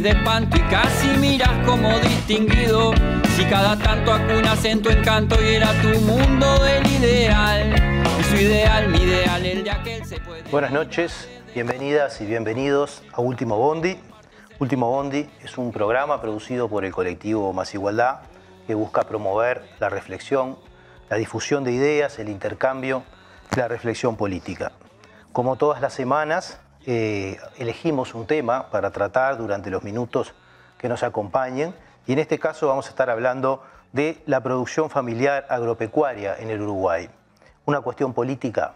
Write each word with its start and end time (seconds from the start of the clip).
de 0.00 0.10
espanto 0.10 0.56
y 0.56 0.60
casi 0.62 1.08
miras 1.18 1.50
como 1.66 1.98
distinguido. 2.00 2.92
Si 3.36 3.44
cada 3.44 3.76
tanto 3.78 4.12
acunas 4.12 4.64
en 4.64 4.82
tu 4.82 4.90
encanto 4.90 5.36
y 5.42 5.54
era 5.54 5.72
tu 5.82 5.88
mundo 6.00 6.58
del 6.62 6.86
ideal. 6.86 7.74
Y 8.20 8.24
su 8.24 8.36
ideal, 8.36 8.88
mi 8.88 8.98
ideal, 8.98 9.44
el 9.44 9.64
de 9.64 9.70
aquel 9.70 10.04
se 10.04 10.20
puede. 10.20 10.42
Buenas 10.50 10.72
noches, 10.72 11.28
bienvenidas 11.54 12.20
y 12.20 12.26
bienvenidos 12.26 13.02
a 13.12 13.20
Último 13.20 13.56
Bondi. 13.56 13.98
Último 14.58 14.90
Bondi 14.90 15.28
es 15.42 15.58
un 15.58 15.72
programa 15.72 16.20
producido 16.20 16.68
por 16.68 16.84
el 16.84 16.92
colectivo 16.92 17.52
Más 17.52 17.74
Igualdad 17.74 18.20
que 18.66 18.74
busca 18.74 19.02
promover 19.02 19.68
la 19.78 19.88
reflexión, 19.88 20.58
la 21.08 21.16
difusión 21.16 21.64
de 21.64 21.72
ideas, 21.72 22.18
el 22.18 22.28
intercambio 22.28 23.02
la 23.54 23.68
reflexión 23.68 24.16
política. 24.16 24.72
Como 25.32 25.56
todas 25.56 25.80
las 25.80 25.92
semanas, 25.92 26.58
eh, 26.86 27.38
elegimos 27.58 28.14
un 28.14 28.26
tema 28.26 28.70
para 28.70 28.92
tratar 28.92 29.36
durante 29.36 29.70
los 29.70 29.82
minutos 29.82 30.34
que 30.78 30.88
nos 30.88 31.02
acompañen 31.02 31.74
y 32.06 32.12
en 32.12 32.20
este 32.20 32.38
caso 32.38 32.68
vamos 32.68 32.86
a 32.86 32.90
estar 32.90 33.10
hablando 33.10 33.62
de 33.92 34.22
la 34.26 34.40
producción 34.40 34.88
familiar 34.88 35.46
agropecuaria 35.48 36.36
en 36.38 36.50
el 36.50 36.62
Uruguay. 36.62 37.10
Una 37.64 37.80
cuestión 37.80 38.14
política. 38.14 38.74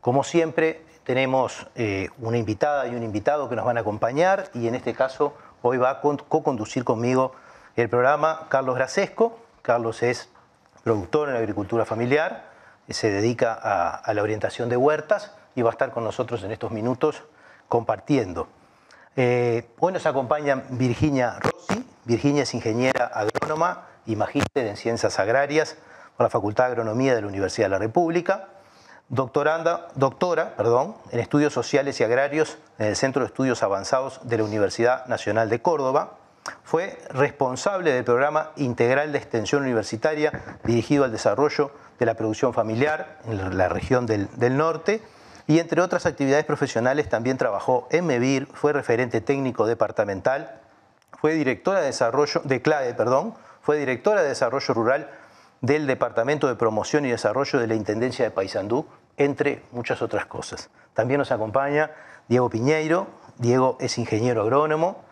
Como 0.00 0.22
siempre, 0.22 0.84
tenemos 1.02 1.66
eh, 1.74 2.08
una 2.18 2.38
invitada 2.38 2.86
y 2.86 2.94
un 2.94 3.02
invitado 3.02 3.48
que 3.48 3.56
nos 3.56 3.64
van 3.64 3.78
a 3.78 3.80
acompañar 3.80 4.50
y 4.54 4.68
en 4.68 4.74
este 4.74 4.94
caso 4.94 5.34
hoy 5.62 5.76
va 5.76 5.90
a 5.90 6.00
co-conducir 6.00 6.84
conmigo 6.84 7.32
el 7.74 7.88
programa 7.88 8.46
Carlos 8.48 8.76
Grasesco. 8.76 9.38
Carlos 9.62 10.02
es 10.02 10.28
productor 10.84 11.30
en 11.30 11.36
agricultura 11.36 11.84
familiar, 11.84 12.44
se 12.88 13.10
dedica 13.10 13.54
a, 13.54 14.12
la 14.12 14.22
orientación 14.22 14.68
de 14.68 14.76
huertas 14.76 15.32
y 15.54 15.62
va 15.62 15.70
a 15.70 15.72
estar 15.72 15.90
con 15.90 16.04
nosotros 16.04 16.42
en 16.44 16.50
estos 16.50 16.70
minutos 16.70 17.22
compartiendo. 17.68 18.48
Eh, 19.16 19.68
hoy 19.78 19.92
nos 19.92 20.06
acompaña 20.06 20.64
Virginia 20.70 21.38
Rossi. 21.40 21.84
Virginia 22.04 22.42
es 22.42 22.54
ingeniera 22.54 23.06
agrónoma 23.06 23.86
y 24.06 24.16
magíster 24.16 24.66
en 24.66 24.76
ciencias 24.76 25.18
agrarias 25.18 25.76
por 26.16 26.24
la 26.24 26.30
Facultad 26.30 26.64
de 26.66 26.72
Agronomía 26.72 27.14
de 27.14 27.22
la 27.22 27.28
Universidad 27.28 27.66
de 27.66 27.70
la 27.70 27.78
República. 27.78 28.48
Doctoranda, 29.08 29.88
doctora 29.94 30.56
perdón, 30.56 30.96
en 31.10 31.20
estudios 31.20 31.52
sociales 31.52 32.00
y 32.00 32.04
agrarios 32.04 32.58
en 32.78 32.86
el 32.86 32.96
Centro 32.96 33.22
de 33.22 33.26
Estudios 33.26 33.62
Avanzados 33.62 34.20
de 34.24 34.38
la 34.38 34.44
Universidad 34.44 35.06
Nacional 35.06 35.48
de 35.50 35.60
Córdoba 35.62 36.18
fue 36.62 36.98
responsable 37.10 37.92
del 37.92 38.04
programa 38.04 38.50
integral 38.56 39.12
de 39.12 39.18
extensión 39.18 39.62
universitaria 39.62 40.58
dirigido 40.64 41.04
al 41.04 41.12
desarrollo 41.12 41.70
de 41.98 42.06
la 42.06 42.14
producción 42.14 42.52
familiar 42.52 43.18
en 43.26 43.56
la 43.56 43.68
región 43.68 44.06
del, 44.06 44.28
norte 44.56 45.02
y 45.46 45.58
entre 45.58 45.80
otras 45.80 46.06
actividades 46.06 46.44
profesionales 46.44 47.08
también 47.08 47.36
trabajó 47.36 47.86
en 47.90 48.06
MEVIR, 48.06 48.46
fue 48.52 48.72
referente 48.72 49.20
técnico 49.20 49.66
departamental, 49.66 50.60
fue 51.12 51.34
directora 51.34 51.80
de 51.80 51.86
desarrollo 51.86 52.40
de 52.44 52.62
CLAE, 52.62 52.94
perdón, 52.94 53.34
fue 53.62 53.78
directora 53.78 54.22
de 54.22 54.28
desarrollo 54.28 54.74
rural 54.74 55.10
del 55.60 55.86
Departamento 55.86 56.48
de 56.48 56.56
Promoción 56.56 57.06
y 57.06 57.10
Desarrollo 57.10 57.58
de 57.58 57.66
la 57.66 57.74
Intendencia 57.74 58.24
de 58.24 58.30
Paysandú, 58.30 58.86
entre 59.16 59.62
muchas 59.72 60.02
otras 60.02 60.26
cosas. 60.26 60.68
También 60.92 61.18
nos 61.18 61.32
acompaña 61.32 61.90
Diego 62.28 62.50
Piñeiro. 62.50 63.06
Diego 63.38 63.76
es 63.80 63.98
ingeniero 63.98 64.42
agrónomo, 64.42 65.02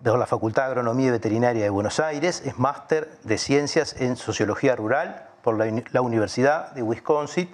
de 0.00 0.16
la 0.16 0.26
Facultad 0.26 0.64
de 0.64 0.68
Agronomía 0.68 1.08
y 1.08 1.10
Veterinaria 1.10 1.64
de 1.64 1.70
Buenos 1.70 1.98
Aires, 1.98 2.42
es 2.44 2.58
máster 2.58 3.10
de 3.24 3.38
Ciencias 3.38 3.96
en 4.00 4.16
Sociología 4.16 4.76
Rural 4.76 5.26
por 5.42 5.56
la, 5.56 6.00
Universidad 6.00 6.72
de 6.72 6.82
Wisconsin, 6.82 7.48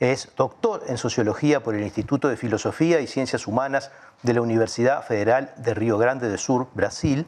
es 0.00 0.30
doctor 0.36 0.82
en 0.86 0.96
Sociología 0.96 1.62
por 1.62 1.74
el 1.74 1.82
Instituto 1.82 2.28
de 2.28 2.36
Filosofía 2.36 3.00
y 3.00 3.06
Ciencias 3.06 3.46
Humanas 3.46 3.90
de 4.22 4.32
la 4.32 4.42
Universidad 4.42 5.04
Federal 5.04 5.52
de 5.56 5.74
Río 5.74 5.98
Grande 5.98 6.28
do 6.28 6.38
Sur, 6.38 6.68
Brasil. 6.74 7.26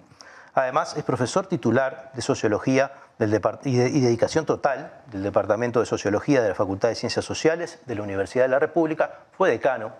Además, 0.54 0.96
es 0.96 1.04
profesor 1.04 1.46
titular 1.46 2.10
de 2.14 2.22
Sociología 2.22 2.92
y 3.64 4.00
dedicación 4.00 4.46
total 4.46 4.92
del 5.10 5.22
Departamento 5.22 5.80
de 5.80 5.86
Sociología 5.86 6.42
de 6.42 6.48
la 6.50 6.54
Facultad 6.54 6.88
de 6.88 6.94
Ciencias 6.94 7.24
Sociales 7.24 7.80
de 7.86 7.94
la 7.94 8.02
Universidad 8.02 8.44
de 8.44 8.50
la 8.50 8.58
República, 8.58 9.18
fue 9.36 9.50
decano 9.50 9.92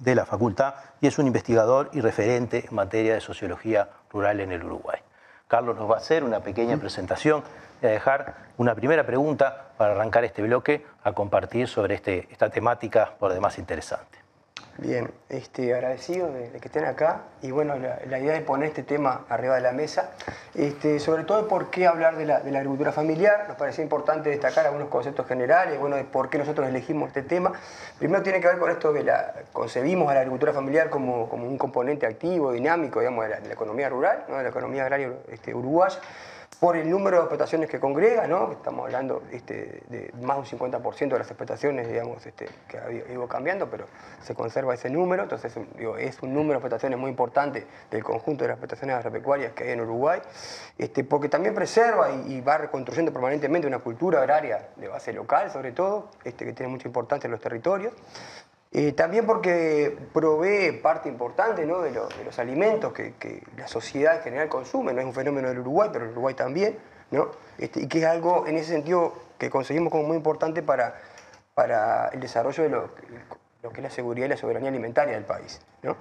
de 0.00 0.14
la 0.14 0.26
facultad 0.26 0.74
y 1.00 1.06
es 1.06 1.18
un 1.18 1.26
investigador 1.26 1.90
y 1.92 2.00
referente 2.00 2.66
en 2.68 2.74
materia 2.74 3.14
de 3.14 3.20
sociología 3.20 3.88
rural 4.10 4.40
en 4.40 4.52
el 4.52 4.64
Uruguay. 4.64 5.00
Carlos 5.48 5.76
nos 5.76 5.90
va 5.90 5.94
a 5.94 5.98
hacer 5.98 6.22
una 6.24 6.40
pequeña 6.40 6.76
presentación 6.76 7.42
y 7.82 7.86
a 7.86 7.90
dejar 7.90 8.34
una 8.58 8.74
primera 8.74 9.04
pregunta 9.04 9.70
para 9.76 9.92
arrancar 9.92 10.24
este 10.24 10.42
bloque 10.42 10.84
a 11.02 11.12
compartir 11.12 11.66
sobre 11.68 11.94
este, 11.94 12.28
esta 12.30 12.50
temática 12.50 13.14
por 13.18 13.32
demás 13.32 13.58
interesante. 13.58 14.27
Bien, 14.80 15.10
este, 15.28 15.74
agradecido 15.74 16.32
de, 16.32 16.50
que 16.50 16.68
estén 16.68 16.84
acá. 16.84 17.22
Y 17.42 17.50
bueno, 17.50 17.74
la, 17.76 18.18
idea 18.20 18.34
de 18.34 18.42
poner 18.42 18.68
este 18.68 18.84
tema 18.84 19.24
arriba 19.28 19.56
de 19.56 19.60
la 19.60 19.72
mesa, 19.72 20.12
este, 20.54 21.00
sobre 21.00 21.24
todo 21.24 21.42
de 21.42 21.48
por 21.48 21.68
qué 21.70 21.88
hablar 21.88 22.16
de 22.16 22.24
la, 22.24 22.36
agricultura 22.36 22.92
familiar, 22.92 23.46
nos 23.48 23.56
parecía 23.56 23.82
importante 23.82 24.30
destacar 24.30 24.66
algunos 24.66 24.86
conceptos 24.86 25.26
generales, 25.26 25.80
bueno, 25.80 25.96
de 25.96 26.04
por 26.04 26.30
qué 26.30 26.38
nosotros 26.38 26.68
elegimos 26.68 27.08
este 27.08 27.22
tema. 27.22 27.52
Primero 27.98 28.22
tiene 28.22 28.40
que 28.40 28.46
ver 28.46 28.58
con 28.58 28.70
esto 28.70 28.92
que 28.92 29.02
la, 29.02 29.34
concebimos 29.52 30.08
a 30.12 30.14
la 30.14 30.20
agricultura 30.20 30.52
familiar 30.52 30.90
como, 30.90 31.28
como 31.28 31.48
un 31.48 31.58
componente 31.58 32.06
activo, 32.06 32.52
dinámico, 32.52 33.00
digamos, 33.00 33.24
de 33.24 33.30
la, 33.30 33.52
economía 33.52 33.88
rural, 33.88 34.26
de 34.28 34.42
la 34.44 34.48
economía 34.48 34.84
agraria 34.84 35.12
este, 35.28 35.56
uruguaya 35.56 35.98
por 36.60 36.76
el 36.76 36.90
número 36.90 37.18
de 37.18 37.22
explotaciones 37.22 37.70
que 37.70 37.78
congrega, 37.78 38.26
¿no? 38.26 38.50
estamos 38.52 38.86
hablando 38.86 39.22
este, 39.30 39.82
de 39.88 40.12
más 40.22 40.36
de 40.36 40.56
un 40.56 40.70
50% 40.70 41.08
de 41.08 41.18
las 41.18 41.28
explotaciones 41.28 41.88
digamos, 41.88 42.24
este, 42.26 42.48
que 42.68 42.78
ha 42.78 42.90
ido 42.90 43.28
cambiando, 43.28 43.70
pero 43.70 43.86
se 44.22 44.34
conserva 44.34 44.74
ese 44.74 44.90
número, 44.90 45.22
entonces 45.22 45.56
es 45.98 46.22
un 46.22 46.34
número 46.34 46.54
de 46.54 46.56
explotaciones 46.56 46.98
muy 46.98 47.10
importante 47.10 47.64
del 47.90 48.02
conjunto 48.02 48.42
de 48.42 48.48
las 48.48 48.56
explotaciones 48.56 48.96
agropecuarias 48.96 49.52
que 49.52 49.64
hay 49.64 49.70
en 49.70 49.80
Uruguay, 49.82 50.20
este, 50.76 51.04
porque 51.04 51.28
también 51.28 51.54
preserva 51.54 52.10
y, 52.10 52.40
va 52.40 52.56
reconstruyendo 52.58 53.12
permanentemente 53.12 53.66
una 53.66 53.80
cultura 53.80 54.20
agraria 54.20 54.68
de 54.76 54.88
base 54.88 55.12
local, 55.12 55.50
sobre 55.50 55.72
todo, 55.72 56.08
este, 56.24 56.44
que 56.44 56.52
tiene 56.52 56.70
mucha 56.70 56.88
importancia 56.88 57.26
en 57.26 57.32
los 57.32 57.40
territorios. 57.40 57.92
Eh, 58.70 58.92
también 58.92 59.24
porque 59.24 59.96
provee 60.12 60.72
parte 60.82 61.08
importante 61.08 61.64
¿no? 61.64 61.80
de, 61.80 61.90
los 61.90 62.38
alimentos 62.38 62.92
que, 62.92 63.14
que, 63.14 63.42
la 63.56 63.66
sociedad 63.66 64.16
en 64.16 64.22
general 64.22 64.48
consume, 64.50 64.92
no 64.92 65.00
es 65.00 65.06
un 65.06 65.14
fenómeno 65.14 65.48
del 65.48 65.60
Uruguay, 65.60 65.88
pero 65.90 66.04
el 66.04 66.10
Uruguay 66.10 66.34
también, 66.34 66.78
¿no? 67.10 67.30
Este, 67.56 67.80
y 67.80 67.88
que 67.88 68.00
es 68.00 68.04
algo 68.04 68.46
en 68.46 68.58
ese 68.58 68.72
sentido 68.72 69.14
que 69.38 69.48
conseguimos 69.48 69.90
como 69.90 70.04
muy 70.04 70.16
importante 70.18 70.62
para, 70.62 71.00
para 71.54 72.08
el 72.08 72.20
desarrollo 72.20 72.62
de 72.62 72.68
lo, 72.68 72.90
lo 73.62 73.70
que 73.70 73.78
es 73.78 73.82
la 73.82 73.90
seguridad 73.90 74.26
y 74.26 74.30
la 74.30 74.36
soberanía 74.36 74.70
alimentaria 74.70 75.14
del 75.14 75.24
país. 75.24 75.60
¿no? 75.82 75.96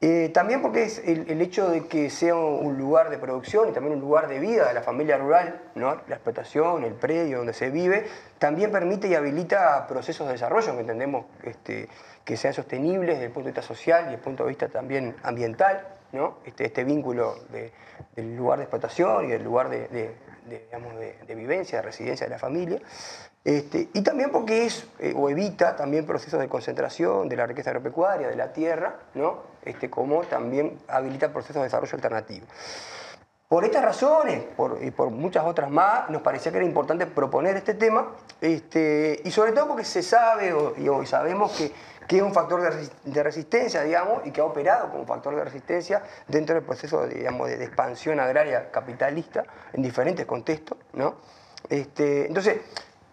Eh, 0.00 0.30
también 0.32 0.62
porque 0.62 0.84
es 0.84 0.98
el, 0.98 1.40
hecho 1.40 1.68
de 1.68 1.86
que 1.86 2.10
sea 2.10 2.34
un 2.34 2.78
lugar 2.78 3.10
de 3.10 3.18
producción 3.18 3.68
y 3.68 3.72
también 3.72 3.94
un 3.94 4.00
lugar 4.00 4.28
de 4.28 4.38
vida 4.38 4.68
de 4.68 4.74
la 4.74 4.82
familia 4.82 5.16
rural, 5.16 5.60
¿no? 5.74 6.00
la 6.06 6.16
explotación, 6.16 6.84
el 6.84 6.94
predio 6.94 7.38
donde 7.38 7.52
se 7.52 7.70
vive, 7.70 8.06
también 8.38 8.70
permite 8.70 9.08
y 9.08 9.14
habilita 9.14 9.86
procesos 9.86 10.26
de 10.26 10.34
desarrollo 10.34 10.74
que 10.74 10.80
entendemos 10.80 11.26
este, 11.42 11.88
que 12.24 12.36
sean 12.36 12.54
sostenibles 12.54 13.16
desde 13.16 13.26
el 13.26 13.32
punto 13.32 13.46
de 13.46 13.52
vista 13.52 13.62
social 13.62 14.00
y 14.00 14.04
desde 14.04 14.16
el 14.16 14.22
punto 14.22 14.44
de 14.44 14.48
vista 14.48 14.68
también 14.68 15.16
ambiental, 15.22 15.86
¿no? 16.12 16.38
este, 16.44 16.66
este 16.66 16.84
vínculo 16.84 17.36
del 18.14 18.36
lugar 18.36 18.58
de 18.58 18.64
explotación 18.64 19.26
y 19.26 19.28
del 19.28 19.42
lugar 19.42 19.68
de, 19.68 20.14
de, 20.46 21.34
vivencia, 21.34 21.78
de 21.78 21.82
residencia 21.82 22.26
de 22.26 22.30
la 22.30 22.38
familia. 22.38 22.80
Este, 23.44 23.88
y 23.92 24.02
también 24.02 24.30
porque 24.30 24.66
es 24.66 24.86
eh, 25.00 25.12
o 25.16 25.28
evita 25.28 25.74
también 25.74 26.06
procesos 26.06 26.38
de 26.38 26.48
concentración 26.48 27.28
de 27.28 27.36
la 27.36 27.46
riqueza 27.46 27.70
agropecuaria, 27.70 28.28
de 28.28 28.36
la 28.36 28.52
tierra, 28.52 29.00
¿no? 29.14 29.42
este, 29.64 29.90
como 29.90 30.22
también 30.22 30.78
habilita 30.88 31.32
procesos 31.32 31.56
de 31.56 31.64
desarrollo 31.64 31.94
alternativo. 31.94 32.46
Por 33.48 33.64
estas 33.64 33.84
razones 33.84 34.44
y 34.80 34.90
por 34.92 35.10
muchas 35.10 35.44
otras 35.44 35.70
más, 35.70 36.08
nos 36.08 36.22
parecía 36.22 36.50
que 36.50 36.58
era 36.58 36.66
importante 36.66 37.04
proponer 37.04 37.54
este 37.56 37.74
tema, 37.74 38.12
este, 38.40 39.20
y 39.24 39.30
sobre 39.30 39.52
todo 39.52 39.68
porque 39.68 39.84
se 39.84 40.02
sabe 40.02 40.54
y 40.78 40.88
hoy 40.88 41.04
sabemos 41.04 41.52
que, 41.52 41.70
es 42.16 42.22
un 42.22 42.32
factor 42.32 42.60
de, 43.04 43.22
resistencia, 43.22 43.82
digamos, 43.82 44.26
y 44.26 44.30
que 44.30 44.40
ha 44.40 44.44
operado 44.44 44.90
como 44.90 45.06
factor 45.06 45.34
de 45.36 45.44
resistencia 45.44 46.02
dentro 46.28 46.54
del 46.54 46.64
proceso 46.64 47.06
digamos, 47.06 47.48
de, 47.48 47.62
expansión 47.62 48.20
agraria 48.20 48.70
capitalista 48.70 49.44
en 49.72 49.82
diferentes 49.82 50.26
contextos. 50.26 50.78
¿no? 50.92 51.16
Este, 51.68 52.26
entonces, 52.26 52.60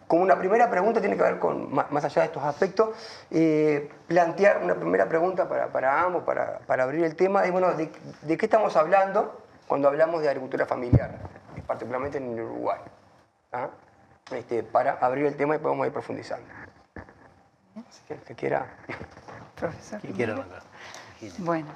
como 0.08 0.24
una 0.24 0.40
primera 0.40 0.70
pregunta 0.70 1.00
tiene 1.00 1.16
que 1.16 1.24
ver 1.24 1.38
con, 1.40 1.72
más 1.72 2.04
allá 2.04 2.24
de 2.24 2.28
estos 2.28 2.44
aspectos, 2.44 2.90
eh, 3.30 3.90
plantear 4.08 4.64
una 4.64 4.76
primera 4.76 5.08
pregunta 5.08 5.48
para, 5.48 5.68
para 5.68 6.02
ambos, 6.02 6.24
para, 6.24 6.60
para, 6.66 6.84
abrir 6.84 7.06
el 7.06 7.16
tema, 7.16 7.46
es, 7.46 7.52
bueno, 7.52 7.72
de, 7.74 7.92
de, 8.24 8.38
qué 8.38 8.46
estamos 8.48 8.76
hablando 8.76 9.44
cuando 9.68 9.88
hablamos 9.88 10.22
de 10.22 10.30
agricultura 10.30 10.66
familiar, 10.66 11.16
particularmente 11.68 12.18
en 12.18 12.40
Uruguay? 12.40 12.80
¿Ah? 13.52 13.70
Este, 14.32 14.64
para 14.64 14.94
abrir 14.94 15.26
el 15.26 15.36
tema 15.36 15.56
y 15.56 15.60
podemos 15.60 15.86
ir 15.86 15.94
profundizando. 15.94 16.48
Que 18.26 18.36
quiera. 18.36 18.68
Profesor. 19.56 20.02
quiera 20.02 20.46
Bueno, 21.40 21.68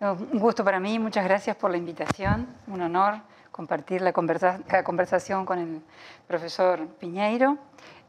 un 0.00 0.38
gusto 0.38 0.64
para 0.64 0.80
mí, 0.80 0.98
muchas 0.98 1.24
gracias 1.24 1.56
por 1.56 1.70
la 1.70 1.76
invitación, 1.76 2.46
un 2.66 2.82
honor 2.82 3.20
compartir 3.58 4.02
la, 4.02 4.12
conversación 4.12 5.44
con 5.44 5.58
el 5.58 5.82
profesor 6.28 6.86
Piñeiro. 7.00 7.58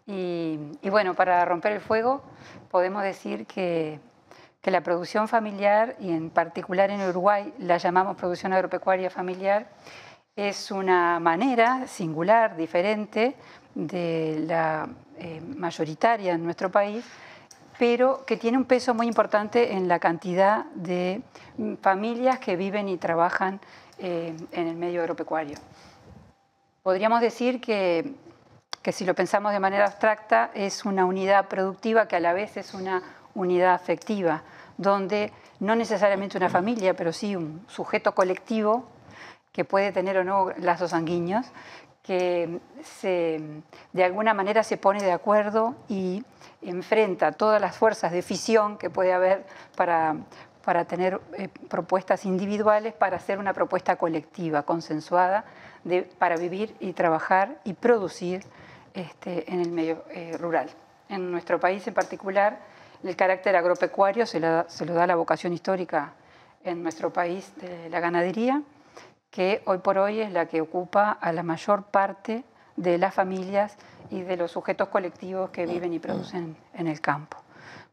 Y, 0.05 0.57
bueno, 0.89 1.15
para 1.15 1.43
romper 1.45 1.71
el 1.71 1.81
fuego 1.81 2.21
podemos 2.69 3.01
decir 3.01 3.47
que, 3.47 3.99
que 4.61 4.69
la 4.69 4.81
producción 4.81 5.27
familiar, 5.27 5.95
y 5.99 6.11
en 6.11 6.29
particular 6.29 6.91
en 6.91 7.01
Uruguay 7.01 7.51
la 7.57 7.77
llamamos 7.77 8.15
producción 8.15 8.53
agropecuaria 8.53 9.09
familiar, 9.09 9.69
es 10.35 10.69
una 10.69 11.19
manera 11.19 11.87
singular, 11.87 12.55
diferente 12.55 13.35
de 13.73 14.43
la 14.45 14.87
eh, 15.17 15.41
mayoritaria 15.41 16.33
en 16.33 16.43
nuestro 16.43 16.71
país, 16.71 17.03
pero 17.79 18.25
que 18.25 18.35
tiene 18.35 18.57
un 18.57 18.65
peso 18.65 18.93
muy 18.93 19.07
importante 19.07 19.71
en 19.71 19.87
la 19.87 19.99
cantidad 19.99 20.65
de 20.75 21.21
mm, 21.57 21.75
familias 21.75 22.37
que 22.37 22.57
viven 22.57 22.89
y 22.89 22.97
trabajan 22.97 23.61
eh, 23.99 24.35
en 24.51 24.67
el 24.67 24.75
medio 24.75 24.99
agropecuario. 24.99 25.57
Podríamos 26.83 27.21
decir 27.21 27.61
que, 27.61 28.15
que 28.81 28.91
si 28.91 29.05
lo 29.05 29.15
pensamos 29.15 29.53
de 29.53 29.61
manera 29.61 29.85
abstracta, 29.85 30.51
es 30.53 30.83
una 30.83 31.05
unidad 31.05 31.47
productiva 31.47 32.09
que 32.09 32.17
a 32.17 32.19
la 32.19 32.33
vez 32.33 32.57
es 32.57 32.73
una 32.73 33.01
unidad 33.33 33.73
afectiva, 33.75 34.43
donde 34.77 35.31
no 35.61 35.73
necesariamente 35.77 36.37
una 36.37 36.49
familia, 36.49 36.93
pero 36.95 37.13
sí 37.13 37.37
un 37.37 37.65
sujeto 37.69 38.13
colectivo 38.13 38.89
que 39.53 39.63
puede 39.63 39.93
tener 39.93 40.17
o 40.17 40.25
no 40.25 40.51
lazos 40.57 40.91
sanguíneos, 40.91 41.45
que 42.03 42.59
de 43.93 44.03
alguna 44.03 44.33
manera 44.33 44.63
se 44.63 44.75
pone 44.75 45.01
de 45.01 45.11
acuerdo 45.11 45.75
y 45.87 46.25
enfrenta 46.61 47.31
todas 47.31 47.61
las 47.61 47.75
fuerzas 47.75 48.11
de 48.11 48.21
fisión 48.21 48.77
que 48.77 48.89
puede 48.89 49.13
haber 49.13 49.45
para, 49.75 50.15
para 50.63 50.85
tener 50.85 51.21
eh, 51.37 51.49
propuestas 51.69 52.25
individuales, 52.25 52.93
para 52.93 53.17
hacer 53.17 53.39
una 53.39 53.53
propuesta 53.53 53.95
colectiva, 53.95 54.63
consensuada, 54.63 55.45
de, 55.83 56.03
para 56.03 56.35
vivir 56.35 56.75
y 56.79 56.93
trabajar 56.93 57.59
y 57.63 57.73
producir 57.73 58.43
este, 58.93 59.51
en 59.51 59.61
el 59.61 59.71
medio 59.71 60.03
eh, 60.09 60.35
rural. 60.37 60.69
En 61.07 61.31
nuestro 61.31 61.59
país 61.59 61.87
en 61.87 61.93
particular, 61.93 62.59
el 63.03 63.15
carácter 63.15 63.55
agropecuario 63.55 64.25
se, 64.25 64.41
se 64.67 64.85
lo 64.85 64.93
da 64.93 65.07
la 65.07 65.15
vocación 65.15 65.53
histórica 65.53 66.13
en 66.63 66.83
nuestro 66.83 67.11
país 67.13 67.53
de 67.57 67.89
la 67.89 67.99
ganadería, 67.99 68.61
que 69.31 69.61
hoy 69.65 69.77
por 69.77 69.97
hoy 69.97 70.19
es 70.19 70.31
la 70.31 70.47
que 70.47 70.59
ocupa 70.59 71.11
a 71.11 71.31
la 71.31 71.43
mayor 71.43 71.83
parte 71.83 72.43
de 72.75 72.97
las 72.97 73.13
familias 73.13 73.77
y 74.09 74.21
de 74.21 74.37
los 74.37 74.51
sujetos 74.51 74.89
colectivos 74.89 75.49
que 75.49 75.65
viven 75.65 75.93
y 75.93 75.99
producen 75.99 76.55
en 76.73 76.87
el 76.87 77.01
campo. 77.01 77.37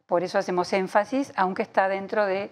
Por 0.06 0.22
eso 0.22 0.38
hacemos 0.38 0.72
énfasis, 0.72 1.32
aunque 1.36 1.62
está 1.62 1.88
dentro 1.88 2.26
del 2.26 2.48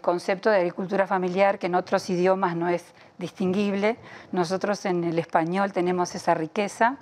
concepto 0.00 0.50
de 0.50 0.58
agricultura 0.58 1.06
familiar, 1.06 1.58
que 1.58 1.66
en 1.66 1.74
otros 1.74 2.08
idiomas 2.08 2.54
no 2.54 2.68
es 2.68 2.94
distinguible. 3.18 3.96
Nosotros 4.30 4.84
en 4.86 5.02
el 5.02 5.18
español 5.18 5.72
tenemos 5.72 6.14
esa 6.14 6.34
riqueza. 6.34 6.98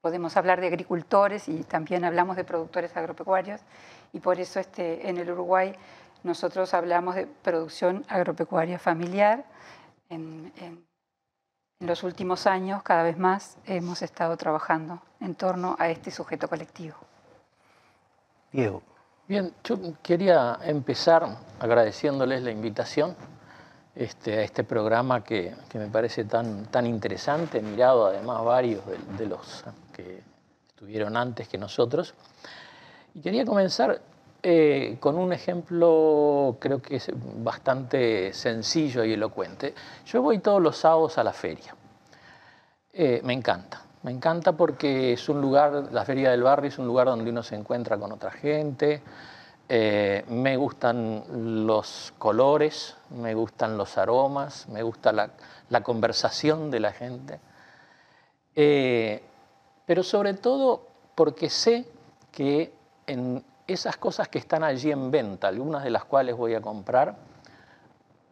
Podemos 0.00 0.36
hablar 0.36 0.60
de 0.60 0.68
agricultores 0.68 1.48
y 1.48 1.64
también 1.64 2.04
hablamos 2.04 2.36
de 2.36 2.44
productores 2.44 2.96
agropecuarios. 2.96 3.60
Y 4.12 4.20
por 4.20 4.38
eso 4.38 4.60
este, 4.60 5.08
en 5.08 5.18
el 5.18 5.30
Uruguay 5.30 5.74
nosotros 6.22 6.72
hablamos 6.72 7.16
de 7.16 7.26
producción 7.26 8.04
agropecuaria 8.08 8.78
familiar 8.78 9.44
los 11.80 12.02
últimos 12.02 12.46
años, 12.46 12.82
cada 12.82 13.04
vez 13.04 13.18
más, 13.18 13.56
hemos 13.66 14.02
estado 14.02 14.36
trabajando 14.36 15.00
en 15.20 15.34
torno 15.34 15.76
a 15.78 15.90
este 15.90 16.10
sujeto 16.10 16.48
colectivo. 16.48 16.96
Diego. 18.52 18.82
Bien, 19.28 19.52
yo 19.62 19.78
quería 20.02 20.58
empezar 20.62 21.36
agradeciéndoles 21.60 22.42
la 22.42 22.50
invitación 22.50 23.14
este, 23.94 24.38
a 24.38 24.42
este 24.42 24.64
programa 24.64 25.22
que, 25.22 25.54
me 25.74 25.86
parece 25.88 26.24
tan, 26.24 26.64
tan 26.66 26.86
interesante, 26.86 27.60
mirado 27.60 28.06
además 28.06 28.42
varios 28.42 28.82
de, 29.18 29.26
los 29.26 29.64
que 29.92 30.22
estuvieron 30.68 31.16
antes 31.16 31.46
que 31.46 31.58
nosotros. 31.58 32.14
Y 33.14 33.20
quería 33.20 33.44
comenzar 33.44 34.00
eh, 34.40 34.98
con 35.00 35.16
un 35.16 35.32
ejemplo 35.32 36.56
creo 36.60 36.80
que 36.80 36.96
es 36.96 37.10
bastante 37.42 38.32
sencillo 38.32 39.04
y 39.04 39.14
elocuente. 39.14 39.74
Yo 40.06 40.22
voy 40.22 40.38
todos 40.38 40.62
los 40.62 40.76
sábados 40.76 41.18
a 41.18 41.24
la 41.24 41.32
feria. 41.32 41.74
Eh, 42.92 43.20
me 43.24 43.32
encanta. 43.32 43.82
Me 44.04 44.12
encanta 44.12 44.52
porque 44.52 45.12
es 45.14 45.28
un 45.28 45.40
lugar, 45.40 45.88
la 45.92 46.04
feria 46.04 46.30
del 46.30 46.44
barrio 46.44 46.68
es 46.68 46.78
un 46.78 46.86
lugar 46.86 47.08
donde 47.08 47.30
uno 47.30 47.42
se 47.42 47.56
encuentra 47.56 47.98
con 47.98 48.12
otra 48.12 48.30
gente. 48.30 49.02
Eh, 49.68 50.24
me 50.28 50.56
gustan 50.56 51.24
los 51.66 52.14
colores, 52.16 52.96
me 53.10 53.34
gustan 53.34 53.76
los 53.76 53.98
aromas, 53.98 54.68
me 54.68 54.82
gusta 54.82 55.12
la, 55.12 55.30
la 55.68 55.82
conversación 55.82 56.70
de 56.70 56.80
la 56.80 56.92
gente. 56.92 57.40
pero 59.84 60.02
sobre 60.02 60.34
todo 60.34 60.86
porque 61.14 61.50
sé 61.50 61.86
que 62.30 62.72
en 63.06 63.42
esas 63.68 63.98
cosas 63.98 64.28
que 64.28 64.38
están 64.38 64.64
allí 64.64 64.90
en 64.90 65.10
venta, 65.10 65.46
algunas 65.46 65.84
de 65.84 65.90
las 65.90 66.04
cuales 66.04 66.34
voy 66.36 66.54
a 66.54 66.60
comprar, 66.62 67.16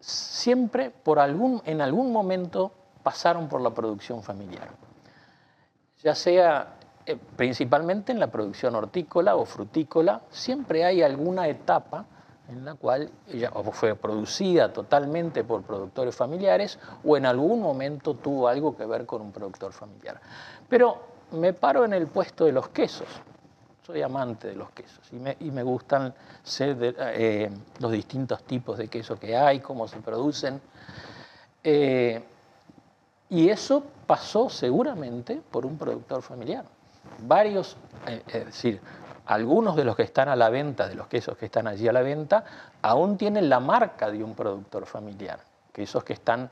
siempre 0.01 0.91
por 0.91 1.19
en 1.19 1.81
algún 1.81 2.13
momento 2.13 2.73
pasaron 3.03 3.47
por 3.49 3.61
la 3.61 3.71
producción 3.71 4.23
familiar. 4.23 4.71
Ya 6.03 6.15
sea 6.15 6.77
eh, 7.05 7.17
principalmente 7.37 8.13
en 8.13 8.19
la 8.19 8.29
producción 8.29 8.75
hortícola 8.75 9.37
o 9.37 9.45
frutícola, 9.45 10.23
siempre 10.31 10.85
hay 10.85 11.03
alguna 11.03 11.49
etapa 11.49 12.07
en 12.49 12.65
la 12.65 12.75
cual 12.75 13.11
ella 13.29 13.51
fue 13.73 13.95
producida 13.95 14.73
totalmente 14.73 15.45
por 15.45 15.63
productores 15.63 16.15
familiares 16.15 16.79
o 17.05 17.17
en 17.17 17.27
algún 17.27 17.61
momento 17.61 18.15
tuvo 18.15 18.49
algo 18.49 18.75
que 18.75 18.87
ver 18.87 19.05
con 19.05 19.21
un 19.21 19.33
productor 19.33 19.73
familiar. 19.73 20.19
Pero 20.69 21.03
me 21.33 21.53
paro 21.53 21.85
en 21.85 21.93
el 21.93 22.07
puesto 22.07 22.45
de 22.45 22.53
los 22.53 22.69
quesos 22.69 23.09
soy 23.87 24.03
amante 24.03 24.49
de 24.49 24.57
los 24.57 24.71
quesos 24.71 25.09
y 25.13 25.51
me, 25.51 25.63
gustan 25.63 26.13
ser 26.43 26.77
eh, 26.99 27.49
los 27.79 27.93
distintos 27.93 28.43
tipos 28.43 28.79
de 28.79 28.89
queso 28.89 29.17
que 29.17 29.37
hay, 29.37 29.61
cómo 29.61 29.87
se 29.87 29.99
producen. 29.99 30.61
Eh, 31.63 32.21
y 33.31 33.49
eso 33.49 33.85
pasó 34.09 34.51
seguramente 34.51 35.41
por 35.53 35.65
un 35.65 35.79
productor 35.79 36.23
familiar. 36.23 36.65
Varios, 37.21 37.77
eh, 38.09 38.23
es 38.27 38.47
decir, 38.47 38.81
algunos 39.27 39.77
de 39.77 39.85
los 39.85 39.95
que 39.95 40.03
están 40.03 40.29
a 40.31 40.35
la 40.35 40.51
venta, 40.51 40.89
de 40.89 40.97
los 40.97 41.07
quesos 41.07 41.37
que 41.37 41.47
están 41.47 41.69
allí 41.69 41.87
a 41.87 41.93
la 41.93 42.03
venta, 42.03 42.45
aún 42.83 43.17
tienen 43.17 43.49
la 43.49 43.61
marca 43.61 44.11
de 44.11 44.25
un 44.25 44.35
productor 44.35 44.85
familiar. 44.87 45.39
Quesos 45.73 46.03
que 46.03 46.15
están 46.15 46.51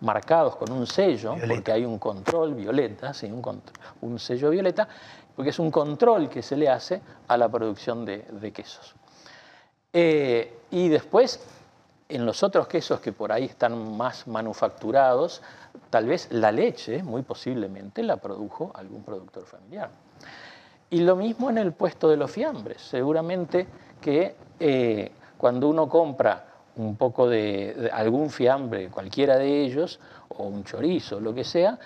marcados 0.00 0.56
con 0.56 0.72
un 0.72 0.86
sello, 0.86 1.34
porque 1.48 1.72
hay 1.72 1.84
un 1.84 1.98
control 1.98 2.54
violeta, 2.54 3.12
sí, 3.12 3.26
un, 3.26 3.62
un 4.00 4.18
sello 4.18 4.50
violeta, 4.50 4.88
porque 5.34 5.50
es 5.50 5.58
un 5.58 5.70
control 5.70 6.28
que 6.28 6.42
se 6.42 6.56
le 6.56 6.68
hace 6.68 7.00
a 7.28 7.36
la 7.36 7.48
producción 7.48 8.04
de, 8.04 8.52
quesos. 8.54 8.94
Eh, 9.92 10.58
y 10.70 10.88
después, 10.88 11.40
en 12.08 12.26
los 12.26 12.42
otros 12.42 12.68
quesos 12.68 13.00
que 13.00 13.12
por 13.12 13.32
ahí 13.32 13.44
están 13.44 13.96
más 13.96 14.26
manufacturados, 14.26 15.42
tal 15.90 16.06
vez 16.06 16.28
la 16.30 16.52
leche, 16.52 17.02
muy 17.02 17.22
posiblemente, 17.22 18.02
la 18.02 18.16
produjo 18.16 18.72
algún 18.74 19.02
productor 19.02 19.44
familiar. 19.44 19.90
Y 20.90 21.00
lo 21.00 21.14
mismo 21.16 21.50
en 21.50 21.58
el 21.58 21.72
puesto 21.72 22.08
de 22.08 22.16
los 22.16 22.30
fiambres. 22.30 22.82
Seguramente 22.82 23.66
que 24.00 24.34
eh, 24.58 25.12
cuando 25.36 25.68
uno 25.68 25.88
compra 25.88 26.46
un 26.76 26.96
poco 26.96 27.28
de, 27.28 27.90
algún 27.92 28.30
fiambre, 28.30 28.88
cualquiera 28.88 29.36
de 29.36 29.62
ellos, 29.62 30.00
o 30.28 30.44
un 30.44 30.64
chorizo, 30.64 31.20
lo 31.20 31.34
que 31.34 31.44
sea, 31.44 31.78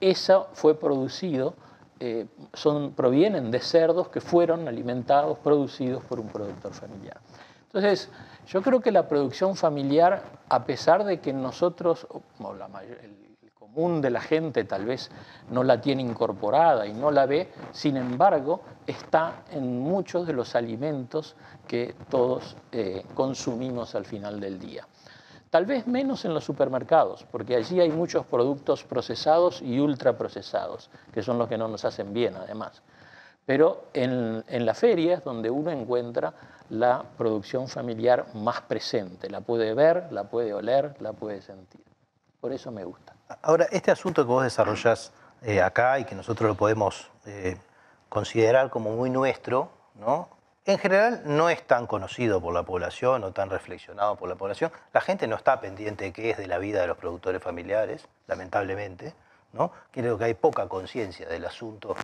eso 0.00 0.48
fue 0.52 0.78
producido 0.78 1.54
eh, 2.00 2.26
son, 2.54 2.92
provienen 2.92 3.50
de 3.50 3.60
cerdos 3.60 4.08
que 4.08 4.22
fueron 4.22 4.66
alimentados, 4.66 5.38
producidos 5.38 6.02
por 6.04 6.18
un 6.18 6.28
productor 6.28 6.72
familiar. 6.72 7.20
Entonces, 7.64 8.08
yo 8.46 8.62
creo 8.62 8.80
que 8.80 8.90
la 8.90 9.06
producción 9.06 9.54
familiar, 9.54 10.22
a 10.48 10.64
pesar 10.64 11.04
de 11.04 11.20
que 11.20 11.32
nosotros, 11.32 12.06
el 12.40 13.52
común 13.52 14.00
de 14.00 14.10
la 14.10 14.20
gente 14.20 14.64
tal 14.64 14.86
vez 14.86 15.10
no 15.50 15.62
la 15.62 15.80
tiene 15.80 16.02
incorporada 16.02 16.86
y 16.86 16.94
no 16.94 17.10
la 17.10 17.26
ve, 17.26 17.52
sin 17.70 17.96
embargo, 17.96 18.62
está 18.86 19.44
en 19.52 19.78
muchos 19.78 20.26
de 20.26 20.32
los 20.32 20.56
alimentos 20.56 21.36
que 21.68 21.94
todos 22.08 22.56
eh, 22.72 23.04
consumimos 23.14 23.94
al 23.94 24.04
final 24.04 24.40
del 24.40 24.58
día. 24.58 24.88
Tal 25.50 25.66
vez 25.66 25.86
menos 25.86 26.24
en 26.24 26.32
los 26.32 26.44
supermercados, 26.44 27.26
porque 27.30 27.56
allí 27.56 27.80
hay 27.80 27.90
muchos 27.90 28.24
productos 28.24 28.84
procesados 28.84 29.60
y 29.60 29.80
ultraprocesados, 29.80 30.90
que 31.12 31.22
son 31.22 31.38
los 31.38 31.48
que 31.48 31.58
no 31.58 31.66
nos 31.66 31.84
hacen 31.84 32.12
bien 32.14 32.36
además. 32.36 32.82
Pero 33.44 33.86
en, 33.92 34.44
en 34.46 34.64
la 34.64 34.74
feria 34.74 35.14
es 35.14 35.24
donde 35.24 35.50
uno 35.50 35.72
encuentra 35.72 36.32
la 36.68 37.02
producción 37.18 37.66
familiar 37.66 38.26
más 38.34 38.60
presente. 38.60 39.28
La 39.28 39.40
puede 39.40 39.74
ver, 39.74 40.12
la 40.12 40.24
puede 40.24 40.54
oler, 40.54 40.94
la 41.00 41.12
puede 41.12 41.42
sentir. 41.42 41.82
Por 42.40 42.52
eso 42.52 42.70
me 42.70 42.84
gusta. 42.84 43.14
Ahora, 43.42 43.66
este 43.72 43.90
asunto 43.90 44.22
que 44.22 44.28
vos 44.28 44.44
desarrollás 44.44 45.12
eh, 45.42 45.60
acá 45.60 45.98
y 45.98 46.04
que 46.04 46.14
nosotros 46.14 46.48
lo 46.48 46.54
podemos 46.54 47.10
eh, 47.26 47.56
considerar 48.08 48.70
como 48.70 48.90
muy 48.92 49.10
nuestro, 49.10 49.70
¿no? 49.96 50.28
En 50.66 50.78
general 50.78 51.22
no 51.24 51.48
es 51.48 51.66
tan 51.66 51.86
conocido 51.86 52.40
por 52.40 52.54
la 52.54 52.62
población 52.62 53.24
o 53.24 53.32
tan 53.32 53.50
reflexionado 53.50 54.16
por 54.16 54.28
la 54.28 54.36
población. 54.36 54.70
La 54.92 55.00
gente 55.00 55.26
no 55.26 55.36
está 55.36 55.60
pendiente 55.60 56.04
de 56.04 56.12
qué 56.12 56.30
es 56.30 56.36
de 56.36 56.46
la 56.46 56.58
vida 56.58 56.80
de 56.80 56.86
los 56.86 56.96
productores 56.96 57.42
familiares, 57.42 58.06
lamentablemente. 58.26 59.14
¿no? 59.52 59.72
Creo 59.90 60.18
que 60.18 60.24
hay 60.24 60.34
poca 60.34 60.68
conciencia 60.68 61.28
del 61.28 61.44
asunto 61.44 61.96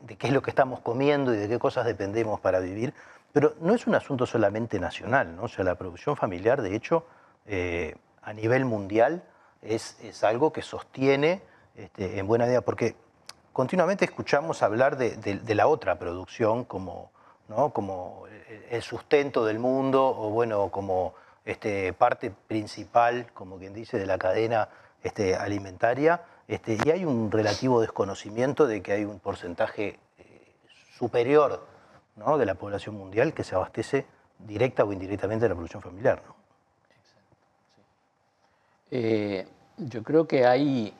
de 0.00 0.16
qué 0.16 0.28
es 0.28 0.32
lo 0.32 0.42
que 0.42 0.50
estamos 0.50 0.80
comiendo 0.80 1.34
y 1.34 1.36
de 1.36 1.48
qué 1.48 1.58
cosas 1.58 1.84
dependemos 1.84 2.40
para 2.40 2.60
vivir, 2.60 2.94
pero 3.32 3.54
no 3.60 3.74
es 3.74 3.86
un 3.86 3.94
asunto 3.94 4.26
solamente 4.26 4.80
nacional, 4.80 5.36
¿no? 5.36 5.44
O 5.44 5.48
sea, 5.48 5.64
la 5.64 5.74
producción 5.74 6.16
familiar, 6.16 6.62
de 6.62 6.74
hecho, 6.74 7.06
eh, 7.46 7.94
a 8.22 8.32
nivel 8.32 8.64
mundial 8.64 9.22
es, 9.62 9.98
es 10.02 10.24
algo 10.24 10.52
que 10.52 10.62
sostiene 10.62 11.42
este, 11.76 12.18
en 12.18 12.26
buena 12.26 12.46
medida, 12.46 12.62
porque 12.62 12.96
continuamente 13.52 14.04
escuchamos 14.04 14.62
hablar 14.62 14.96
de, 14.96 15.16
de, 15.16 15.54
la 15.54 15.66
otra 15.66 15.98
producción 15.98 16.64
como, 16.64 17.10
¿no? 17.50 17.70
como 17.70 18.24
el 18.70 18.82
sustento 18.82 19.44
del 19.44 19.58
mundo 19.58 20.06
o 20.06 20.30
bueno, 20.30 20.70
como 20.70 21.14
este, 21.44 21.92
parte 21.92 22.30
principal, 22.30 23.26
como 23.34 23.58
quien 23.58 23.74
dice, 23.74 23.98
de 23.98 24.06
la 24.06 24.18
cadena 24.18 24.68
este, 25.02 25.34
alimentaria, 25.34 26.22
este, 26.46 26.78
y 26.84 26.90
hay 26.90 27.04
un 27.04 27.30
relativo 27.30 27.80
desconocimiento 27.80 28.66
de 28.66 28.82
que 28.82 28.92
hay 28.92 29.04
un 29.04 29.18
porcentaje 29.18 29.98
eh, 30.18 30.54
superior 30.96 31.66
¿no? 32.14 32.38
de 32.38 32.46
la 32.46 32.54
población 32.54 32.94
mundial 32.94 33.34
que 33.34 33.42
se 33.42 33.56
abastece 33.56 34.06
directa 34.38 34.84
o 34.84 34.92
indirectamente 34.92 35.44
de 35.44 35.48
la 35.48 35.54
producción 35.56 35.82
familiar. 35.82 36.22
Eh, 38.92 39.46
yo 39.76 40.02
creo 40.04 40.26
que 40.28 40.46
hay 40.46 40.94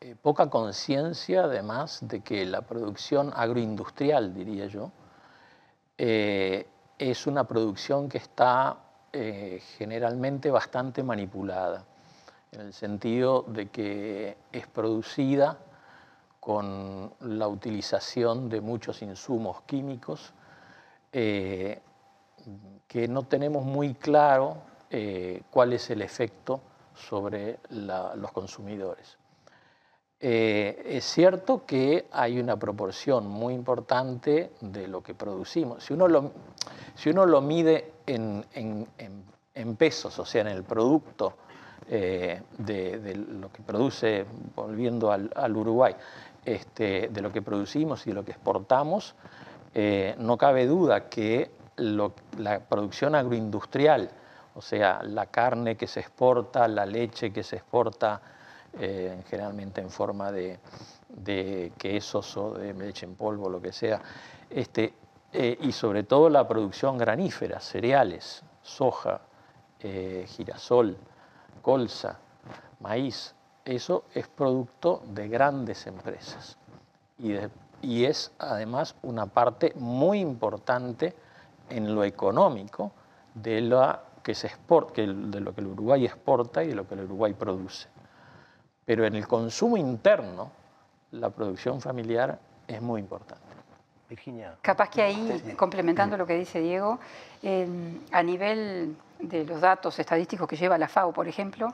eh, 0.00 0.16
poca 0.20 0.50
conciencia, 0.50 1.44
además, 1.44 2.00
de 2.02 2.20
que 2.20 2.44
la 2.44 2.60
producción 2.62 3.32
agroindustrial, 3.34 4.34
diría 4.34 4.66
yo, 4.66 4.92
es 6.04 7.26
una 7.26 7.44
producción 7.44 8.08
que 8.08 8.18
está 8.18 8.76
generalmente 9.78 10.50
bastante 10.50 11.02
manipulada 11.02 11.84
en 12.52 12.60
el 12.60 12.72
sentido 12.72 13.44
de 13.48 13.68
que 13.68 14.36
es 14.52 14.66
producida 14.66 15.58
con 16.38 17.14
la 17.20 17.48
utilización 17.48 18.48
de 18.48 18.60
muchos 18.60 19.00
insumos 19.00 19.62
químicos 19.62 20.34
eh, 21.12 21.80
que 22.88 23.08
no 23.08 23.22
tenemos 23.22 23.64
muy 23.64 23.94
claro 23.94 24.56
eh, 24.90 25.42
cuál 25.50 25.72
es 25.72 25.88
el 25.90 26.02
efecto 26.02 26.60
sobre 26.94 27.60
los 27.70 28.32
consumidores. 28.32 29.18
Eh, 30.24 30.82
es 30.86 31.04
cierto 31.04 31.66
que 31.66 32.06
hay 32.12 32.38
una 32.38 32.56
proporción 32.56 33.26
muy 33.26 33.54
importante 33.54 34.52
de 34.60 34.86
lo 34.86 35.02
que 35.02 35.14
producimos. 35.14 35.84
Si 35.84 35.92
uno 35.92 36.06
lo, 36.06 37.40
mide 37.40 37.92
en, 38.06 38.44
en 39.54 39.76
pesos, 39.76 40.18
o 40.18 40.24
sea, 40.24 40.42
en 40.42 40.48
el 40.48 40.62
producto 40.62 41.34
eh, 41.88 42.40
de, 42.58 43.14
lo 43.14 43.50
que 43.52 43.62
produce, 43.62 44.24
volviendo 44.54 45.10
al, 45.10 45.56
Uruguay, 45.56 45.94
este, 46.44 47.08
de 47.08 47.20
lo 47.20 47.32
que 47.32 47.42
producimos 47.42 48.06
y 48.06 48.10
de 48.10 48.14
lo 48.14 48.24
que 48.24 48.32
exportamos, 48.32 49.14
eh, 49.74 50.14
no 50.18 50.38
cabe 50.38 50.66
duda 50.66 51.08
que 51.08 51.50
la 51.76 52.60
producción 52.60 53.14
agroindustrial, 53.14 54.10
o 54.54 54.62
sea, 54.62 55.02
la 55.02 55.26
carne 55.26 55.76
que 55.76 55.86
se 55.86 56.00
exporta, 56.00 56.68
la 56.68 56.86
leche 56.86 57.32
que 57.32 57.42
se 57.42 57.56
exporta, 57.56 58.20
eh, 58.78 59.22
generalmente 59.28 59.80
en 59.80 59.90
forma 59.90 60.32
de, 60.32 60.58
quesos 61.76 62.36
o 62.36 62.54
de 62.54 62.72
leche 62.74 63.06
en 63.06 63.14
polvo, 63.14 63.48
lo 63.48 63.60
que 63.60 63.72
sea, 63.72 64.00
este, 64.48 64.94
y 65.32 65.72
sobre 65.72 66.02
todo 66.02 66.28
la 66.28 66.46
producción 66.46 66.98
granífera, 66.98 67.58
cereales, 67.58 68.42
soja, 68.62 69.22
girasol, 69.80 70.96
colza, 71.62 72.18
maíz, 72.80 73.34
eso 73.64 74.04
es 74.14 74.28
producto 74.28 75.02
de 75.06 75.28
grandes 75.28 75.86
empresas 75.86 76.58
y, 77.82 78.04
es 78.04 78.32
además 78.38 78.94
una 79.02 79.26
parte 79.26 79.72
muy 79.76 80.20
importante 80.20 81.14
en 81.68 81.94
lo 81.94 82.04
económico 82.04 82.92
de, 83.34 83.60
lo 83.60 83.98
que 84.22 84.34
se 84.34 84.48
de 84.48 85.40
lo 85.40 85.54
que 85.54 85.60
el 85.60 85.66
Uruguay 85.66 86.04
exporta 86.04 86.62
y 86.62 86.68
de 86.68 86.74
lo 86.74 86.86
que 86.86 86.94
el 86.94 87.04
Uruguay 87.04 87.34
produce. 87.34 87.88
Pero 88.84 89.06
en 89.06 89.14
el 89.14 89.26
consumo 89.26 89.76
interno, 89.76 90.50
la 91.12 91.30
producción 91.30 91.80
familiar 91.80 92.38
es 92.66 92.80
muy 92.80 93.00
importante. 93.00 93.42
Virginia. 94.08 94.56
Capaz 94.60 94.90
que 94.90 95.00
ahí, 95.00 95.54
complementando 95.56 96.16
lo 96.16 96.26
que 96.26 96.34
dice 96.34 96.60
Diego, 96.60 96.98
a 98.12 98.22
nivel 98.22 98.94
de 99.18 99.44
los 99.44 99.60
datos 99.60 99.98
estadísticos 99.98 100.46
que 100.46 100.56
lleva 100.56 100.76
la 100.76 100.88
FAO, 100.88 101.12
por 101.12 101.28
ejemplo, 101.28 101.72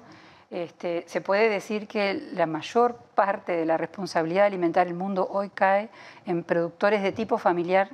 este, 0.51 1.05
se 1.07 1.21
puede 1.21 1.49
decir 1.49 1.87
que 1.87 2.15
la 2.33 2.47
mayor 2.47 2.97
parte 3.15 3.53
de 3.53 3.67
la 3.67 3.77
responsabilidad 3.77 4.43
de 4.43 4.47
alimentar 4.47 4.87
el 4.87 4.95
mundo 4.95 5.29
hoy 5.31 5.51
cae 5.51 5.91
en 6.25 6.43
productores 6.43 7.03
de 7.03 7.13
tipo 7.13 7.37
familiar 7.39 7.91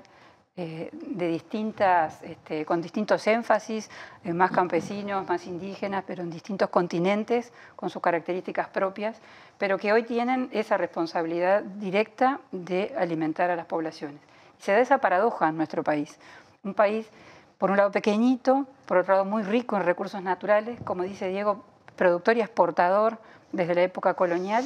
eh, 0.57 0.89
de 0.93 1.29
distintas, 1.29 2.23
este, 2.23 2.65
con 2.65 2.81
distintos 2.81 3.27
énfasis, 3.27 3.91
eh, 4.23 4.33
más 4.33 4.53
campesinos, 4.53 5.27
más 5.29 5.47
indígenas, 5.47 6.05
pero 6.07 6.23
en 6.23 6.31
distintos 6.31 6.71
continentes, 6.71 7.53
con 7.75 7.91
sus 7.91 8.01
características 8.01 8.69
propias, 8.69 9.21
pero 9.59 9.79
que 9.79 9.93
hoy 9.93 10.05
tienen 10.05 10.49
esa 10.53 10.77
responsabilidad 10.77 11.63
directa 11.63 12.41
de 12.53 12.95
alimentar 12.97 13.51
a 13.51 13.57
las 13.57 13.67
poblaciones. 13.67 14.21
Se 14.59 14.73
da 14.73 14.79
esa 14.79 14.99
paradoja 14.99 15.49
en 15.49 15.57
nuestro 15.57 15.83
país. 15.83 16.19
Un 16.63 16.75
país 16.75 17.11
por 17.59 17.71
un 17.71 17.77
lado 17.77 17.91
pequeñito, 17.91 18.67
por 18.87 18.99
otro 18.99 19.15
lado 19.15 19.25
muy 19.25 19.43
rico 19.43 19.77
en 19.77 19.85
recursos 19.85 20.23
naturales, 20.23 20.79
como 20.85 21.03
dice 21.03 21.29
Diego, 21.29 21.65
productor 21.97 22.37
y 22.37 22.41
exportador 22.43 23.19
desde 23.53 23.75
la 23.75 23.83
época 23.83 24.15
colonial. 24.15 24.65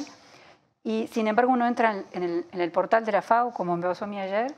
Y 0.83 1.07
sin 1.07 1.27
embargo 1.27 1.51
uno 1.51 1.67
entra 1.67 2.03
en 2.11 2.45
el, 2.51 2.71
portal 2.71 3.05
de 3.05 3.11
la 3.11 3.21
FAO, 3.21 3.53
como 3.53 3.75
me 3.75 3.83
pasó 3.83 4.05
a 4.05 4.07
mí 4.07 4.19
ayer, 4.19 4.53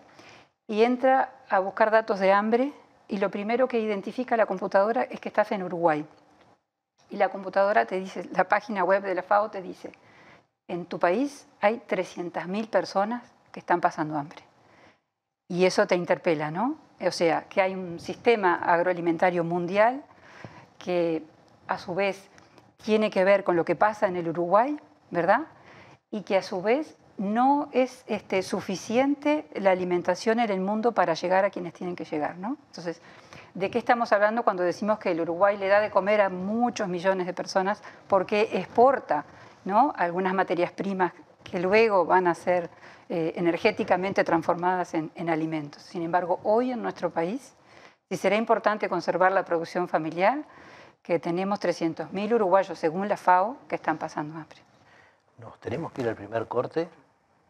y 0.72 0.86
entra 0.86 1.34
a 1.50 1.60
buscar 1.60 1.92
datos 1.92 2.22
de 2.22 2.32
hambre 2.32 2.72
y 3.10 3.18
lo 3.18 3.30
primero 3.30 3.68
que 3.68 3.78
identifica 3.78 4.38
la 4.38 4.46
computadora 4.46 5.04
es 5.04 5.20
que 5.20 5.28
estás 5.28 5.51
en 5.51 5.63
Uruguay. 5.63 6.06
Y 7.10 7.18
la 7.18 7.28
computadora 7.28 7.86
te 7.86 8.00
dice, 8.00 8.30
la 8.32 8.46
página 8.46 8.86
web 8.86 9.04
de 9.04 9.13
la 9.13 9.22
FAO 9.22 9.51
te 9.51 9.62
dice, 9.62 9.92
en 10.70 10.86
tu 10.86 10.98
país 10.98 11.46
hay 11.60 11.82
300.000 11.90 12.70
personas 12.70 13.22
que 13.51 13.60
están 13.60 13.82
pasando 13.82 14.18
hambre. 14.18 14.44
Y 15.50 15.66
eso 15.66 15.86
te 15.88 15.96
interpela, 15.96 16.51
¿no? 16.51 16.78
O 17.01 17.12
sea, 17.12 17.50
que 17.50 17.62
hay 17.62 17.75
un 17.75 18.00
sistema 18.00 18.56
agroalimentario 18.56 19.44
mundial 19.44 20.06
que 20.80 21.22
a 21.68 21.78
su 21.80 21.94
vez 21.96 22.30
tiene 22.82 23.10
que 23.10 23.25
ver 23.25 23.44
con 23.44 23.58
lo 23.58 23.66
que 23.66 23.75
pasa 23.75 24.08
en 24.08 24.16
el 24.16 24.30
Uruguay, 24.30 24.80
¿verdad? 25.10 25.48
Y 26.12 26.22
que 26.22 26.38
a 26.38 26.42
su 26.42 26.62
vez 26.62 26.96
no 27.18 27.70
es 27.72 28.03
este, 28.08 28.41
suficiente 28.41 29.46
la 29.56 29.72
alimentación 29.72 30.39
en 30.39 30.50
el 30.50 30.60
mundo 30.60 30.91
para 30.91 31.13
llegar 31.13 31.46
a 31.46 31.50
quienes 31.50 31.74
tienen 31.74 31.96
que 31.96 32.06
llegar, 32.06 32.38
¿no? 32.38 32.58
Entonces, 32.68 33.01
¿de 33.53 33.70
qué 33.70 33.77
estamos 33.77 34.12
hablando 34.12 34.44
cuando 34.44 34.63
decimos 34.63 35.00
que 35.00 35.12
el 35.12 35.22
Uruguay 35.22 35.58
le 35.58 35.68
da 35.68 35.80
de 35.80 35.91
comer 35.91 36.22
a 36.22 36.30
muchos 36.30 36.88
millones 36.88 37.27
de 37.27 37.34
personas 37.34 37.82
porque 38.08 38.50
exporta 38.53 39.25
¿no? 39.65 39.94
algunas 39.96 40.34
materias 40.34 40.72
primas 40.72 41.13
que 41.44 41.60
luego 41.60 42.06
van 42.06 42.27
a 42.27 42.34
ser 42.34 42.70
eh, 43.10 43.34
energéticamente 43.36 44.24
transformadas 44.24 44.94
en, 44.94 45.30
alimentos. 45.30 45.84
Sin 45.84 46.01
embargo, 46.01 46.39
hoy 46.44 46.72
en 46.72 46.82
nuestro 46.82 47.10
país, 47.10 47.56
si 48.10 48.18
será 48.18 48.38
importante 48.38 48.88
conservar 48.88 49.32
la 49.32 49.44
producción 49.44 49.88
familiar, 49.88 50.44
que 51.03 51.20
tenemos 51.20 51.60
300.000 51.60 52.34
uruguayos, 52.34 52.77
según 52.77 53.10
la 53.10 53.18
FAO, 53.18 53.58
que 53.68 53.75
están 53.75 53.98
pasando 53.98 54.36
hambre. 54.36 54.60
Nos 55.39 55.60
tenemos 55.60 55.91
que 55.91 56.03
ir 56.03 56.08
al 56.08 56.15
primer 56.15 56.48
corte 56.48 56.88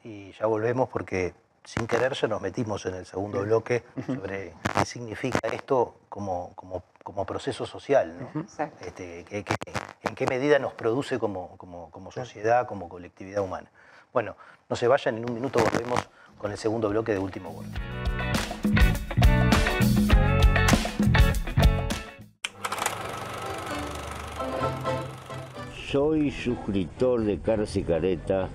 y 0.03 0.31
ya 0.34 0.46
volvemos 0.46 0.89
porque 0.89 1.34
sin 1.63 1.86
quererse 1.88 2.27
nos 2.27 2.41
metimos 2.41 2.86
en 2.86 2.96
el 2.96 3.05
segundo 3.05 3.41
bloque 3.41 3.84
sobre 4.08 4.53
qué 4.74 4.86
significa 4.86 5.39
esto 5.50 5.96
como, 6.10 6.53
como, 6.55 6.84
como 7.03 7.25
proceso 7.25 7.65
social, 7.65 8.15
¿no? 8.20 8.46
Este, 8.81 9.25
en 10.03 10.15
qué 10.15 10.25
medida 10.27 10.60
nos 10.60 10.74
produce 10.74 11.20
como, 11.20 11.58
como 11.58 12.12
sociedad, 12.12 12.67
como 12.67 12.89
colectividad 12.89 13.43
humana. 13.43 13.70
Bueno, 14.12 14.36
no 14.70 14.75
se 14.75 14.88
vayan, 14.88 15.17
en 15.17 15.29
un 15.29 15.36
minuto 15.36 15.60
volvemos 15.60 16.10
con 16.38 16.51
el 16.51 16.58
segundo 16.58 16.89
bloque 16.89 17.13
de 17.13 17.20
Último 17.20 17.51
Gol. 17.51 17.65
Soy 25.91 26.31
suscriptor 26.31 27.22
de 27.22 27.34
y 27.75 27.84
Careta 27.84 28.50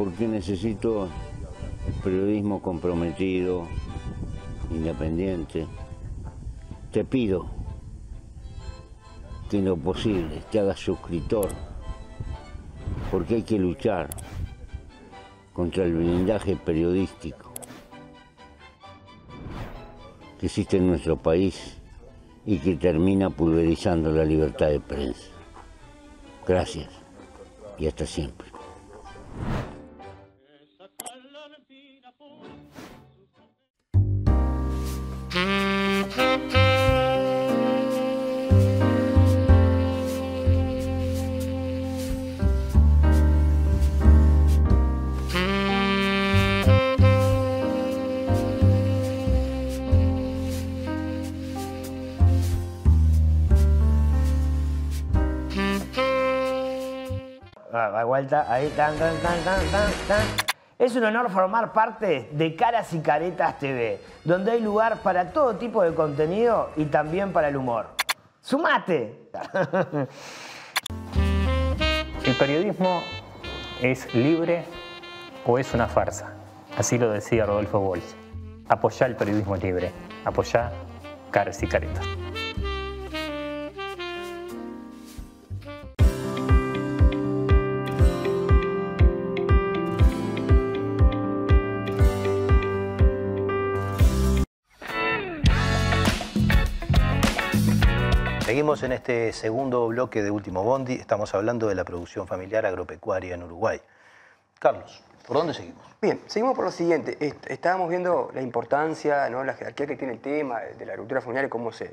porque 0.00 0.26
necesito 0.26 1.08
periodismo 2.02 2.62
comprometido, 2.62 3.66
independiente. 4.70 5.66
Te 6.90 7.04
pido 7.04 7.44
que 9.50 9.58
en 9.58 9.66
lo 9.66 9.76
posible 9.76 10.40
te 10.50 10.58
hagas 10.58 10.80
suscriptor 10.80 11.50
porque 13.10 13.34
hay 13.34 13.42
que 13.42 13.58
luchar 13.58 14.08
contra 15.52 15.84
el 15.84 15.92
blindaje 15.92 16.56
periodístico 16.56 17.52
que 20.38 20.46
existe 20.46 20.78
en 20.78 20.86
nuestro 20.86 21.18
país 21.18 21.76
y 22.46 22.56
que 22.56 22.76
termina 22.76 23.28
pulverizando 23.28 24.10
la 24.10 24.24
libertad 24.24 24.68
de 24.68 24.80
prensa. 24.80 25.28
Gracias 26.48 26.88
y 27.78 27.86
hasta 27.86 28.06
siempre. 28.06 28.49
Ahí, 58.48 58.68
tan, 58.76 58.96
tan, 58.98 59.16
tan, 59.22 59.44
tan, 59.44 59.60
tan, 60.06 60.49
Es 60.80 60.96
un 60.96 61.04
honor 61.04 61.30
formar 61.30 61.74
parte 61.74 62.30
de 62.32 62.56
Caras 62.56 62.94
y 62.94 63.00
Caretas 63.00 63.58
TV, 63.58 64.00
donde 64.24 64.52
hay 64.52 64.62
lugar 64.62 65.02
para 65.02 65.30
todo 65.30 65.56
tipo 65.56 65.82
de 65.82 65.94
contenido 65.94 66.70
y 66.74 66.86
también 66.86 67.34
para 67.34 67.48
el 67.48 67.56
humor. 67.58 67.88
¡Sumate! 68.40 69.28
¿El 72.24 72.34
periodismo 72.34 73.02
es 73.82 74.14
libre 74.14 74.64
o 75.44 75.58
es 75.58 75.74
una 75.74 75.86
farsa? 75.86 76.32
Así 76.78 76.96
lo 76.96 77.10
decía 77.10 77.44
Rodolfo 77.44 77.78
Walsh. 77.80 78.14
Apoyá 78.66 79.06
el 79.06 79.16
periodismo 79.16 79.56
libre. 79.56 79.92
Apoyá 80.24 80.72
Caras 81.30 81.62
y 81.62 81.66
Caretas. 81.66 82.06
En 98.70 98.92
este 98.92 99.32
segundo 99.32 99.88
bloque 99.88 100.22
de 100.22 100.30
Último 100.30 100.62
Bondi. 100.62 100.94
Estamos 100.94 101.34
hablando 101.34 101.66
de 101.66 101.74
la 101.74 101.82
producción 101.82 102.28
familiar 102.28 102.64
agropecuaria 102.64 103.34
en 103.34 103.42
Uruguay. 103.42 103.80
Carlos, 104.60 105.02
¿por 105.26 105.38
dónde 105.38 105.54
seguimos? 105.54 105.84
Bien, 106.00 106.20
seguimos 106.28 106.54
por 106.54 106.66
lo 106.66 106.70
siguiente. 106.70 107.18
Estábamos 107.48 107.88
viendo 107.88 108.30
la 108.32 108.40
importancia, 108.42 109.28
¿no? 109.28 109.42
la 109.42 109.54
jerarquía 109.54 109.88
que 109.88 109.96
tiene 109.96 110.12
el 110.12 110.20
tema 110.20 110.60
de 110.60 110.86
la 110.86 110.92
agricultura 110.92 111.20
familiar 111.20 111.46
y 111.46 111.48
cómo 111.48 111.72
se, 111.72 111.90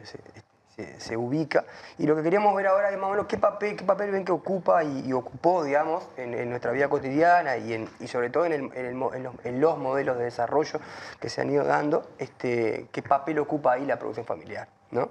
se, 1.00 1.18
ubica. 1.18 1.66
Y 1.98 2.06
lo 2.06 2.16
que 2.16 2.22
queríamos 2.22 2.56
ver 2.56 2.68
ahora 2.68 2.92
es 2.92 2.98
más 3.00 3.08
o 3.08 3.12
menos 3.12 3.26
qué 3.26 3.40
papel, 3.40 3.76
qué 3.76 3.84
papel 3.84 4.12
ven 4.12 4.24
que 4.24 4.32
ocupa 4.32 4.84
y, 4.84 5.12
ocupó, 5.14 5.64
digamos, 5.64 6.08
en, 6.16 6.48
nuestra 6.48 6.72
vida 6.74 6.90
cotidiana 6.90 7.58
y, 7.58 7.74
en, 7.74 7.90
y 8.00 8.08
sobre 8.08 8.30
todo 8.30 8.46
en, 8.46 8.72
en, 8.76 9.60
los, 9.60 9.78
modelos 9.80 10.20
de 10.20 10.26
desarrollo 10.26 10.80
que 11.20 11.30
se 11.30 11.42
han 11.42 11.50
ido 11.50 11.64
dando, 11.64 12.08
este, 12.20 12.88
qué 12.92 13.02
papel 13.02 13.40
ocupa 13.40 13.74
ahí 13.74 13.86
la 13.88 13.98
producción 13.98 14.28
familiar. 14.28 14.68
¿No? 14.92 15.10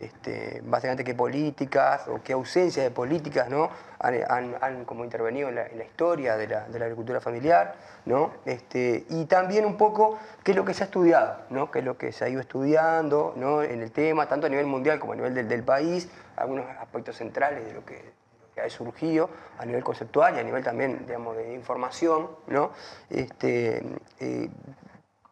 Este, 0.00 0.62
básicamente 0.64 1.02
qué 1.02 1.14
políticas 1.14 2.06
o 2.06 2.22
qué 2.22 2.32
ausencia 2.32 2.84
de 2.84 2.90
políticas 2.92 3.50
¿no? 3.50 3.68
han, 3.98 4.84
como 4.84 5.02
intervenido 5.02 5.48
en 5.48 5.56
la, 5.56 5.84
historia 5.84 6.36
de 6.36 6.46
la, 6.46 6.66
agricultura 6.84 7.20
familiar, 7.20 7.74
¿no? 8.06 8.30
Este, 8.44 9.04
y 9.10 9.24
también 9.24 9.64
un 9.64 9.76
poco 9.76 10.16
qué 10.44 10.52
es 10.52 10.56
lo 10.56 10.64
que 10.64 10.72
se 10.72 10.84
ha 10.84 10.86
estudiado, 10.86 11.38
¿no? 11.50 11.72
qué 11.72 11.80
es 11.80 11.84
lo 11.84 11.98
que 11.98 12.12
se 12.12 12.24
ha 12.24 12.28
ido 12.28 12.40
estudiando 12.40 13.34
¿no? 13.36 13.62
en 13.62 13.82
el 13.82 13.90
tema, 13.90 14.28
tanto 14.28 14.46
a 14.46 14.50
nivel 14.50 14.66
mundial 14.66 15.00
como 15.00 15.14
a 15.14 15.16
nivel 15.16 15.34
del, 15.48 15.62
país, 15.64 16.08
algunos 16.36 16.66
aspectos 16.78 17.16
centrales 17.16 17.64
de 17.66 17.72
lo 17.72 17.84
que, 17.84 18.16
ha 18.64 18.68
surgido 18.70 19.30
a 19.58 19.64
nivel 19.64 19.84
conceptual 19.84 20.34
y 20.34 20.40
a 20.40 20.42
nivel 20.42 20.64
también 20.64 21.04
digamos, 21.06 21.36
de 21.36 21.54
información, 21.54 22.28
¿no? 22.48 22.72
Este, 23.08 23.84
eh, 24.18 24.50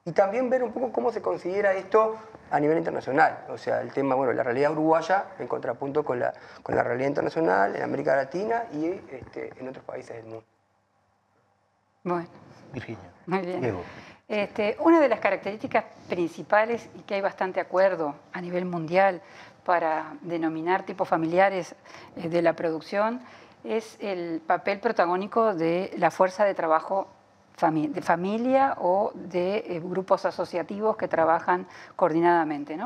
y 0.07 0.13
también 0.13 0.49
ver 0.49 0.63
un 0.63 0.73
poco 0.73 0.93
cómo 0.93 1.11
se 1.11 1.21
considera 1.21 1.75
esto 1.75 2.17
a 2.51 2.61
nivel 2.61 2.79
internacional. 2.79 3.45
O 3.49 3.59
sea, 3.59 3.83
el 3.83 3.93
tema, 3.93 4.15
bueno, 4.15 4.33
la 4.33 4.45
realidad 4.45 4.71
uruguaya 4.71 5.27
en 5.41 5.49
contrapunto 5.49 6.05
con 6.05 6.21
la, 6.21 6.33
con 6.63 6.77
la 6.77 6.85
realidad 6.85 7.09
internacional 7.09 7.75
en 7.75 7.83
América 7.83 8.15
Latina 8.15 8.65
y 8.73 8.87
este, 8.87 9.51
en 9.59 9.69
otros 9.69 9.85
países 9.85 10.17
del 10.17 10.27
mundo. 10.27 10.45
Bueno. 12.05 12.29
Virginia. 12.73 13.11
Muy 13.27 13.41
bien. 13.41 13.79
Este, 14.29 14.77
una 14.81 15.01
de 15.01 15.09
las 15.09 15.19
características 15.19 15.85
principales 16.09 16.89
y 16.97 17.03
que 17.03 17.15
hay 17.15 17.21
bastante 17.21 17.61
acuerdo 17.61 18.15
a 18.33 18.41
nivel 18.41 18.65
mundial 18.65 19.23
para 19.65 20.15
denominar 20.21 20.85
tipos 20.85 21.09
familiares 21.09 21.75
eh, 22.17 22.29
de 22.29 22.43
la 22.43 22.53
producción 22.55 23.21
es 23.65 23.97
el 24.01 24.41
papel 24.47 24.79
protagónico 24.79 25.55
de 25.55 25.93
la 25.97 26.13
fuerza 26.13 26.45
de 26.45 26.55
trabajo 26.55 27.09
de 27.57 28.03
familia 28.03 28.77
o 28.81 29.13
de 29.15 29.65
eh, 29.67 29.81
grupos 29.83 30.27
asociativos 30.27 30.97
que 30.97 31.09
trabajan 31.09 31.67
coordinadamente. 31.97 32.79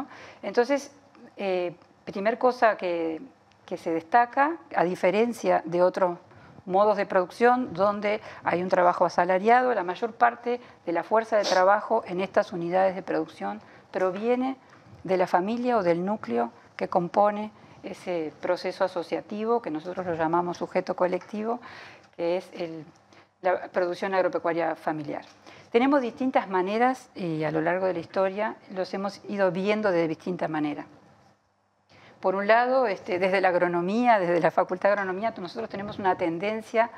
Entonces, 0.43 0.93
eh, 1.37 1.75
primer 2.05 2.39
cosa 2.39 2.77
que, 2.77 3.21
que 3.67 3.77
se 3.77 3.91
destaca, 3.91 4.59
a 4.77 4.85
diferencia 4.85 5.63
de 5.65 5.83
otros 5.83 6.19
modos 6.67 6.97
de 6.97 7.07
producción 7.07 7.73
donde 7.75 8.21
hay 8.45 8.63
un 8.63 8.69
trabajo 8.69 9.05
asalariado, 9.05 9.75
la 9.75 9.83
mayor 9.83 10.13
parte 10.13 10.61
de 10.87 10.93
la 10.93 11.03
fuerza 11.03 11.37
de 11.37 11.45
trabajo 11.45 12.05
en 12.07 12.21
estas 12.21 12.53
unidades 12.53 12.95
de 12.95 13.03
producción 13.03 13.61
proviene 13.91 14.57
de 15.03 15.17
la 15.17 15.27
familia 15.27 15.79
o 15.79 15.83
del 15.83 16.05
núcleo 16.05 16.53
que 16.77 16.89
compone 16.89 17.51
ese 17.83 18.33
proceso 18.41 18.85
asociativo 18.85 19.63
que 19.63 19.71
nosotros 19.71 20.07
lo 20.07 20.15
llamamos 20.15 20.59
sujeto 20.59 20.95
colectivo, 20.95 21.61
que 22.17 22.37
es 22.37 22.51
el 22.53 22.85
la 23.43 23.69
producción 23.69 24.15
agropecuaria 24.15 24.75
familiar. 24.77 25.25
Tenemos 25.71 26.03
distintas 26.03 26.49
maneras 26.49 27.11
y 27.15 27.45
a 27.45 27.51
lo 27.51 27.61
largo 27.61 27.87
de 27.87 27.95
la 27.95 28.01
historia 28.01 28.57
los 28.75 28.93
hemos 28.93 29.21
ido 29.29 29.51
viendo 29.51 29.91
de 29.91 30.09
distintas 30.09 30.51
maneras. 30.51 30.87
Por 32.21 32.35
un 32.35 32.47
lado, 32.47 32.87
este, 32.87 33.19
desde 33.19 33.41
la 33.41 33.49
agronomía, 33.49 34.19
desde 34.19 34.41
la 34.41 34.51
Facultad 34.51 34.91
de 34.91 34.93
Agronomía, 34.95 35.33
nosotros 35.39 35.71
tenemos 35.71 35.99
una 35.99 36.17
tendencia 36.17 36.91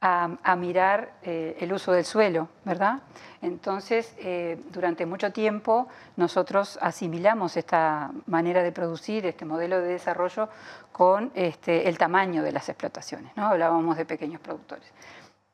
a, 0.00 0.56
mirar 0.56 1.12
eh, 1.22 1.56
el 1.60 1.72
uso 1.72 1.90
del 1.90 2.04
suelo, 2.04 2.48
¿verdad? 2.64 3.00
Entonces, 3.42 4.14
eh, 4.18 4.60
durante 4.70 5.06
mucho 5.06 5.32
tiempo 5.32 5.88
nosotros 6.16 6.78
asimilamos 6.80 7.56
esta 7.56 8.12
manera 8.26 8.62
de 8.62 8.70
producir, 8.70 9.26
este 9.26 9.44
modelo 9.44 9.80
de 9.80 9.88
desarrollo, 9.88 10.48
con 10.92 11.32
este, 11.34 11.88
el 11.88 11.98
tamaño 11.98 12.42
de 12.42 12.52
las 12.52 12.68
explotaciones, 12.68 13.36
¿no? 13.36 13.46
Hablábamos 13.46 13.96
de 13.96 14.04
pequeños 14.04 14.40
productores. 14.40 14.86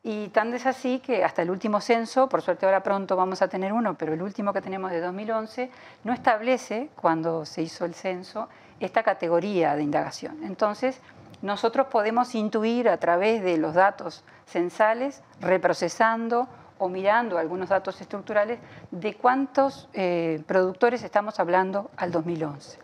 Y 0.07 0.29
tan 0.29 0.53
es 0.53 0.67
así 0.67 1.01
que 1.01 1.25
hasta 1.25 1.41
el 1.41 1.51
último 1.51 1.81
censo, 1.81 2.29
por 2.29 2.43
suerte 2.43 2.67
ahora 2.67 2.83
pronto 2.83 3.17
vamos 3.17 3.41
a 3.41 3.49
tener 3.49 3.73
uno, 3.73 3.95
pero 3.95 4.13
el 4.13 4.21
último 4.21 4.53
que 4.53 4.61
tenemos 4.61 4.91
de 4.91 5.01
2011, 5.01 5.71
no 6.05 6.13
establece, 6.13 6.91
cuando 6.95 7.47
se 7.47 7.63
hizo 7.63 7.87
el 7.87 7.95
censo, 7.95 8.51
esta 8.81 9.03
categoría 9.03 9.75
de 9.75 9.83
indagación. 9.83 10.45
Entonces, 10.45 11.01
nosotros 11.41 11.87
podemos 11.87 12.35
intuir 12.35 12.91
a 12.91 12.99
través 12.99 13.43
de 13.43 13.57
los 13.57 13.73
datos 13.73 14.25
censales, 14.45 15.23
reprocesando 15.41 16.49
o 16.77 16.91
mirando 16.91 17.39
algunos 17.39 17.71
datos 17.71 17.99
estructurales, 18.03 18.59
de 18.91 19.15
cuántos 19.15 19.89
eh, 19.95 20.43
productores 20.47 21.03
estamos 21.03 21.41
hablando 21.41 21.91
al 21.97 22.13
2011. 22.13 22.79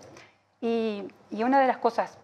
Y, 0.63 1.05
y 1.31 1.43
una 1.43 1.61
de 1.61 1.67
las 1.67 1.77
cosas 1.77 2.17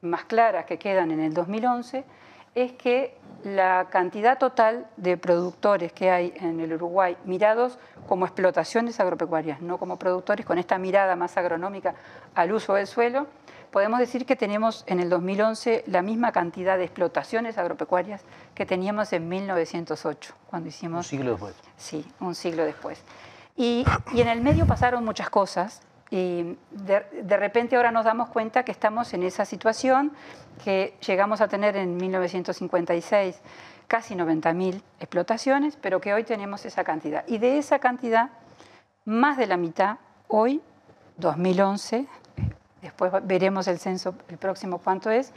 más 0.00 0.24
claras 0.24 0.64
que 0.64 0.78
quedan 0.78 1.10
en 1.10 1.20
el 1.20 1.34
2011 1.34 2.06
es 2.54 2.72
que 2.72 3.16
la 3.44 3.88
cantidad 3.90 4.38
total 4.38 4.86
de 4.96 5.16
productores 5.16 5.92
que 5.92 6.10
hay 6.10 6.32
en 6.36 6.60
el 6.60 6.74
Uruguay, 6.74 7.16
mirados 7.24 7.78
como 8.06 8.26
explotaciones 8.26 9.00
agropecuarias, 9.00 9.60
no 9.62 9.78
como 9.78 9.98
productores, 9.98 10.44
con 10.44 10.58
esta 10.58 10.78
mirada 10.78 11.16
más 11.16 11.36
agronómica 11.36 11.94
al 12.34 12.52
uso 12.52 12.74
del 12.74 12.86
suelo, 12.86 13.26
podemos 13.70 13.98
decir 13.98 14.26
que 14.26 14.36
tenemos 14.36 14.84
en 14.86 15.00
el 15.00 15.08
2011 15.08 15.84
la 15.86 16.02
misma 16.02 16.32
cantidad 16.32 16.76
de 16.76 16.84
explotaciones 16.84 17.56
agropecuarias 17.56 18.22
que 18.54 18.66
teníamos 18.66 19.12
en 19.12 19.28
1908, 19.28 20.34
cuando 20.48 20.68
hicimos... 20.68 21.06
Un 21.06 21.10
siglo 21.10 21.30
después. 21.32 21.54
Sí, 21.76 22.04
un 22.20 22.34
siglo 22.34 22.64
después. 22.64 23.02
Y, 23.56 23.84
y 24.12 24.20
en 24.20 24.28
el 24.28 24.40
medio 24.40 24.66
pasaron 24.66 25.04
muchas 25.04 25.30
cosas. 25.30 25.82
Y 26.10 26.56
de, 26.72 27.36
repente 27.36 27.76
ahora 27.76 27.92
nos 27.92 28.04
damos 28.04 28.28
cuenta 28.30 28.64
que 28.64 28.72
estamos 28.72 29.14
en 29.14 29.22
esa 29.22 29.44
situación 29.44 30.12
que 30.64 30.96
llegamos 31.06 31.40
a 31.40 31.46
tener 31.46 31.76
en 31.76 31.96
1956 31.96 33.40
casi 33.86 34.14
90.000 34.14 34.82
explotaciones, 34.98 35.76
pero 35.76 36.00
que 36.00 36.12
hoy 36.12 36.24
tenemos 36.24 36.64
esa 36.64 36.84
cantidad. 36.84 37.24
Y 37.28 37.38
de 37.38 37.58
esa 37.58 37.78
cantidad, 37.78 38.30
más 39.04 39.36
de 39.36 39.46
la 39.46 39.56
mitad, 39.56 39.98
hoy, 40.26 40.60
2011, 41.16 42.06
después 42.82 43.12
veremos 43.22 43.68
el 43.68 43.78
censo, 43.78 44.14
el 44.28 44.38
próximo 44.38 44.78
cuánto 44.78 45.10
es, 45.10 45.32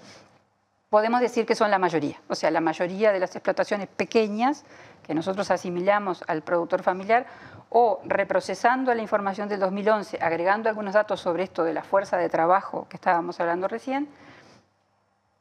podemos 0.94 1.22
decir 1.22 1.48
que 1.48 1.56
son 1.56 1.72
la 1.72 1.80
mayoría. 1.80 2.22
O 2.28 2.36
sea, 2.36 2.52
la 2.52 2.62
mayoría 2.62 3.12
de 3.12 3.20
las 3.20 3.36
explotaciones 3.36 3.88
pequeñas 3.88 4.64
que 5.02 5.16
nosotros 5.16 5.50
asimilamos 5.50 6.24
al 6.28 6.44
productor 6.44 6.84
familiar 6.84 7.26
o 7.72 8.00
reprocesando 8.06 8.94
la 8.94 9.02
información 9.02 9.50
del 9.50 9.60
2011, 9.60 10.20
agregando 10.22 10.70
algunos 10.70 10.94
datos 10.94 11.20
sobre 11.20 11.46
esto 11.46 11.64
de 11.64 11.74
la 11.74 11.82
fuerza 11.82 12.18
de 12.18 12.30
trabajo 12.30 12.86
que 12.88 12.98
estábamos 12.98 13.40
hablando 13.40 13.68
recién, 13.68 14.08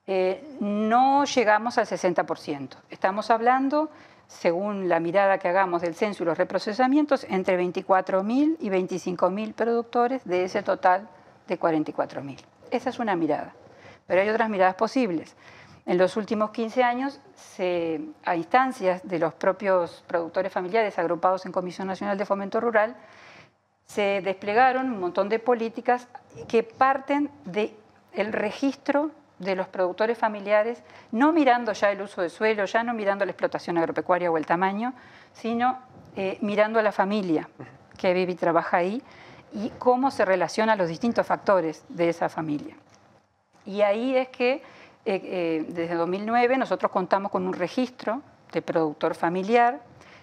eh, 0.06 0.42
no 0.60 1.26
llegamos 1.26 1.76
al 1.76 1.84
60%. 1.84 2.70
Estamos 2.88 3.30
hablando 3.30 3.90
según 4.28 4.88
la 4.88 5.00
mirada 5.00 5.36
que 5.36 5.48
hagamos 5.48 5.82
del 5.82 5.94
censo 5.94 6.22
y 6.22 6.26
los 6.26 6.38
reprocesamientos, 6.38 7.26
entre 7.28 7.62
24.000 7.62 8.56
y 8.58 8.70
25.000 8.70 9.52
productores 9.52 10.24
de 10.24 10.44
ese 10.44 10.62
total 10.62 11.10
de 11.46 11.60
44.000. 11.60 12.38
Esa 12.70 12.88
es 12.88 12.98
una 12.98 13.16
mirada, 13.16 13.52
pero 14.12 14.20
hay 14.20 14.28
otras 14.28 14.50
miradas 14.50 14.74
posibles. 14.74 15.34
En 15.86 15.96
los 15.96 16.18
últimos 16.18 16.50
15 16.50 16.84
años, 16.84 17.18
a 18.26 18.36
instancias 18.36 19.00
de 19.08 19.18
los 19.18 19.32
propios 19.32 20.04
productores 20.06 20.52
familiares 20.52 20.98
agrupados 20.98 21.46
en 21.46 21.52
Comisión 21.52 21.88
Nacional 21.88 22.18
de 22.18 22.26
Fomento 22.26 22.60
Rural, 22.60 22.94
se 23.86 24.20
desplegaron 24.22 24.90
un 24.90 25.00
montón 25.00 25.30
de 25.30 25.38
políticas 25.38 26.08
que 26.46 26.62
parten 26.62 27.30
del 27.46 28.32
registro 28.34 29.12
de 29.38 29.56
los 29.56 29.66
productores 29.68 30.18
familiares, 30.18 30.82
no 31.10 31.32
mirando 31.32 31.72
ya 31.72 31.90
el 31.90 32.02
uso 32.02 32.20
de 32.20 32.28
suelo, 32.28 32.66
ya 32.66 32.84
no 32.84 32.92
mirando 32.92 33.24
la 33.24 33.30
explotación 33.30 33.78
agropecuaria 33.78 34.30
o 34.30 34.36
el 34.36 34.44
tamaño, 34.44 34.92
sino 35.32 35.78
eh, 36.16 36.36
mirando 36.42 36.78
a 36.78 36.82
la 36.82 36.92
familia 36.92 37.48
que 37.96 38.12
vive 38.12 38.32
y 38.32 38.36
trabaja 38.36 38.76
ahí 38.76 39.02
y 39.54 39.70
cómo 39.78 40.10
se 40.10 40.26
relacionan 40.26 40.76
los 40.76 40.88
distintos 40.88 41.26
factores 41.26 41.82
de 41.88 42.10
esa 42.10 42.28
familia. 42.28 42.76
Y 43.64 43.82
ahí 43.82 44.16
es 44.16 44.28
que 44.28 44.52
eh, 44.54 44.62
eh, 45.04 45.64
desde 45.68 45.94
2009 45.94 46.56
nosotros 46.58 46.90
contamos 46.92 47.30
con 47.30 47.46
un 47.46 47.52
registro 47.52 48.22
de 48.52 48.62
productor 48.62 49.14
familiar 49.14 49.80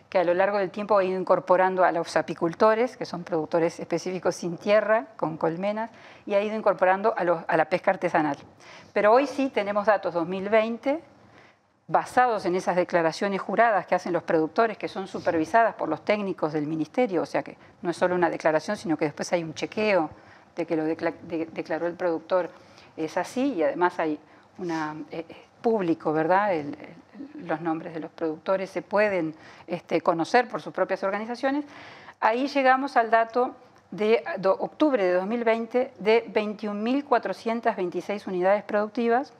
que 0.10 0.18
a 0.18 0.24
lo 0.24 0.34
largo 0.34 0.58
del 0.58 0.72
tiempo 0.72 0.98
ha 0.98 1.04
ido 1.04 1.20
incorporando 1.20 1.84
a 1.84 1.92
los 1.92 2.18
apicultores, 2.18 2.98
que 2.98 3.06
son 3.06 3.24
productores 3.24 3.80
específicos 3.80 4.36
sin 4.36 4.58
tierra, 4.58 5.06
con 5.16 5.38
colmenas, 5.38 5.92
y 6.26 6.34
ha 6.34 6.42
ido 6.42 6.56
incorporando 6.56 7.14
a, 7.16 7.56
la 7.56 7.66
pesca 7.66 7.92
artesanal. 7.92 8.36
Pero 8.92 9.14
hoy 9.14 9.28
sí 9.28 9.50
tenemos 9.50 9.86
datos 9.86 10.16
2020 10.16 11.00
basados 11.88 12.46
en 12.46 12.56
esas 12.56 12.76
declaraciones 12.76 13.40
juradas 13.40 13.86
que 13.86 13.94
hacen 13.94 14.14
los 14.14 14.24
productores, 14.24 14.78
que 14.80 14.88
son 14.88 15.08
supervisadas 15.08 15.76
por 15.76 15.90
los 15.90 16.04
técnicos 16.04 16.54
del 16.54 16.66
ministerio, 16.66 17.22
o 17.22 17.26
sea 17.26 17.44
que 17.44 17.58
no 17.84 17.92
es 17.92 17.98
solo 17.98 18.16
una 18.16 18.32
declaración, 18.32 18.78
sino 18.78 18.98
que 18.98 19.06
después 19.06 19.32
hay 19.34 19.44
un 19.44 19.54
chequeo 19.54 20.10
de 20.56 20.66
que 20.66 20.76
lo 20.76 20.86
declaró 20.86 21.86
el 21.86 21.94
productor 21.94 22.50
es 23.00 23.18
así 23.18 23.54
y 23.54 23.64
además 23.64 23.98
hay 24.00 24.20
una 24.58 24.96
eh, 25.12 25.26
eh, 25.28 25.36
público, 25.62 26.14
¿verdad? 26.14 26.52
los 27.36 27.62
nombres 27.62 27.94
de 27.94 28.00
los 28.00 28.12
productores 28.12 28.70
se 28.70 28.82
pueden 28.82 29.36
este, 29.68 30.02
conocer 30.02 30.48
por 30.48 30.62
sus 30.62 30.74
propias 30.74 31.04
organizaciones. 31.04 31.66
Ahí 32.20 32.48
llegamos 32.48 32.98
al 32.98 33.10
dato 33.10 33.56
de, 33.92 34.24
octubre 34.60 35.04
de 35.04 35.14
2020 35.14 35.94
de 36.00 36.26
21.426 36.32 38.28
unidades 38.28 38.64
productivas 38.64 39.34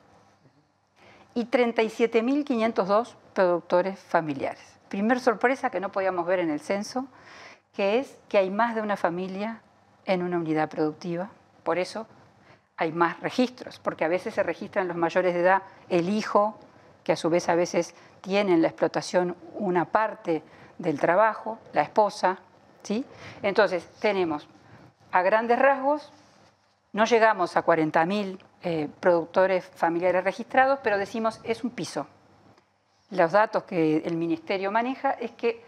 y 1.36 1.46
37.502 1.46 3.14
productores 3.34 4.00
familiares. 4.00 4.78
Primer 4.90 5.20
sorpresa 5.20 5.70
que 5.70 5.80
no 5.80 5.92
podíamos 5.92 6.26
ver 6.26 6.40
en 6.40 6.50
el 6.50 6.60
censo, 6.60 7.06
que 7.74 8.00
es 8.00 8.18
que 8.28 8.40
hay 8.40 8.50
más 8.50 8.76
de 8.76 8.82
una 8.82 8.98
familia 8.98 9.62
en 10.06 10.24
una 10.24 10.38
unidad 10.38 10.70
productiva. 10.70 11.30
Por 11.64 11.78
eso 11.78 12.08
hay 12.80 12.94
más 12.94 13.20
registros, 13.20 13.78
porque 13.80 14.06
a 14.06 14.08
veces 14.08 14.34
se 14.34 14.42
registran 14.42 14.88
los 14.88 14.96
mayores 14.96 15.34
de 15.34 15.42
edad, 15.42 15.64
el 15.90 16.08
hijo, 16.08 16.58
que 17.04 17.12
a 17.12 17.18
su 17.18 17.30
vez 17.30 17.50
a 17.50 17.56
veces 17.56 17.94
tiene 18.22 18.54
en 18.54 18.62
la 18.62 18.70
explotación 18.70 19.36
una 19.56 19.84
parte 19.84 20.42
del 20.78 20.98
trabajo, 20.98 21.60
la 21.74 21.82
esposa, 21.82 22.40
¿sí? 22.82 23.06
Entonces, 23.44 23.86
tenemos 24.00 24.48
a 25.12 25.22
grandes 25.22 25.60
rasgos, 25.60 26.10
no 26.94 27.04
llegamos 27.04 27.58
a 27.58 27.66
40.000 27.66 28.40
eh, 28.64 28.88
productores 29.02 29.66
familiares 29.66 30.24
registrados, 30.24 30.80
pero 30.82 30.98
decimos 30.98 31.42
es 31.44 31.66
un 31.66 31.72
piso. 31.72 32.08
Los 33.12 33.34
datos 33.34 33.64
que 33.64 33.98
el 33.98 34.16
Ministerio 34.16 34.72
maneja 34.72 35.12
es 35.12 35.32
que 35.32 35.66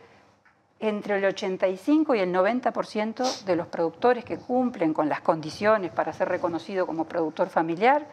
entre 0.82 1.18
el 1.18 1.26
85 1.26 2.16
y 2.16 2.20
el 2.20 2.34
90% 2.34 3.44
de 3.44 3.56
los 3.56 3.68
productores 3.68 4.26
que 4.26 4.38
cumplen 4.38 4.94
con 4.94 5.08
las 5.08 5.22
condiciones 5.22 5.92
para 5.92 6.12
ser 6.12 6.28
reconocido 6.28 6.88
como 6.88 7.06
productor 7.06 7.50
familiar 7.50 8.08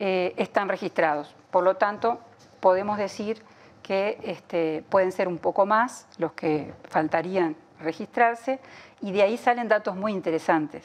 eh, 0.00 0.34
están 0.36 0.68
registrados. 0.68 1.34
Por 1.52 1.62
lo 1.62 1.76
tanto, 1.76 2.18
podemos 2.58 2.98
decir 2.98 3.40
que 3.84 4.18
este, 4.24 4.84
pueden 4.90 5.12
ser 5.12 5.28
un 5.28 5.38
poco 5.38 5.64
más 5.64 6.08
los 6.18 6.32
que 6.32 6.74
faltarían 6.88 7.56
registrarse 7.80 8.58
y 9.00 9.12
de 9.12 9.22
ahí 9.22 9.36
salen 9.36 9.68
datos 9.68 9.94
muy 9.94 10.12
interesantes 10.12 10.84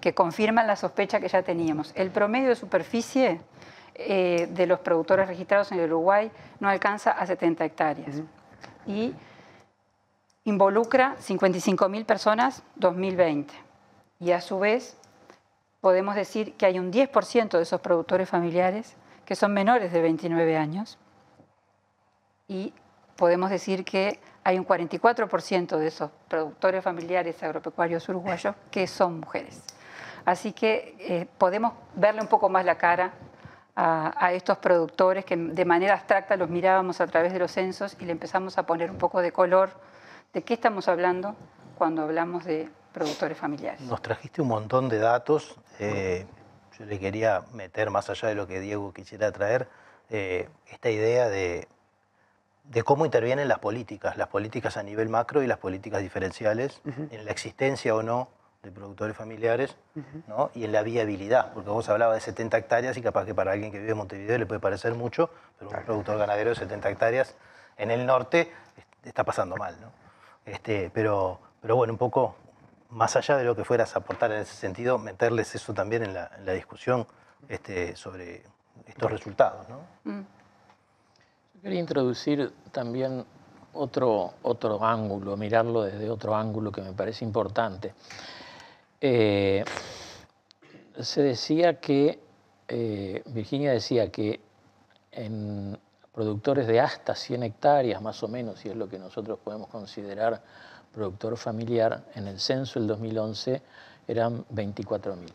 que 0.00 0.14
confirman 0.14 0.66
la 0.66 0.76
sospecha 0.76 1.20
que 1.20 1.28
ya 1.28 1.42
teníamos. 1.42 1.92
El 1.94 2.10
promedio 2.10 2.48
de 2.48 2.56
superficie 2.56 3.40
eh, 3.94 4.48
de 4.50 4.66
los 4.66 4.80
productores 4.80 5.28
registrados 5.28 5.70
en 5.72 5.80
el 5.80 5.92
Uruguay 5.92 6.30
no 6.60 6.68
alcanza 6.68 7.10
a 7.10 7.26
70 7.26 7.64
hectáreas. 7.64 8.22
Y 8.86 9.14
involucra 10.46 11.16
55.000 11.18 12.06
personas 12.06 12.62
2020. 12.76 13.52
Y 14.20 14.30
a 14.30 14.40
su 14.40 14.58
vez 14.58 14.96
podemos 15.80 16.14
decir 16.14 16.54
que 16.54 16.66
hay 16.66 16.78
un 16.78 16.92
10% 16.92 17.50
de 17.50 17.62
esos 17.62 17.80
productores 17.80 18.28
familiares 18.28 18.96
que 19.24 19.34
son 19.34 19.52
menores 19.52 19.92
de 19.92 20.00
29 20.00 20.56
años 20.56 20.98
y 22.48 22.72
podemos 23.16 23.50
decir 23.50 23.84
que 23.84 24.20
hay 24.44 24.56
un 24.58 24.64
44% 24.64 25.78
de 25.78 25.86
esos 25.88 26.10
productores 26.28 26.82
familiares 26.84 27.42
agropecuarios 27.42 28.08
uruguayos 28.08 28.54
que 28.70 28.86
son 28.86 29.20
mujeres. 29.20 29.64
Así 30.24 30.52
que 30.52 30.94
eh, 31.00 31.26
podemos 31.38 31.72
verle 31.96 32.20
un 32.20 32.28
poco 32.28 32.48
más 32.48 32.64
la 32.64 32.78
cara 32.78 33.12
a, 33.74 34.32
estos 34.32 34.58
productores 34.58 35.24
que 35.24 35.36
de 35.36 35.64
manera 35.64 35.94
abstracta 35.94 36.36
los 36.36 36.48
mirábamos 36.48 37.00
a 37.00 37.06
través 37.06 37.32
de 37.32 37.40
los 37.40 37.50
censos 37.50 37.96
y 38.00 38.06
le 38.06 38.12
empezamos 38.12 38.56
a 38.56 38.64
poner 38.64 38.90
un 38.90 38.96
poco 38.96 39.20
de 39.20 39.32
color 39.32 39.70
¿De 40.36 40.42
qué 40.42 40.52
estamos 40.52 40.86
hablando 40.86 41.34
cuando 41.78 42.02
hablamos 42.02 42.44
de 42.44 42.68
productores 42.92 43.38
familiares? 43.38 43.80
Nos 43.80 44.02
trajiste 44.02 44.42
un 44.42 44.48
montón 44.48 44.90
de 44.90 44.98
datos. 44.98 45.56
Eh, 45.78 46.26
yo 46.78 46.84
le 46.84 46.98
quería 46.98 47.44
meter, 47.54 47.88
más 47.88 48.10
allá 48.10 48.28
de 48.28 48.34
lo 48.34 48.46
que 48.46 48.60
Diego 48.60 48.92
quisiera 48.92 49.32
traer, 49.32 49.66
eh, 50.10 50.50
esta 50.70 50.90
idea 50.90 51.30
de, 51.30 51.66
cómo 52.84 53.06
intervienen 53.06 53.48
las 53.48 53.60
políticas, 53.60 54.18
las 54.18 54.28
políticas 54.28 54.76
a 54.76 54.82
nivel 54.82 55.08
macro 55.08 55.42
y 55.42 55.46
las 55.46 55.56
políticas 55.56 56.02
diferenciales 56.02 56.82
en 56.84 57.24
la 57.24 57.30
existencia 57.30 57.94
o 57.94 58.02
no 58.02 58.28
de 58.62 58.70
productores 58.70 59.16
familiares 59.16 59.78
y 60.52 60.64
en 60.64 60.72
la 60.72 60.82
viabilidad, 60.82 61.54
porque 61.54 61.70
vos 61.70 61.88
hablabas 61.88 62.16
de 62.16 62.20
70 62.20 62.58
hectáreas 62.58 62.94
y 62.98 63.00
capaz 63.00 63.24
que 63.24 63.34
para 63.34 63.52
alguien 63.52 63.72
que 63.72 63.78
vive 63.78 63.92
en 63.92 63.96
Montevideo 63.96 64.36
le 64.36 64.44
puede 64.44 64.60
parecer 64.60 64.94
mucho, 64.94 65.30
pero 65.58 65.70
un 65.70 65.82
productor 65.86 66.18
ganadero 66.18 66.50
de 66.50 66.56
70 66.56 66.90
hectáreas 66.90 67.36
en 67.78 67.90
el 67.90 68.04
norte 68.04 68.52
está 69.02 69.24
pasando 69.24 69.56
mal. 69.56 69.80
¿no? 69.80 70.05
Este, 70.46 70.90
pero, 70.94 71.40
pero 71.60 71.76
bueno, 71.76 71.92
un 71.92 71.98
poco 71.98 72.36
más 72.90 73.16
allá 73.16 73.36
de 73.36 73.44
lo 73.44 73.56
que 73.56 73.64
fueras 73.64 73.96
a 73.96 73.98
aportar 73.98 74.30
en 74.32 74.38
ese 74.38 74.54
sentido, 74.54 74.96
meterles 74.96 75.54
eso 75.54 75.74
también 75.74 76.04
en 76.04 76.14
la, 76.14 76.30
discusión 76.54 77.06
este, 77.48 77.96
sobre 77.96 78.44
estos 78.86 79.10
resultados. 79.10 79.68
¿no? 79.68 79.80
Mm. 80.04 80.24
Yo 81.54 81.60
quería 81.62 81.80
introducir 81.80 82.52
también 82.70 83.24
otro, 83.72 84.34
otro 84.42 84.82
ángulo, 84.84 85.36
mirarlo 85.36 85.82
desde 85.82 86.08
otro 86.08 86.34
ángulo 86.34 86.70
que 86.70 86.80
me 86.80 86.92
parece 86.92 87.24
importante. 87.24 87.92
Eh, 89.00 89.64
se 91.00 91.22
decía 91.22 91.80
que, 91.80 92.20
eh, 92.68 93.22
Virginia 93.26 93.72
decía 93.72 94.10
que 94.10 94.40
en 95.12 95.78
productores 96.16 96.66
de 96.66 96.80
hasta 96.80 97.14
100 97.14 97.42
hectáreas 97.42 98.00
más 98.00 98.22
o 98.22 98.28
menos, 98.28 98.64
y 98.64 98.70
es 98.70 98.74
lo 98.74 98.88
que 98.88 98.98
nosotros 98.98 99.38
podemos 99.38 99.68
considerar 99.68 100.40
productor 100.90 101.36
familiar, 101.36 102.04
en 102.14 102.26
el 102.26 102.40
censo 102.40 102.80
del 102.80 102.88
2011 102.88 103.60
eran 104.08 104.46
24.000. 104.46 105.30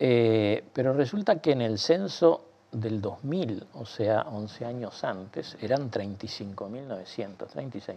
Eh, 0.00 0.64
pero 0.72 0.94
resulta 0.94 1.40
que 1.40 1.52
en 1.52 1.62
el 1.62 1.78
censo 1.78 2.44
del 2.72 3.00
2000, 3.00 3.68
o 3.74 3.86
sea, 3.86 4.22
11 4.22 4.64
años 4.64 5.04
antes, 5.04 5.56
eran 5.60 5.92
35.900, 5.92 7.36
36.000. 7.36 7.94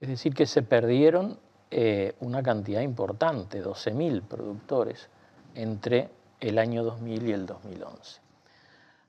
Es 0.00 0.08
decir, 0.08 0.32
que 0.32 0.46
se 0.46 0.62
perdieron 0.62 1.38
eh, 1.70 2.14
una 2.20 2.42
cantidad 2.42 2.80
importante, 2.80 3.62
12.000 3.62 4.22
productores, 4.22 5.10
entre 5.54 6.08
el 6.40 6.58
año 6.58 6.82
2000 6.84 7.28
y 7.28 7.32
el 7.32 7.44
2011. 7.44 8.23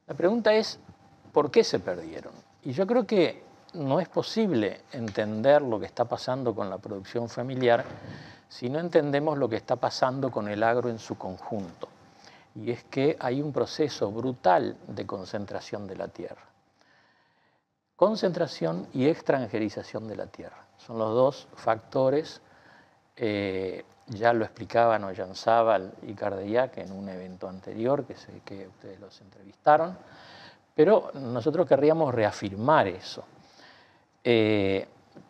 La 0.07 0.13
pregunta 0.13 0.53
es, 0.53 0.79
¿por 1.31 1.49
qué 1.49 1.63
se 1.63 1.79
perdieron? 1.79 2.33
Y 2.63 2.71
yo 2.73 2.85
creo 2.85 3.07
que 3.07 3.43
no 3.73 3.99
es 3.99 4.07
posible 4.07 4.81
entender 4.91 5.61
lo 5.61 5.79
que 5.79 5.85
está 5.85 6.05
pasando 6.05 6.53
con 6.53 6.69
la 6.69 6.77
producción 6.77 7.27
familiar 7.27 7.83
si 8.47 8.69
no 8.69 8.79
entendemos 8.79 9.37
lo 9.37 9.49
que 9.49 9.55
está 9.55 9.75
pasando 9.75 10.31
con 10.31 10.47
el 10.47 10.63
agro 10.63 10.89
en 10.89 10.99
su 10.99 11.17
conjunto. 11.17 11.89
Y 12.55 12.71
es 12.71 12.83
que 12.85 13.17
hay 13.19 13.41
un 13.41 13.51
proceso 13.51 14.11
brutal 14.11 14.77
de 14.87 15.05
concentración 15.05 15.87
de 15.87 15.95
la 15.97 16.07
tierra. 16.07 16.43
Concentración 17.95 18.87
y 18.93 19.07
extranjerización 19.07 20.07
de 20.07 20.15
la 20.15 20.27
tierra. 20.27 20.67
Son 20.77 20.97
los 20.97 21.13
dos 21.13 21.47
factores 21.55 22.41
eh, 23.15 23.83
ya 24.07 24.33
lo 24.33 24.45
explicaban 24.45 25.03
Ollanzábal 25.03 25.93
y 26.03 26.13
Cardellac 26.13 26.77
en 26.77 26.91
un 26.91 27.09
evento 27.09 27.47
anterior 27.49 28.05
que, 28.05 28.15
sé 28.15 28.41
que 28.43 28.67
ustedes 28.67 28.99
los 28.99 29.19
entrevistaron, 29.21 29.97
Pero 30.75 31.11
nosotros 31.13 31.67
querríamos 31.67 32.13
reafirmar 32.13 32.87
eso, 32.87 33.23
eh, 34.23 34.85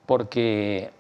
porque 0.06 0.92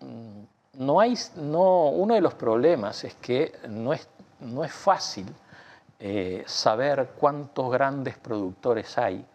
mm, 0.00 0.84
no 0.84 1.00
hay, 1.00 1.14
no, 1.36 1.88
uno 1.88 2.14
de 2.14 2.20
los 2.20 2.34
problemas 2.34 3.04
es 3.04 3.14
que 3.14 3.52
no 3.68 3.92
es, 3.92 4.08
no 4.40 4.64
es 4.64 4.72
fácil 4.72 5.26
eh, 5.98 6.44
saber 6.46 7.10
cuántos 7.18 7.70
grandes 7.70 8.16
productores 8.16 8.96
hay, 8.96 9.26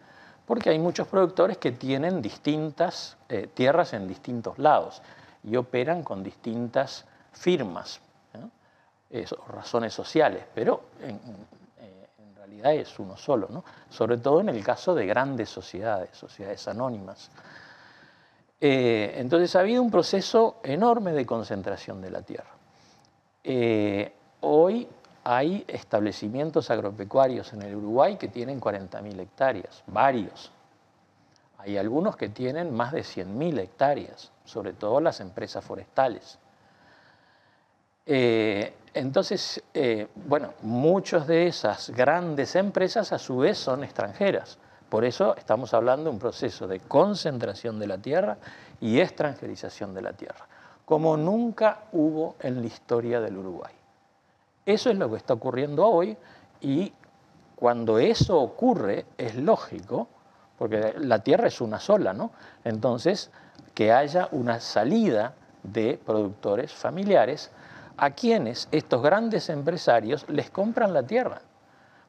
porque 0.46 0.70
hay 0.70 0.78
muchos 0.78 1.06
productores 1.06 1.58
que 1.58 1.72
tienen 1.72 2.22
distintas 2.22 3.16
eh, 3.28 3.48
tierras 3.52 3.92
en 3.92 4.08
distintos 4.08 4.58
lados 4.58 5.02
y 5.44 5.56
operan 5.56 6.02
con 6.02 6.22
distintas 6.22 7.04
firmas, 7.36 8.00
razones 9.48 9.94
sociales, 9.94 10.44
pero 10.54 10.82
en, 11.02 11.20
realidad 12.36 12.74
es 12.74 12.98
uno 12.98 13.16
solo, 13.16 13.48
¿no? 13.50 13.64
sobre 13.90 14.18
todo 14.18 14.40
en 14.40 14.48
el 14.48 14.62
caso 14.62 14.94
de 14.94 15.04
grandes 15.04 15.48
sociedades, 15.48 16.16
sociedades 16.16 16.66
anónimas. 16.68 17.30
Eh, 18.60 19.14
entonces 19.16 19.54
ha 19.56 19.60
habido 19.60 19.82
un 19.82 19.90
proceso 19.90 20.60
enorme 20.62 21.12
de 21.12 21.26
concentración 21.26 22.00
de 22.00 22.10
la 22.10 22.22
tierra. 22.22 22.50
hoy 24.40 24.88
hay 25.28 25.64
establecimientos 25.66 26.70
agropecuarios 26.70 27.52
en 27.52 27.62
el 27.62 27.74
Uruguay 27.74 28.16
que 28.16 28.28
tienen 28.28 28.60
40.000 28.60 29.18
hectáreas, 29.18 29.82
varios. 29.88 30.52
Hay 31.58 31.76
algunos 31.76 32.16
que 32.16 32.28
tienen 32.28 32.72
más 32.72 32.92
de 32.92 33.00
100.000 33.00 33.58
hectáreas, 33.58 34.30
sobre 34.44 34.72
todo 34.72 35.00
las 35.00 35.18
empresas 35.18 35.64
forestales. 35.64 36.38
Eh, 38.06 38.72
entonces, 38.94 39.62
eh, 39.74 40.08
bueno, 40.14 40.54
muchas 40.62 41.26
de 41.26 41.48
esas 41.48 41.90
grandes 41.90 42.56
empresas 42.56 43.12
a 43.12 43.18
su 43.18 43.38
vez 43.38 43.58
son 43.58 43.84
extranjeras. 43.84 44.58
Por 44.88 45.04
eso 45.04 45.36
estamos 45.36 45.74
hablando 45.74 46.04
de 46.04 46.10
un 46.10 46.18
proceso 46.18 46.66
de 46.66 46.80
concentración 46.80 47.78
de 47.78 47.88
la 47.88 47.98
tierra 47.98 48.38
y 48.80 49.00
extranjerización 49.00 49.92
de 49.92 50.02
la 50.02 50.12
tierra, 50.12 50.46
como 50.84 51.16
nunca 51.16 51.82
hubo 51.92 52.36
en 52.40 52.60
la 52.60 52.66
historia 52.66 53.20
del 53.20 53.36
Uruguay. 53.36 53.74
Eso 54.64 54.90
es 54.90 54.96
lo 54.96 55.10
que 55.10 55.16
está 55.16 55.34
ocurriendo 55.34 55.86
hoy 55.86 56.16
y 56.60 56.92
cuando 57.56 57.98
eso 57.98 58.40
ocurre 58.40 59.06
es 59.16 59.34
lógico, 59.34 60.08
porque 60.58 60.94
la 60.98 61.20
Tierra 61.20 61.48
es 61.48 61.60
una 61.60 61.80
sola, 61.80 62.12
¿no? 62.12 62.30
Entonces, 62.64 63.30
que 63.74 63.92
haya 63.92 64.28
una 64.32 64.60
salida 64.60 65.34
de 65.62 65.98
productores 66.04 66.72
familiares 66.72 67.50
a 67.96 68.10
quienes 68.10 68.68
estos 68.70 69.02
grandes 69.02 69.48
empresarios 69.48 70.28
les 70.28 70.50
compran 70.50 70.92
la 70.92 71.02
tierra. 71.02 71.40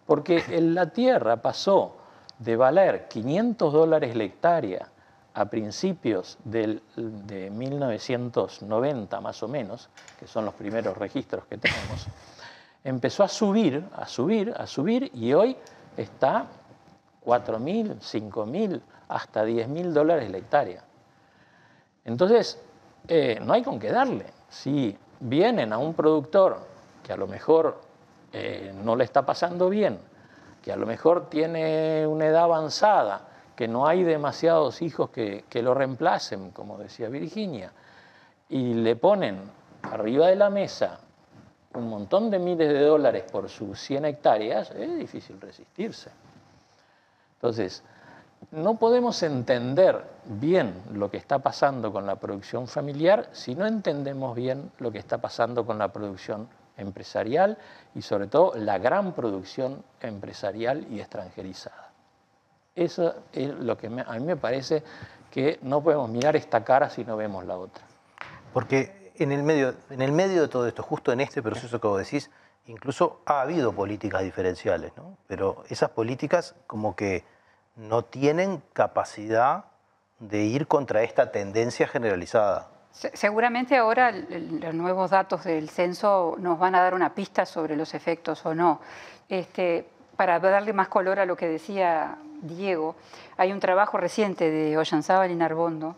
Porque 0.06 0.44
la 0.62 0.90
tierra 0.90 1.42
pasó 1.42 1.98
de 2.40 2.56
valer 2.56 3.08
500 3.08 3.74
dólares 3.74 4.16
la 4.16 4.24
hectárea 4.24 4.90
a 5.34 5.46
principios 5.46 6.38
de 6.44 6.82
1990 7.52 9.22
más 9.22 9.44
o 9.44 9.48
menos, 9.48 9.90
que 10.20 10.28
son 10.28 10.46
los 10.46 10.54
primeros 10.54 10.98
registros 10.98 11.46
que 11.46 11.58
tenemos, 11.58 12.08
empezó 12.84 13.24
a 13.24 13.28
subir, 13.28 13.84
a 13.96 14.08
subir, 14.08 14.54
a 14.58 14.66
subir 14.66 15.12
y 15.14 15.34
hoy 15.34 15.56
está 15.96 16.48
4.000, 17.24 18.00
5.000, 18.00 18.82
hasta 19.10 19.46
10.000 19.46 19.92
dólares 19.92 20.32
la 20.32 20.38
hectárea. 20.38 20.84
Entonces, 22.06 22.60
eh, 23.08 23.40
no 23.44 23.54
hay 23.54 23.62
con 23.62 23.80
qué 23.80 23.92
darle. 23.92 24.26
Si 24.50 24.98
vienen 25.20 25.74
a 25.74 25.78
un 25.78 25.94
productor 25.94 26.60
que 27.04 27.14
a 27.14 27.18
lo 27.18 27.28
mejor 27.28 27.80
eh, 28.34 28.74
no 28.84 28.96
le 28.96 29.04
está 29.04 29.26
pasando 29.26 29.70
bien, 29.70 30.00
que 30.62 30.72
a 30.72 30.76
lo 30.76 30.86
mejor 30.86 31.30
tiene 31.30 32.06
una 32.08 32.26
edad 32.28 32.44
avanzada, 32.44 33.28
que 33.56 33.68
no 33.68 33.88
hay 33.88 34.04
demasiados 34.04 34.82
hijos 34.82 35.10
que, 35.10 35.46
que 35.50 35.62
lo 35.62 35.74
reemplacen, 35.74 36.52
como 36.52 36.78
decía 36.78 37.10
Virginia, 37.10 37.72
y 38.50 38.74
le 38.74 38.96
ponen 38.96 39.42
arriba 39.82 40.28
de 40.28 40.36
la 40.36 40.50
mesa 40.50 41.00
un 41.74 41.90
montón 41.90 42.30
de 42.30 42.40
miles 42.40 42.70
de 42.70 42.82
dólares 42.82 43.24
por 43.32 43.50
sus 43.50 43.80
100 43.80 44.06
hectáreas, 44.06 44.72
es 44.72 44.98
difícil 44.98 45.40
resistirse. 45.40 46.12
Entonces, 47.36 47.84
no 48.52 48.76
podemos 48.76 49.22
entender 49.24 50.04
bien 50.26 50.82
lo 50.92 51.10
que 51.12 51.18
está 51.18 51.40
pasando 51.40 51.92
con 51.92 52.06
la 52.06 52.16
producción 52.16 52.68
familiar 52.68 53.30
si 53.32 53.56
no 53.56 53.66
entendemos 53.66 54.36
bien 54.36 54.72
lo 54.80 54.92
que 54.92 55.00
está 55.00 55.18
pasando 55.18 55.66
con 55.66 55.78
la 55.78 55.92
producción 55.92 56.48
empresarial 56.78 57.58
y 57.96 58.02
sobre 58.02 58.28
todo 58.28 58.54
la 58.56 58.78
gran 58.78 59.14
producción 59.14 59.84
empresarial 60.00 60.88
y 60.90 61.00
extranjerizada. 61.00 61.92
Eso 62.76 63.16
es 63.34 63.50
lo 63.50 63.76
que 63.78 63.88
a 63.88 63.90
mí 63.90 64.26
me 64.26 64.36
parece 64.38 64.84
que 65.32 65.60
no 65.64 65.82
podemos 65.82 66.10
mirar 66.10 66.36
esta 66.36 66.64
cara 66.64 66.90
si 66.90 67.04
no 67.04 67.18
vemos 67.18 67.44
la 67.46 67.58
otra. 67.58 67.84
Porque 68.54 69.12
en 69.16 69.32
el, 69.32 69.44
medio, 69.44 69.74
en 69.90 70.02
el 70.02 70.12
medio 70.12 70.44
de 70.44 70.48
todo 70.48 70.68
esto, 70.68 70.84
justo 70.84 71.12
en 71.12 71.22
este 71.22 71.42
proceso 71.42 71.82
que 71.82 71.88
vos 71.88 71.98
decís, 71.98 72.30
incluso 72.68 73.22
ha 73.26 73.42
habido 73.42 73.74
políticas 73.74 74.22
diferenciales, 74.22 74.92
¿no? 74.96 75.18
pero 75.26 75.64
esas 75.70 75.90
políticas 75.90 76.56
como 76.68 76.96
que 76.96 77.24
no 77.78 78.04
tienen 78.04 78.62
capacidad 78.74 79.66
de 80.20 80.44
ir 80.44 80.68
contra 80.68 81.04
esta 81.04 81.32
tendencia 81.32 81.88
generalizada. 81.88 82.70
Seguramente 82.92 83.78
ahora 83.78 84.12
los 84.12 84.74
nuevos 84.74 85.12
datos 85.12 85.44
del 85.44 85.70
censo 85.70 86.36
nos 86.40 86.58
van 86.58 86.74
a 86.74 86.82
dar 86.82 86.96
una 86.96 87.14
pista 87.14 87.46
sobre 87.46 87.76
los 87.76 87.94
efectos 87.94 88.44
o 88.46 88.56
no. 88.56 88.82
Este, 89.30 89.88
para 90.16 90.40
darle 90.40 90.74
más 90.74 90.88
color 90.88 91.20
a 91.20 91.26
lo 91.26 91.36
que 91.36 91.48
decía 91.48 92.18
Diego, 92.42 92.96
hay 93.38 93.52
un 93.52 93.60
trabajo 93.60 93.98
reciente 93.98 94.50
de 94.50 94.78
Ollanzábal 94.78 95.30
y 95.30 95.36
Narbondo 95.36 95.96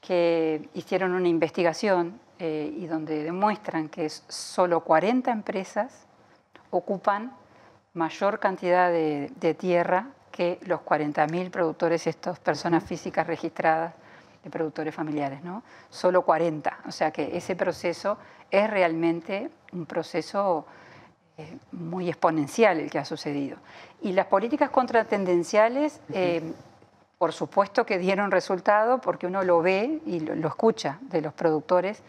que 0.00 0.68
hicieron 0.74 1.14
una 1.14 1.28
investigación 1.28 2.20
eh, 2.38 2.70
y 2.76 2.86
donde 2.86 3.24
demuestran 3.24 3.88
que 3.88 4.10
solo 4.10 4.80
40 4.80 5.32
empresas 5.32 6.06
ocupan 6.70 7.32
mayor 7.94 8.38
cantidad 8.38 8.90
de, 8.90 9.56
tierra 9.58 10.08
que 10.36 10.58
los 10.66 10.80
40.000 10.80 11.50
productores, 11.50 12.06
estas 12.06 12.38
personas 12.38 12.84
físicas 12.84 13.26
registradas 13.26 13.94
de 14.44 14.50
productores 14.50 14.94
familiares, 14.94 15.42
¿no? 15.42 15.62
Solo 15.88 16.22
40. 16.22 16.80
O 16.86 16.92
sea 16.92 17.10
que 17.10 17.36
ese 17.36 17.56
proceso 17.56 18.18
es 18.50 18.68
realmente 18.68 19.50
un 19.72 19.86
proceso 19.86 20.66
eh, 21.38 21.56
muy 21.72 22.08
exponencial 22.08 22.78
el 22.78 22.90
que 22.90 22.98
ha 22.98 23.04
sucedido. 23.06 23.56
Y 24.02 24.12
las 24.12 24.26
políticas 24.26 24.68
contratendenciales, 24.68 26.00
eh, 26.12 26.42
por 27.16 27.32
supuesto 27.32 27.86
que 27.86 27.96
dieron 27.96 28.30
resultado 28.30 29.00
porque 29.00 29.26
uno 29.26 29.42
lo 29.42 29.62
ve 29.62 30.02
y 30.04 30.20
lo 30.20 30.48
escucha 30.48 30.98
de 31.00 31.22
los 31.22 31.32
productores 31.32 32.02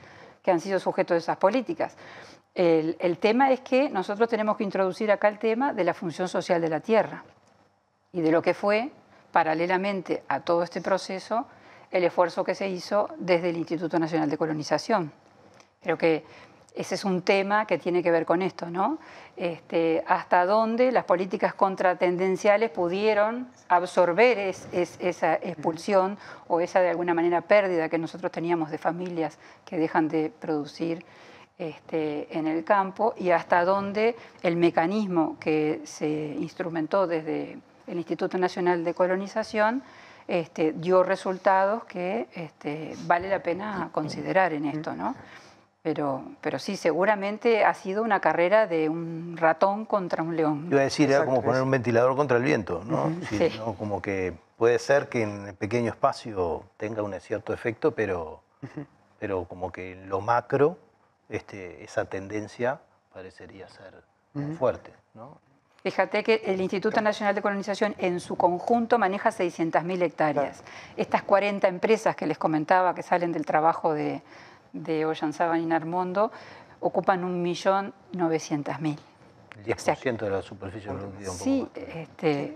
que 0.44 0.52
han 0.52 0.60
sido 0.60 0.80
sujetos 0.80 1.16
de 1.16 1.20
esas 1.20 1.38
políticas. 1.38 1.96
El, 2.54 3.18
tema 3.20 3.52
es 3.52 3.62
que 3.62 3.88
nosotros 3.90 4.28
tenemos 4.28 4.58
que 4.58 4.64
introducir 4.64 5.12
acá 5.12 5.28
el 5.28 5.38
tema 5.38 5.74
de 5.74 5.84
la 5.84 5.94
función 5.94 6.28
social 6.28 6.60
de 6.60 6.70
la 6.70 6.80
tierra 6.80 7.24
y 8.18 8.22
de 8.22 8.32
lo 8.32 8.42
que 8.42 8.56
fue, 8.56 8.90
paralelamente 9.32 10.24
a 10.28 10.40
todo 10.40 10.64
este 10.64 10.82
proceso, 10.82 11.46
el 11.92 12.04
esfuerzo 12.04 12.44
que 12.44 12.56
se 12.56 12.68
hizo 12.68 13.10
desde 13.20 13.52
el 13.52 13.58
Instituto 13.58 14.00
Nacional 14.00 14.28
de 14.28 14.40
Colonización. 14.40 15.12
Creo 15.84 16.00
que 16.00 16.24
ese 16.74 16.96
es 16.96 17.06
un 17.06 17.22
tema 17.22 17.68
que 17.68 17.78
tiene 17.78 18.02
que 18.02 18.10
ver 18.10 18.26
con 18.26 18.42
esto, 18.42 18.72
¿no? 18.72 18.98
Este, 19.36 20.04
hasta 20.08 20.48
dónde 20.48 20.92
las 20.92 21.04
políticas 21.04 21.54
contratendenciales 21.54 22.72
pudieron 22.72 23.50
absorber 23.68 24.40
esa 24.72 25.36
expulsión 25.36 26.18
o 26.48 26.60
esa 26.60 26.82
de 26.82 26.90
alguna 26.90 27.14
manera 27.14 27.42
pérdida 27.42 27.88
que 27.88 28.00
nosotros 28.00 28.32
teníamos 28.32 28.72
de 28.72 28.80
familias 28.80 29.38
que 29.64 29.78
dejan 29.78 30.08
de 30.08 30.32
producir 30.32 31.06
este, 31.60 32.36
en 32.36 32.48
el 32.48 32.64
campo 32.64 33.14
y 33.16 33.30
hasta 33.30 33.64
dónde 33.64 34.16
el 34.42 34.56
mecanismo 34.56 35.38
que 35.40 35.82
se 35.84 36.08
instrumentó 36.08 37.06
desde 37.06 37.60
el 37.88 37.98
Instituto 37.98 38.38
Nacional 38.38 38.84
de 38.84 38.94
Colonización 38.94 39.82
este, 40.28 40.74
dio 40.74 41.04
resultados 41.04 41.86
que 41.86 42.28
vale 43.06 43.30
la 43.30 43.42
pena 43.42 43.90
considerar 43.92 44.54
en 44.54 44.66
esto, 44.66 44.94
¿no? 44.94 45.16
Pero, 45.82 46.22
pero 46.42 46.60
sí, 46.60 46.76
seguramente 46.76 47.64
ha 47.64 47.74
sido 47.74 48.04
una 48.04 48.20
carrera 48.20 48.68
de 48.68 48.90
un 48.90 49.38
ratón 49.38 49.86
contra 49.86 50.22
un 50.22 50.36
león. 50.36 50.68
Iba 50.70 50.82
a 50.82 50.84
decir, 50.84 51.10
era 51.10 51.24
como 51.24 51.42
poner 51.42 51.62
un 51.62 51.72
ventilador 51.72 52.16
contra 52.18 52.36
el 52.36 52.44
viento, 52.44 52.84
¿no? 52.86 53.10
sí, 53.30 53.50
Como 53.78 54.02
que 54.02 54.34
puede 54.58 54.80
ser 54.80 55.08
que 55.08 55.24
en 55.24 55.48
el 55.48 55.54
pequeño 55.54 55.90
espacio 55.90 56.64
tenga 56.76 57.04
un 57.04 57.18
cierto 57.22 57.54
efecto, 57.54 57.92
pero, 57.92 58.42
pero 59.18 59.46
como 59.46 59.72
que 59.72 59.94
en 59.94 60.10
lo 60.10 60.20
macro 60.20 60.78
este, 61.30 61.86
esa 61.86 62.04
tendencia 62.06 62.82
parecería 63.14 63.70
ser 63.70 64.04
fuerte, 64.58 64.92
¿no? 65.14 65.40
Fíjate 65.84 66.24
que 66.24 66.42
el 66.46 66.60
Instituto 66.60 67.02
Nacional 67.02 67.36
de 67.36 67.42
Colonización 67.42 67.96
en 67.98 68.20
su 68.20 68.36
conjunto 68.36 68.98
maneja 68.98 69.30
600.000 69.30 70.02
hectáreas. 70.02 70.64
Estas 70.98 71.24
40 71.24 71.68
empresas 71.68 72.16
que 72.16 72.28
les 72.28 72.38
comentaba 72.38 72.94
que 72.94 73.04
salen 73.04 73.32
del 73.32 73.46
trabajo 73.46 73.94
de, 73.94 74.22
de 74.74 75.06
Ollanzaban 75.06 75.62
y 75.62 75.66
Narmondo 75.66 76.32
ocupan 76.80 77.24
1.900.000. 77.44 78.98
El 79.58 79.66
10% 79.66 80.18
de 80.18 80.30
la 80.30 80.42
superficie. 80.42 80.92
Sí, 81.30 81.68
este, 81.76 82.56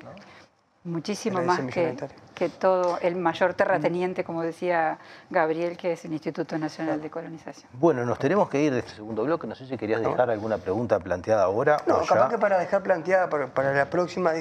Muchísimo 0.83 1.43
más 1.43 1.61
que, 1.61 1.95
que, 2.33 2.49
todo 2.49 2.97
el 3.01 3.15
mayor 3.15 3.53
terrateniente, 3.53 4.23
como 4.23 4.41
decía 4.41 4.97
Gabriel, 5.29 5.77
que 5.77 5.91
es 5.91 6.05
el 6.05 6.13
Instituto 6.13 6.57
Nacional 6.57 6.99
de 6.99 7.11
Colonización. 7.11 7.69
Bueno, 7.73 8.03
nos 8.03 8.17
tenemos 8.17 8.49
que 8.49 8.63
ir 8.63 8.73
de 8.73 8.79
este 8.79 8.95
segundo 8.95 9.23
bloque. 9.23 9.45
No 9.45 9.53
sé 9.53 9.67
si 9.67 9.77
querías 9.77 10.01
dejar 10.01 10.31
alguna 10.31 10.57
pregunta 10.57 10.99
planteada 10.99 11.43
ahora. 11.43 11.77
No, 11.85 12.03
capaz 12.03 12.29
que 12.29 12.39
para 12.39 12.57
dejar 12.57 12.81
planteada 12.81 13.29
para, 13.29 13.73
la 13.73 13.91
próxima, 13.91 14.31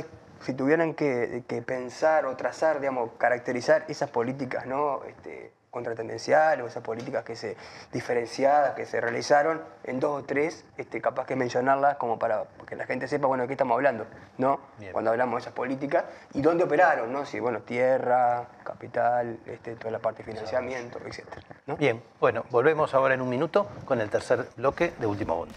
si 0.41 0.55
tuvieran 0.55 0.95
que, 0.95 1.45
que, 1.47 1.61
pensar 1.61 2.25
o 2.25 2.35
trazar, 2.37 2.81
digamos, 2.81 3.11
caracterizar 3.19 3.85
esas 3.89 4.09
políticas, 4.09 4.65
¿no? 4.65 5.05
Este, 5.05 5.53
contratendenciales 5.71 6.65
o 6.65 6.69
esas 6.69 6.83
políticas 6.83 7.25
que 7.25 7.37
se 7.37 7.57
diferenciadas 7.93 8.75
que 8.75 8.87
se 8.87 9.01
realizaron 9.01 9.63
en 9.85 10.01
dos 10.01 10.23
o 10.23 10.25
tres, 10.25 10.65
este, 10.77 11.01
capaz 11.01 11.27
que 11.27 11.37
mencionarlas 11.37 11.97
como 11.97 12.19
para 12.19 12.45
que 12.67 12.77
la 12.77 12.87
gente 12.87 13.09
sepa 13.09 13.27
bueno 13.27 13.45
de 13.45 13.49
qué 13.49 13.55
estamos 13.55 13.75
hablando, 13.75 14.07
¿no? 14.39 14.61
Cuando 14.93 15.11
hablamos 15.11 15.37
de 15.37 15.41
esas 15.41 15.53
políticas 15.55 16.05
y 16.35 16.43
dónde 16.43 16.65
operaron, 16.65 17.13
¿no? 17.13 17.25
Si 17.25 17.41
bueno, 17.41 17.61
tierra, 17.61 18.47
capital, 18.65 19.39
este, 19.47 19.77
toda 19.77 19.91
la 19.91 19.99
parte 19.99 20.23
de 20.23 20.33
financiamiento, 20.33 20.99
etcétera. 21.05 21.43
Bien, 21.79 22.03
bueno, 22.19 22.45
volvemos 22.51 22.95
ahora 22.95 23.15
en 23.15 23.21
un 23.21 23.29
minuto 23.29 23.69
con 23.85 24.01
el 24.01 24.11
tercer 24.11 24.49
bloque 24.57 24.93
de 24.99 25.07
Último 25.07 25.37
Bondi. 25.37 25.55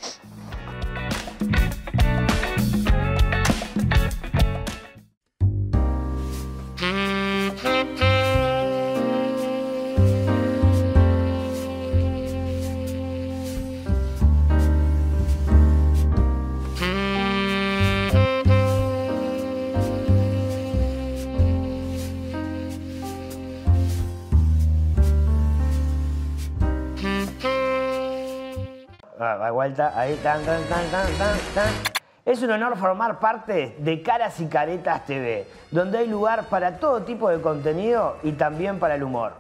Es 32.26 32.42
un 32.42 32.52
honor 32.52 32.78
formar 32.78 33.20
parte 33.20 33.76
de 33.80 34.02
Caras 34.02 34.40
y 34.40 34.48
Caretas 34.48 35.06
TV, 35.06 35.46
donde 35.72 35.98
hay 35.98 36.08
lugar 36.08 36.46
para 36.46 36.78
todo 36.80 37.04
tipo 37.04 37.30
de 37.30 37.42
contenido 37.42 38.18
y 38.24 38.32
también 38.32 38.80
para 38.80 38.96
el 38.96 39.04
humor. 39.04 39.34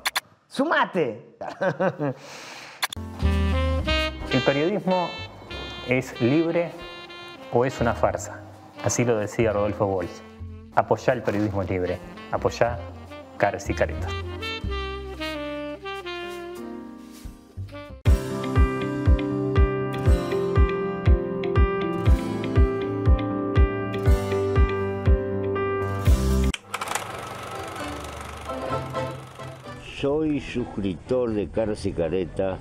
¡Sumate! 0.47 1.37
¿El 4.31 4.41
periodismo 4.41 5.07
es 5.87 6.19
libre 6.21 6.71
o 7.51 7.63
es 7.65 7.79
una 7.79 7.93
farsa? 7.93 8.41
Así 8.83 9.05
lo 9.05 9.17
decía 9.17 9.53
Rodolfo 9.53 9.85
Walsh. 9.85 10.19
Apoyá 10.75 11.13
el 11.13 11.23
periodismo 11.23 11.63
libre. 11.63 11.99
Apoyá 12.31 12.79
Caras 13.37 13.69
y 13.69 13.73
Caretas. 13.73 14.11
Soy 30.33 30.41
suscriptor 30.41 31.31
de 31.31 31.47
Caras 31.47 31.85
y 31.85 31.91
Careta 31.91 32.57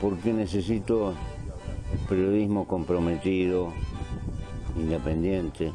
porque 0.00 0.32
necesito 0.32 1.12
periodismo 2.08 2.68
comprometido, 2.68 3.72
independiente. 4.76 5.72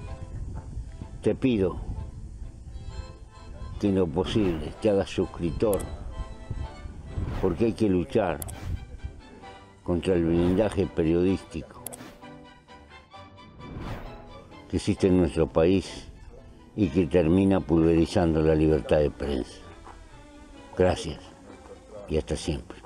Te 1.22 1.36
pido 1.36 1.76
que 3.82 3.90
en 3.90 3.96
lo 3.96 4.08
posible 4.08 4.72
te 4.82 4.92
hagas 4.92 5.10
suscriptor 5.10 5.82
porque 7.42 7.66
hay 7.66 7.74
que 7.74 7.90
luchar 7.90 8.40
contra 9.84 10.14
el 10.14 10.24
blindaje 10.24 10.86
periodístico 10.86 11.84
que 14.70 14.78
existe 14.78 15.08
en 15.08 15.18
nuestro 15.18 15.48
país 15.48 16.13
y 16.76 16.90
que 16.90 17.06
termina 17.06 17.60
pulverizando 17.60 18.42
la 18.42 18.56
libertad 18.56 18.98
de 18.98 19.12
prensa. 19.12 19.60
Gracias 20.78 21.20
y 22.08 22.18
hasta 22.18 22.36
siempre. 22.36 22.78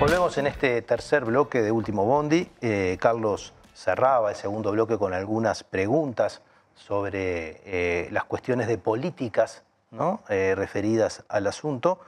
Volvemos 0.00 0.36
en 0.36 0.48
este 0.48 0.82
tercer 0.82 1.24
bloque 1.24 1.62
de 1.62 1.70
Último 1.70 2.04
Bondi. 2.04 2.48
Eh, 2.60 2.96
Carlos 3.00 3.52
cerraba 3.72 4.30
el 4.30 4.36
segundo 4.36 4.72
bloque 4.72 4.98
con 4.98 5.14
algunas 5.14 5.62
preguntas 5.62 6.42
sobre 6.74 7.60
eh, 7.64 8.08
las 8.10 8.24
cuestiones 8.24 8.66
de 8.66 8.78
políticas 8.78 9.62
¿no? 9.92 10.22
Eh, 10.28 10.54
referidas 10.56 11.22
al 11.28 11.46
asunto. 11.46 12.00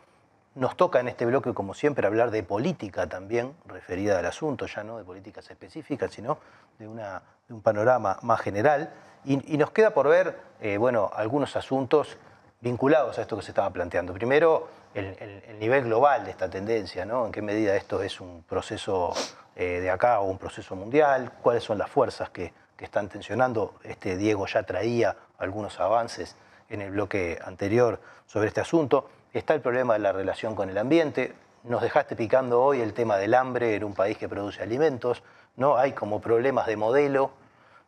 Nos 0.54 0.76
toca 0.76 1.00
en 1.00 1.08
este 1.08 1.26
bloque, 1.26 1.52
como 1.52 1.74
siempre, 1.74 2.06
hablar 2.06 2.30
de 2.30 2.44
política 2.44 3.08
también, 3.08 3.54
referida 3.66 4.18
al 4.18 4.26
asunto, 4.26 4.66
ya 4.66 4.84
no 4.84 4.98
de 4.98 5.04
políticas 5.04 5.50
específicas, 5.50 6.12
sino 6.12 6.38
de, 6.78 6.86
un 6.86 7.60
panorama 7.60 8.18
más 8.22 8.40
general. 8.40 8.92
Y, 9.24 9.56
nos 9.56 9.72
queda 9.72 9.90
por 9.90 10.08
ver, 10.08 10.38
eh, 10.60 10.76
bueno, 10.76 11.10
algunos 11.14 11.56
asuntos 11.56 12.16
vinculados 12.60 13.18
a 13.18 13.22
esto 13.22 13.36
que 13.36 13.42
se 13.42 13.50
estaba 13.50 13.70
planteando. 13.70 14.12
Primero, 14.12 14.68
el, 14.94 15.58
nivel 15.58 15.84
global 15.84 16.24
de 16.24 16.30
esta 16.30 16.48
tendencia, 16.48 17.04
¿no? 17.04 17.26
En 17.26 17.32
qué 17.32 17.42
medida 17.42 17.74
esto 17.74 18.02
es 18.02 18.20
un 18.20 18.44
proceso 18.44 19.12
eh, 19.56 19.80
de 19.80 19.90
acá 19.90 20.20
o 20.20 20.24
un 20.24 20.38
proceso 20.38 20.76
mundial, 20.76 21.32
cuáles 21.42 21.64
son 21.64 21.78
las 21.78 21.90
fuerzas 21.90 22.30
que, 22.30 22.52
que 22.76 22.84
están 22.84 23.08
tensionando. 23.08 23.74
Este 23.82 24.16
Diego 24.16 24.46
ya 24.46 24.62
traía 24.62 25.16
algunos 25.38 25.80
avances 25.80 26.36
en 26.68 26.80
el 26.80 26.90
bloque 26.90 27.38
anterior 27.44 28.00
sobre 28.26 28.48
este 28.48 28.60
asunto. 28.60 29.08
Está 29.34 29.52
el 29.54 29.60
problema 29.60 29.94
de 29.94 29.98
la 29.98 30.12
relación 30.12 30.54
con 30.54 30.70
el 30.70 30.78
ambiente. 30.78 31.34
Nos 31.64 31.82
dejaste 31.82 32.14
picando 32.14 32.62
hoy 32.62 32.80
el 32.80 32.94
tema 32.94 33.16
del 33.16 33.34
hambre 33.34 33.74
en 33.74 33.82
un 33.82 33.92
país 33.92 34.16
que 34.16 34.28
produce 34.28 34.62
alimentos. 34.62 35.24
¿no? 35.56 35.76
Hay 35.76 35.90
como 35.90 36.20
problemas 36.20 36.68
de 36.68 36.76
modelo 36.76 37.32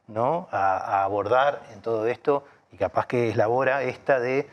¿no? 0.09 0.49
a, 0.51 1.05
abordar 1.05 1.63
en 1.73 1.83
todo 1.83 2.09
esto 2.09 2.45
y 2.73 2.77
capaz 2.77 3.07
que 3.07 3.29
es 3.29 3.37
la 3.37 3.47
hora 3.47 3.85
esta 3.85 4.19
de 4.19 4.51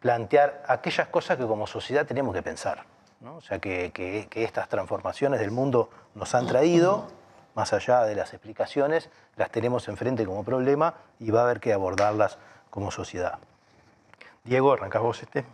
plantear 0.00 0.62
aquellas 0.68 1.06
cosas 1.08 1.36
que 1.36 1.46
como 1.46 1.66
sociedad 1.66 2.06
tenemos 2.06 2.34
que 2.34 2.42
pensar. 2.42 2.84
¿no? 3.20 3.36
O 3.36 3.40
sea, 3.42 3.58
que, 3.58 3.92
que, 3.92 4.26
estas 4.42 4.70
transformaciones 4.70 5.38
del 5.38 5.50
mundo 5.50 5.90
nos 6.14 6.34
han 6.34 6.46
traído, 6.46 7.08
más 7.54 7.74
allá 7.74 8.04
de 8.04 8.14
las 8.14 8.32
explicaciones, 8.32 9.10
las 9.36 9.50
tenemos 9.50 9.86
enfrente 9.86 10.24
como 10.24 10.44
problema 10.44 10.94
y 11.20 11.30
va 11.30 11.40
a 11.40 11.44
haber 11.44 11.60
que 11.60 11.74
abordarlas 11.74 12.38
como 12.70 12.90
sociedad. 12.90 13.38
Diego, 14.44 14.72
arrancás 14.72 15.02
vos 15.02 15.22
este. 15.22 15.44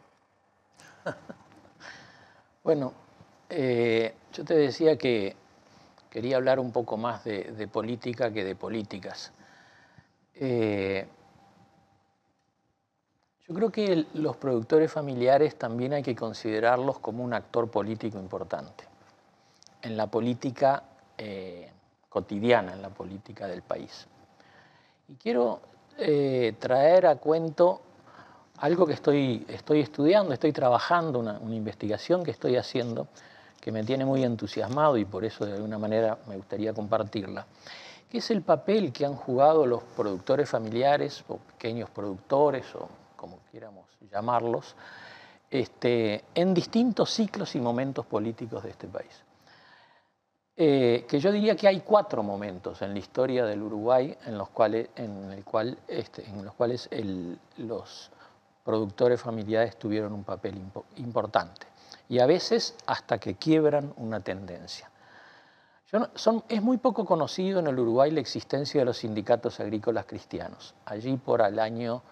bueno, 2.64 2.92
eh, 3.49 4.14
yo 4.33 4.44
te 4.44 4.55
decía 4.55 4.97
que 4.97 5.37
quería 6.11 6.37
hablar 6.37 6.59
un 6.59 6.73
poco 6.73 6.97
más 6.97 7.25
de, 7.25 7.68
política 7.71 8.33
que 8.33 8.44
de 8.44 8.55
políticas. 8.55 9.33
Eh, 10.35 11.07
yo 13.47 13.55
creo 13.55 13.71
que 13.71 14.07
los 14.14 14.37
productores 14.37 14.92
familiares 14.92 15.57
también 15.57 15.94
hay 15.94 16.03
que 16.03 16.14
considerarlos 16.14 16.99
como 16.99 17.25
un 17.25 17.33
actor 17.33 17.71
político 17.71 18.19
importante 18.19 18.85
en 19.83 19.96
la 19.96 20.06
política 20.06 20.83
eh, 21.17 21.71
cotidiana, 22.09 22.75
en 22.75 22.83
la 22.83 22.90
política 22.90 23.46
del 23.46 23.63
país. 23.63 24.06
Y 25.09 25.15
quiero 25.15 25.61
traer 26.61 27.06
a 27.06 27.17
cuento 27.17 27.81
algo 28.61 28.87
que 28.87 28.94
estoy, 28.94 29.44
estoy 29.48 29.81
estudiando, 29.81 30.33
estoy 30.33 30.52
trabajando, 30.52 31.19
una, 31.21 31.38
investigación 31.50 32.25
que 32.25 32.31
estoy 32.31 32.56
haciendo, 32.56 33.09
que 33.61 33.73
me 33.73 33.85
tiene 33.85 34.04
muy 34.04 34.25
entusiasmado 34.25 34.96
y 34.96 35.04
por 35.04 35.25
eso 35.25 35.46
de 35.46 35.54
alguna 35.54 35.79
manera 35.79 36.19
me 36.27 36.37
gustaría 36.37 36.73
compartirla, 36.73 37.46
que 38.11 38.19
es 38.19 38.31
el 38.31 38.42
papel 38.42 38.92
que 38.92 39.04
han 39.04 39.15
jugado 39.15 39.67
los 39.67 39.83
productores 39.83 40.48
familiares 40.48 41.25
o 41.29 41.37
pequeños 41.37 41.90
productores 41.90 42.65
o 42.75 42.88
como 43.17 43.38
quieramos 43.50 43.87
llamarlos, 44.11 44.75
este, 45.50 46.25
en 46.35 46.54
distintos 46.54 47.11
ciclos 47.11 47.54
y 47.54 47.61
momentos 47.61 48.06
políticos 48.06 48.63
de 48.63 48.71
este 48.71 48.87
país. 48.87 49.25
Eh, 50.61 51.06
que 51.09 51.21
yo 51.21 51.31
diría 51.31 51.54
que 51.54 51.69
hay 51.69 51.81
cuatro 51.81 52.23
momentos 52.25 52.83
en 52.83 52.92
la 52.92 52.98
historia 52.98 53.44
del 53.44 53.63
Uruguay 53.63 54.17
en 54.27 54.37
los 54.37 54.48
cuales, 54.48 54.88
en 54.96 55.31
el 55.31 55.44
cual, 55.44 55.79
este, 55.87 56.29
en 56.29 56.44
los, 56.44 56.54
cuales 56.54 56.88
los 57.59 58.11
productores 58.69 59.19
familiares 59.19 59.79
tuvieron 59.79 60.12
un 60.12 60.25
papel 60.25 60.60
importante 60.96 61.66
y 62.06 62.19
a 62.19 62.27
veces 62.27 62.75
hasta 62.85 63.16
que 63.16 63.37
quiebran 63.37 63.94
una 63.96 64.21
tendencia. 64.21 64.90
es 66.50 66.62
muy 66.62 66.77
poco 66.77 67.06
conocido 67.06 67.60
en 67.60 67.69
el 67.69 67.79
Uruguay 67.79 68.10
la 68.10 68.21
existencia 68.21 68.83
de 68.83 68.85
los 68.85 68.98
sindicatos 68.98 69.58
agrícolas 69.60 70.04
cristianos. 70.04 70.75
Allí 70.85 71.16
por 71.16 71.40
el 71.40 71.58
año 71.58 72.02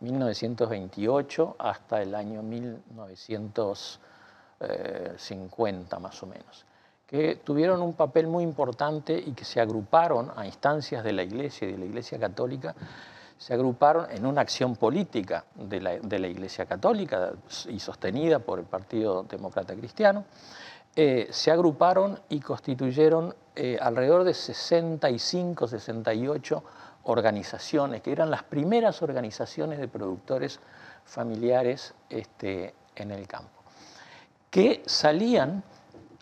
1928 0.00 1.56
hasta 1.58 2.00
el 2.00 2.14
año 2.14 2.42
1900, 2.42 4.00
50 5.18 5.98
más 5.98 6.22
o 6.22 6.26
menos, 6.26 6.64
que 7.06 7.42
tuvieron 7.44 7.82
un 7.82 7.92
papel 7.92 8.26
muy 8.26 8.42
importante 8.42 9.18
y 9.18 9.32
que 9.32 9.44
se 9.44 9.60
agruparon 9.60 10.32
a 10.34 10.46
instancias 10.46 11.04
de 11.04 11.12
la 11.12 11.24
Iglesia 11.24 11.68
y 11.68 11.72
de 11.72 11.78
la 11.78 11.84
Iglesia 11.84 12.18
Católica 12.18 12.74
se 13.38 13.54
agruparon 13.54 14.10
en 14.10 14.24
una 14.26 14.40
acción 14.40 14.76
política 14.76 15.44
de 15.54 15.80
la, 15.80 16.28
Iglesia 16.28 16.66
Católica 16.66 17.32
y 17.68 17.78
sostenida 17.78 18.38
por 18.38 18.58
el 18.58 18.64
Partido 18.64 19.24
Demócrata 19.24 19.74
Cristiano, 19.74 20.24
eh, 20.94 21.28
se 21.30 21.50
agruparon 21.50 22.18
y 22.30 22.40
constituyeron 22.40 23.34
eh, 23.54 23.78
alrededor 23.80 24.24
de 24.24 24.32
65, 24.32 25.68
68 25.68 26.64
organizaciones, 27.04 28.00
que 28.00 28.12
eran 28.12 28.30
las 28.30 28.42
primeras 28.42 29.02
organizaciones 29.02 29.78
de 29.78 29.88
productores 29.88 30.58
familiares 31.04 31.94
este, 32.08 32.74
en 32.94 33.10
el 33.10 33.28
campo, 33.28 33.50
que 34.50 34.82
salían 34.86 35.62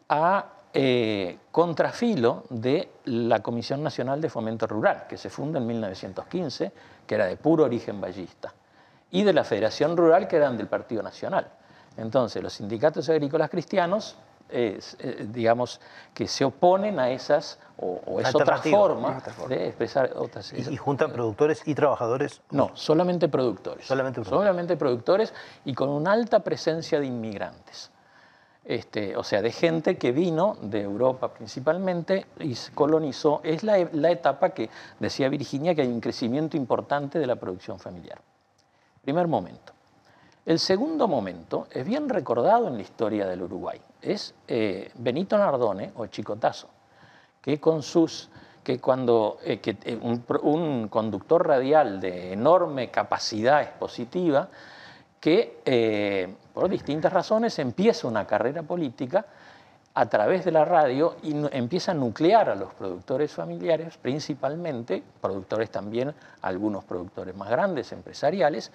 a 0.08 0.53
eh, 0.76 1.38
contrafilo 1.52 2.42
de 2.50 2.88
la 3.04 3.40
Comisión 3.40 3.80
Nacional 3.80 4.20
de 4.20 4.28
Fomento 4.28 4.66
Rural, 4.66 5.06
que 5.08 5.16
se 5.16 5.30
funda 5.30 5.60
en 5.60 5.68
1915 5.68 6.72
que 7.06 7.14
era 7.14 7.26
de 7.26 7.36
puro 7.36 7.62
origen 7.64 8.00
vallista, 8.00 8.52
y 9.12 9.22
de 9.22 9.32
la 9.32 9.44
Federación 9.44 9.96
Rural, 9.96 10.26
que 10.26 10.34
eran 10.34 10.56
del 10.56 10.66
Partido 10.66 11.00
Nacional. 11.02 11.46
Entonces, 11.96 12.42
los 12.42 12.54
sindicatos 12.54 13.08
agrícolas 13.08 13.50
cristianos, 13.50 14.16
eh, 14.50 14.80
digamos, 15.28 15.80
que 16.12 16.26
se 16.26 16.44
oponen 16.44 16.98
a 16.98 17.10
esas, 17.10 17.60
o, 17.76 18.20
es 18.20 18.34
otra 18.34 18.58
forma 18.58 19.22
de 19.48 19.68
expresar 19.68 20.10
otras... 20.16 20.52
¿Y, 20.52 20.76
juntan 20.76 21.12
productores 21.12 21.62
y 21.66 21.74
trabajadores? 21.74 22.42
No, 22.50 22.72
solamente 22.74 23.28
productores. 23.28 23.86
Solamente 23.86 24.20
productores. 24.22 24.44
Solamente 24.44 24.76
productores 24.76 25.34
y 25.64 25.72
con 25.72 25.88
una 25.88 26.12
alta 26.12 26.40
presencia 26.40 26.98
de 26.98 27.06
inmigrantes. 27.06 27.92
Este, 28.64 29.14
o 29.14 29.22
sea, 29.22 29.42
de 29.42 29.52
gente 29.52 29.98
que 29.98 30.10
vino 30.10 30.56
de 30.62 30.80
Europa 30.80 31.34
principalmente 31.34 32.26
y 32.40 32.56
colonizó. 32.74 33.40
Es 33.44 33.62
la, 33.62 33.78
etapa 33.78 34.50
que 34.50 34.70
decía 34.98 35.28
Virginia 35.28 35.74
que 35.74 35.82
hay 35.82 35.88
un 35.88 36.00
crecimiento 36.00 36.56
importante 36.56 37.18
de 37.18 37.26
la 37.26 37.36
producción 37.36 37.78
familiar. 37.78 38.20
Primer 39.02 39.28
momento. 39.28 39.74
El 40.46 40.58
segundo 40.58 41.08
momento 41.08 41.66
es 41.70 41.84
bien 41.84 42.08
recordado 42.08 42.68
en 42.68 42.76
la 42.76 42.82
historia 42.82 43.26
del 43.26 43.42
Uruguay. 43.42 43.80
Es 44.00 44.34
eh, 44.48 44.90
Benito 44.94 45.36
Nardone 45.36 45.92
o 45.96 46.06
Chicotazo, 46.06 46.68
que 47.42 47.60
con 47.60 47.82
sus 47.82 48.30
que 48.62 48.80
cuando 48.80 49.38
eh, 49.44 49.60
eh, 49.62 49.98
un, 50.00 50.88
conductor 50.88 51.46
radial 51.46 52.00
de 52.00 52.32
enorme 52.32 52.90
capacidad 52.90 53.60
expositiva 53.60 54.48
que 55.20 56.34
por 56.54 56.68
distintas 56.68 57.12
razones 57.12 57.58
empieza 57.58 58.06
una 58.06 58.26
carrera 58.26 58.62
política 58.62 59.26
a 59.94 60.06
través 60.06 60.44
de 60.44 60.52
la 60.52 60.64
radio 60.64 61.16
y 61.22 61.34
empieza 61.52 61.92
a 61.92 61.94
nuclear 61.94 62.48
a 62.48 62.54
los 62.54 62.72
productores 62.74 63.32
familiares, 63.32 63.96
principalmente, 63.96 65.02
productores 65.20 65.70
también, 65.70 66.14
algunos 66.42 66.84
productores 66.84 67.34
más 67.36 67.48
grandes, 67.48 67.92
empresariales, 67.92 68.72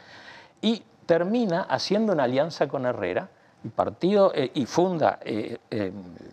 y 0.62 0.84
termina 1.06 1.64
haciendo 1.64 2.14
una 2.14 2.24
alianza 2.24 2.68
con 2.68 2.86
Herrera 2.86 3.30
y 3.64 3.70
partido 3.70 4.32
eh, 4.34 4.52
y 4.54 4.66
funda, 4.66 5.20
eh, 5.22 5.58
eh, 5.70 5.92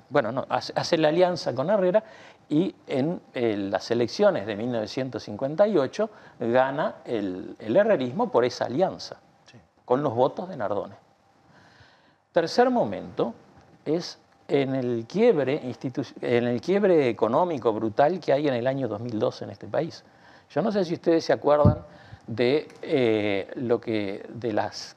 bueno, 0.09 0.31
no, 0.31 0.47
hace, 0.49 0.99
la 0.99 1.09
alianza 1.09 1.53
con 1.55 1.71
Herrera 1.71 2.05
y 2.49 2.73
en 2.87 3.21
las 3.35 3.91
elecciones 3.91 4.47
de 4.47 4.55
1958 4.55 6.11
gana 6.39 6.97
el, 7.05 7.57
herrerismo 7.59 8.31
por 8.31 8.45
esa 8.45 8.67
alianza, 8.67 9.17
con 9.85 10.01
los 10.01 10.15
votos 10.15 10.49
de 10.49 10.57
Nardone. 10.57 11.06
Tercer 12.37 12.69
momento 12.69 13.33
es 13.83 14.19
en 14.47 14.75
el, 14.75 15.07
quiebre 15.09 15.75
en 16.21 16.45
el 16.45 16.61
quiebre 16.61 17.09
económico 17.09 17.73
brutal 17.73 18.21
que 18.21 18.31
hay 18.31 18.47
en 18.47 18.53
el 18.53 18.67
año 18.67 18.89
2012 18.89 19.45
en 19.45 19.51
este 19.53 19.67
país. 19.67 20.05
Yo 20.51 20.61
no 20.61 20.71
sé 20.71 20.85
si 20.85 20.93
ustedes 20.93 21.25
se 21.25 21.33
acuerdan 21.33 21.79
de 22.27 22.69
eh, 22.83 23.51
lo, 23.55 23.81
que, 23.81 24.27
de 24.29 24.53
las, 24.53 24.97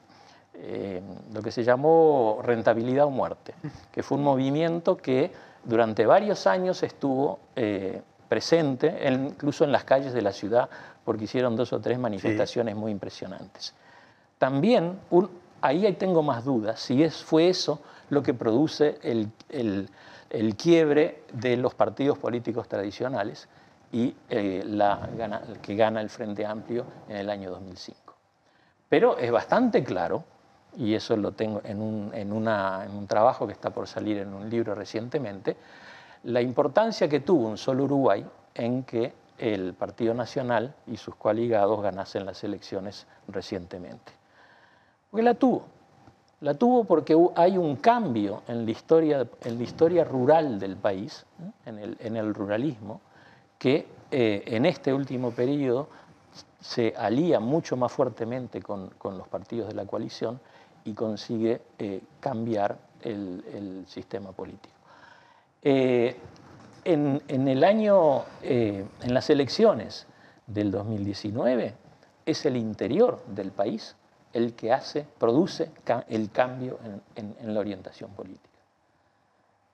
eh, 0.52 1.00
lo 1.32 1.40
que 1.40 1.50
se 1.50 1.64
llamó 1.64 2.40
rentabilidad 2.42 3.06
o 3.06 3.10
muerte, 3.10 3.54
que 3.90 4.02
fue 4.02 4.18
un 4.18 4.24
movimiento 4.24 4.98
que 4.98 5.32
durante 5.64 6.04
varios 6.04 6.46
años 6.46 6.82
estuvo 6.82 7.38
eh, 7.56 8.02
presente, 8.28 9.10
incluso 9.10 9.64
en 9.64 9.72
las 9.72 9.84
calles 9.84 10.12
de 10.12 10.20
la 10.20 10.32
ciudad, 10.32 10.68
porque 11.06 11.24
hicieron 11.24 11.56
dos 11.56 11.72
o 11.72 11.80
tres 11.80 11.98
manifestaciones 11.98 12.76
muy 12.76 12.92
impresionantes. 12.92 13.72
También 14.36 14.98
un, 15.08 15.30
ahí 15.60 15.90
tengo 15.94 16.22
más 16.22 16.44
dudas, 16.44 16.80
si 16.80 17.02
es, 17.02 17.22
fue 17.22 17.48
eso 17.48 17.80
lo 18.10 18.22
que 18.22 18.34
produce 18.34 18.98
el, 19.02 19.30
quiebre 20.56 21.22
de 21.32 21.56
los 21.56 21.74
partidos 21.74 22.18
políticos 22.18 22.68
tradicionales 22.68 23.48
y 23.92 24.14
eh, 24.28 24.62
la, 24.64 25.08
que 25.62 25.74
gana 25.74 26.00
el 26.00 26.10
Frente 26.10 26.46
Amplio 26.46 26.84
en 27.08 27.16
el 27.16 27.30
año 27.30 27.50
2005. 27.50 28.14
Pero 28.88 29.18
es 29.18 29.30
bastante 29.30 29.84
claro, 29.84 30.24
y 30.76 30.94
eso 30.94 31.16
lo 31.16 31.32
tengo 31.32 31.60
en 31.64 31.80
un, 31.80 32.12
en 32.14 32.32
un 32.32 33.06
trabajo 33.06 33.46
que 33.46 33.52
está 33.52 33.70
por 33.70 33.86
salir 33.86 34.18
en 34.18 34.34
un 34.34 34.48
libro 34.48 34.74
recientemente, 34.74 35.56
la 36.24 36.40
importancia 36.40 37.08
que 37.08 37.20
tuvo 37.20 37.48
un 37.48 37.56
solo 37.56 37.84
Uruguay 37.84 38.26
en 38.54 38.82
que 38.84 39.12
el 39.38 39.74
Partido 39.74 40.12
Nacional 40.12 40.74
y 40.86 40.96
sus 40.98 41.14
coaligados 41.14 41.80
ganasen 41.80 42.26
las 42.26 42.44
elecciones 42.44 43.06
recientemente. 43.26 44.19
Porque 45.10 45.24
la 45.24 45.34
tuvo. 45.34 45.64
La 46.40 46.54
tuvo 46.54 46.84
porque 46.84 47.14
hay 47.34 47.58
un 47.58 47.76
cambio 47.76 48.42
en 48.48 48.64
la 48.64 48.70
historia, 48.70 49.26
en 49.44 49.58
la 49.58 49.62
historia 49.62 50.04
rural 50.04 50.58
del 50.58 50.76
país, 50.76 51.26
en, 51.66 52.16
el, 52.16 52.34
ruralismo, 52.34 53.02
que 53.58 53.86
eh, 54.10 54.42
en 54.46 54.64
este 54.64 54.94
último 54.94 55.32
periodo 55.32 55.88
se 56.58 56.94
alía 56.96 57.40
mucho 57.40 57.76
más 57.76 57.92
fuertemente 57.92 58.62
con, 58.62 58.90
los 59.04 59.28
partidos 59.28 59.68
de 59.68 59.74
la 59.74 59.84
coalición 59.84 60.40
y 60.84 60.94
consigue 60.94 61.60
eh, 61.78 62.00
cambiar 62.20 62.78
el, 63.02 63.84
sistema 63.86 64.32
político. 64.32 64.74
Eh, 65.62 66.16
en, 66.84 67.20
en, 67.28 67.48
el 67.48 67.64
año, 67.64 68.22
en 68.42 68.88
las 69.12 69.28
elecciones 69.28 70.06
del 70.46 70.70
2019, 70.70 71.74
es 72.24 72.46
el 72.46 72.56
interior 72.56 73.22
del 73.26 73.50
país 73.52 73.94
el 74.32 74.54
que 74.54 74.72
hace, 74.72 75.06
produce 75.18 75.70
el 76.08 76.30
cambio 76.30 76.78
en, 77.16 77.54
la 77.54 77.60
orientación 77.60 78.10
política. 78.10 78.48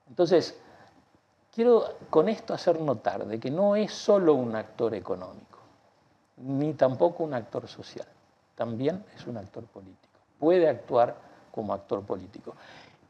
Entonces, 0.08 0.58
quiero 1.54 1.84
con 2.10 2.28
esto 2.28 2.54
hacer 2.54 2.80
notar 2.80 3.26
de 3.26 3.38
que 3.38 3.50
no 3.50 3.76
es 3.76 3.92
solo 3.92 4.34
un 4.34 4.54
actor 4.56 4.94
económico, 4.94 5.58
ni 6.38 6.74
tampoco 6.74 7.24
un 7.24 7.34
actor 7.34 7.66
social, 7.68 8.06
también 8.54 9.04
es 9.14 9.26
un 9.26 9.36
actor 9.36 9.64
político. 9.64 10.18
Puede 10.38 10.68
actuar 10.68 11.16
como 11.50 11.72
actor 11.72 12.02
político. 12.02 12.54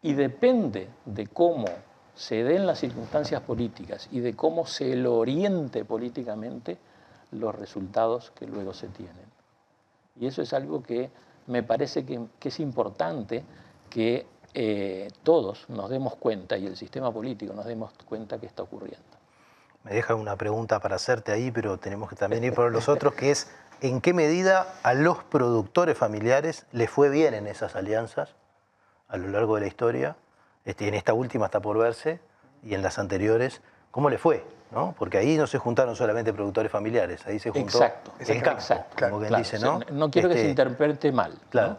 Y 0.03 0.14
depende 0.14 0.88
de 1.05 1.26
cómo 1.26 1.66
se 2.14 2.44
den 2.44 2.66
las 2.66 2.78
circunstancias 2.78 3.42
políticas 3.42 4.09
y 4.11 4.20
de 4.20 4.34
cómo 4.34 4.66
se 4.66 4.97
lo 4.97 5.18
oriente 5.18 5.84
políticamente 5.84 6.78
los 7.32 7.55
resultados 7.55 8.30
que 8.30 8.47
luego 8.47 8.72
se 8.72 8.88
tienen. 8.88 9.26
Y 10.18 10.26
eso 10.26 10.42
es 10.42 10.53
algo 10.53 10.82
que 10.82 11.11
me 11.47 11.62
parece 11.62 12.05
que, 12.05 12.20
es 12.40 12.61
importante 12.61 13.44
que 13.90 14.26
eh, 14.55 15.09
todos 15.22 15.68
nos 15.68 15.90
demos 15.90 16.16
cuenta 16.16 16.57
y 16.57 16.66
el 16.66 16.76
sistema 16.76 17.12
político 17.12 17.53
nos 17.53 17.66
demos 17.66 17.92
cuenta 18.05 18.38
que 18.38 18.47
está 18.47 18.62
ocurriendo. 18.62 19.05
Me 19.84 19.92
deja 19.92 20.14
una 20.14 20.36
pregunta 20.36 20.80
para 20.80 20.97
hacerte 20.97 21.30
ahí, 21.30 21.51
pero 21.51 21.78
tenemos 21.78 22.09
que 22.09 22.16
también 22.16 22.42
ir 22.42 22.55
por 22.55 22.72
los 22.72 22.88
otros, 22.88 23.14
que 23.14 23.30
es 23.30 23.49
¿en 23.80 24.01
qué 24.01 24.12
medida 24.12 24.74
a 24.82 24.94
los 24.94 25.22
productores 25.24 25.97
familiares 25.97 26.66
les 26.72 26.90
fue 26.90 27.09
bien 27.09 27.34
en 27.34 27.47
esas 27.47 27.76
alianzas 27.76 28.34
a 29.09 29.16
lo 29.16 29.28
largo 29.28 29.55
de 29.55 29.61
la 29.61 29.66
historia? 29.68 30.16
Este, 30.64 30.88
en 30.88 30.94
esta 30.94 31.14
última 31.14 31.47
está 31.47 31.61
por 31.61 31.78
verse 31.78 32.18
y 32.64 32.74
en 32.74 32.82
las 32.82 32.99
anteriores, 32.99 33.62
¿cómo 33.92 34.11
le 34.11 34.18
fue? 34.18 34.44
¿No? 34.77 34.95
Porque 34.99 35.16
ahí 35.16 35.39
no 35.39 35.47
se 35.47 35.57
juntaron 35.57 35.97
solamente 35.97 36.35
productores 36.35 36.70
familiares, 36.70 37.27
ahí 37.27 37.39
se 37.39 37.49
juntó 37.49 37.79
exacto, 37.79 38.12
el 38.18 38.43
campo, 38.43 38.61
exacto, 38.61 39.07
como 39.09 39.20
quien 39.20 39.35
dice, 39.37 39.59
¿no? 39.59 39.81
no 39.91 40.11
quiero 40.11 40.29
que 40.29 40.35
se 40.35 40.41
este, 40.41 40.51
interprete 40.51 41.11
mal. 41.12 41.33
Claro. 41.49 41.79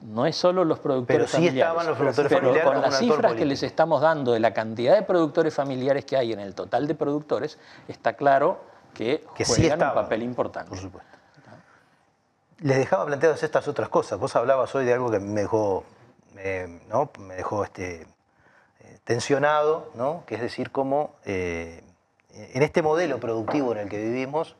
¿no? 0.00 0.24
es 0.24 0.36
solo 0.36 0.64
los 0.64 0.78
productores 0.78 1.30
pero 1.30 1.42
sí 1.42 1.48
estaban 1.48 1.86
los 1.86 1.98
productores 1.98 2.32
pero 2.32 2.40
familiares. 2.40 2.72
Con 2.72 2.80
las 2.80 2.98
cifras 2.98 3.34
que 3.34 3.44
les 3.44 3.62
estamos 3.62 4.00
dando 4.00 4.32
de 4.32 4.40
la 4.40 4.54
cantidad 4.54 4.94
de 4.94 5.02
productores 5.02 5.52
familiares 5.52 6.06
que 6.06 6.16
hay 6.16 6.32
en 6.32 6.40
el 6.40 6.54
total 6.54 6.86
de 6.86 6.94
productores, 6.94 7.58
está 7.88 8.14
claro 8.14 8.62
que, 8.94 9.22
que 9.34 9.44
juegan 9.44 9.78
sí 9.78 9.84
un 9.84 9.94
papel 9.94 10.22
importante. 10.22 10.70
Por 10.70 10.78
supuesto. 10.78 11.10
Les 12.60 12.78
dejaba 12.78 13.04
planteadas 13.04 13.42
estas 13.42 13.68
otras 13.68 13.90
cosas. 13.90 14.18
Vos 14.18 14.34
hablabas 14.34 14.74
hoy 14.74 14.86
de 14.86 14.94
algo 14.94 15.10
que 15.10 15.18
me 15.18 15.42
dejó, 15.42 15.84
¿no? 16.88 17.10
me 17.18 17.34
dejó 17.34 17.64
este, 17.64 18.06
eh, 18.80 18.98
tensionado, 19.04 19.90
¿no? 19.94 20.24
que 20.26 20.36
es 20.36 20.40
decir, 20.40 20.70
cómo 20.70 21.16
eh, 21.26 21.82
en 22.34 22.62
este 22.62 22.82
modelo 22.82 23.18
productivo 23.18 23.72
en 23.72 23.78
el 23.78 23.88
que 23.88 23.98
vivimos, 23.98 24.56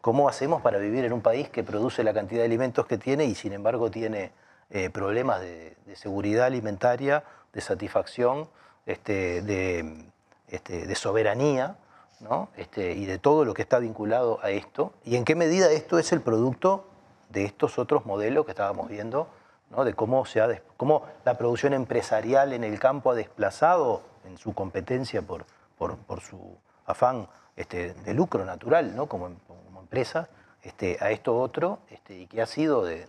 ¿cómo 0.00 0.28
hacemos 0.28 0.62
para 0.62 0.78
vivir 0.78 1.04
en 1.04 1.12
un 1.12 1.20
país 1.20 1.48
que 1.48 1.62
produce 1.62 2.04
la 2.04 2.14
cantidad 2.14 2.40
de 2.40 2.46
alimentos 2.46 2.86
que 2.86 2.98
tiene 2.98 3.24
y 3.24 3.34
sin 3.34 3.52
embargo 3.52 3.90
tiene 3.90 4.32
eh, 4.70 4.90
problemas 4.90 5.40
de, 5.40 5.76
seguridad 5.94 6.46
alimentaria, 6.46 7.24
de 7.52 7.60
satisfacción, 7.60 8.48
este, 8.86 9.42
de, 9.42 10.04
este, 10.48 10.86
de, 10.86 10.94
soberanía 10.94 11.76
¿no? 12.20 12.50
este, 12.56 12.92
y 12.92 13.06
de 13.06 13.18
todo 13.18 13.44
lo 13.44 13.54
que 13.54 13.62
está 13.62 13.78
vinculado 13.78 14.38
a 14.42 14.50
esto, 14.50 14.92
y 15.04 15.16
en 15.16 15.24
qué 15.24 15.34
medida 15.34 15.70
esto 15.70 15.98
es 15.98 16.12
el 16.12 16.20
producto 16.20 16.84
de 17.30 17.44
estos 17.44 17.78
otros 17.78 18.06
modelos 18.06 18.44
que 18.44 18.52
estábamos 18.52 18.88
viendo, 18.88 19.28
¿no? 19.70 19.84
de 19.84 19.94
cómo, 19.94 20.24
se 20.26 20.40
ha, 20.40 20.62
cómo 20.76 21.04
la 21.24 21.38
producción 21.38 21.72
empresarial 21.72 22.52
en 22.52 22.64
el 22.64 22.78
campo 22.78 23.10
ha 23.10 23.14
desplazado 23.14 24.02
en 24.26 24.36
su 24.38 24.52
competencia 24.52 25.22
por, 25.22 25.46
por, 25.78 26.20
su 26.20 26.58
afán 26.88 27.28
este, 27.54 27.94
de 27.94 28.14
lucro 28.14 28.44
natural, 28.44 28.96
¿no? 28.96 29.06
como, 29.06 29.30
como 29.46 29.80
empresa, 29.80 30.28
este, 30.62 30.98
a 31.00 31.10
esto 31.10 31.38
otro, 31.38 31.80
este, 31.90 32.18
y 32.18 32.26
qué 32.26 32.42
ha 32.42 32.46
sido 32.46 32.84
de, 32.84 33.06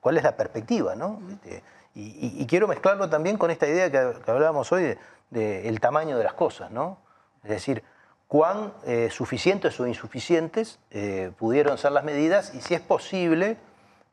cuál 0.00 0.18
es 0.18 0.22
la 0.22 0.36
perspectiva, 0.36 0.94
¿no? 0.94 1.20
Este, 1.32 1.62
y, 1.94 2.46
quiero 2.46 2.66
mezclarlo 2.68 3.10
también 3.10 3.36
con 3.36 3.50
esta 3.50 3.66
idea 3.66 3.90
que, 3.90 3.98
hablábamos 4.30 4.72
hoy 4.72 4.96
del 5.30 5.80
tamaño 5.80 6.16
de 6.16 6.24
las 6.24 6.32
cosas, 6.32 6.70
¿no? 6.70 6.98
Es 7.42 7.50
decir, 7.50 7.82
cuán 8.28 8.72
eh, 8.86 9.10
suficientes 9.10 9.78
o 9.78 9.86
insuficientes 9.86 10.78
eh, 10.90 11.32
pudieron 11.36 11.76
ser 11.76 11.92
las 11.92 12.04
medidas 12.04 12.54
y 12.54 12.62
si 12.62 12.74
es 12.74 12.80
posible 12.80 13.58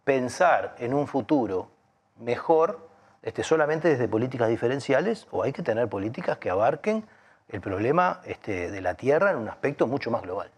pensar 0.03 0.75
en 0.79 0.93
un 0.93 1.07
futuro 1.07 1.71
mejor 2.17 2.89
este, 3.21 3.43
solamente 3.43 3.87
desde 3.87 4.07
políticas 4.09 4.49
diferenciales 4.49 5.27
o 5.31 5.43
hay 5.43 5.53
que 5.53 5.61
tener 5.61 5.87
políticas 5.87 6.37
que 6.37 6.49
abarquen 6.49 7.05
el 7.49 7.61
problema 7.61 8.21
este, 8.25 8.71
de 8.71 8.81
la 8.81 8.93
tierra 8.93 9.31
en 9.31 9.37
un 9.37 9.49
aspecto 9.49 9.87
mucho 9.87 10.11
más 10.11 10.21
global. 10.21 10.49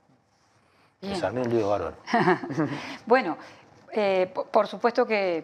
Es 1.02 1.24
un 1.24 1.50
lío 1.50 1.70
bárbaro. 1.70 1.96
bueno, 3.08 3.38
eh, 3.92 4.32
por 4.52 4.68
supuesto 4.68 5.06
que, 5.06 5.44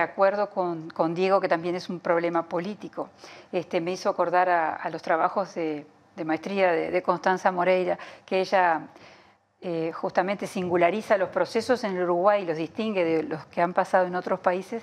acuerdo 0.00 0.50
con, 0.50 1.14
Diego 1.14 1.40
que 1.40 1.48
también 1.48 1.74
es 1.74 1.88
un 1.88 2.00
problema 2.00 2.44
político. 2.44 3.10
Este, 3.52 3.80
me 3.80 3.92
hizo 3.92 4.08
acordar 4.08 4.48
a 4.48 4.88
los 4.90 5.02
trabajos 5.02 5.54
de, 5.54 5.86
de 6.16 6.24
maestría 6.24 6.72
de, 6.72 7.02
Constanza 7.02 7.50
Moreira, 7.50 7.98
que 8.24 8.40
ella 8.40 8.88
eh, 9.60 9.92
justamente 9.92 10.46
singulariza 10.46 11.16
los 11.16 11.28
procesos 11.28 11.82
en 11.84 11.96
el 11.96 12.04
Uruguay 12.04 12.42
y 12.42 12.46
los 12.46 12.56
distingue 12.56 13.04
de 13.04 13.22
los 13.24 13.44
que 13.46 13.60
han 13.60 13.72
pasado 13.72 14.06
en 14.06 14.14
otros 14.14 14.40
países 14.40 14.82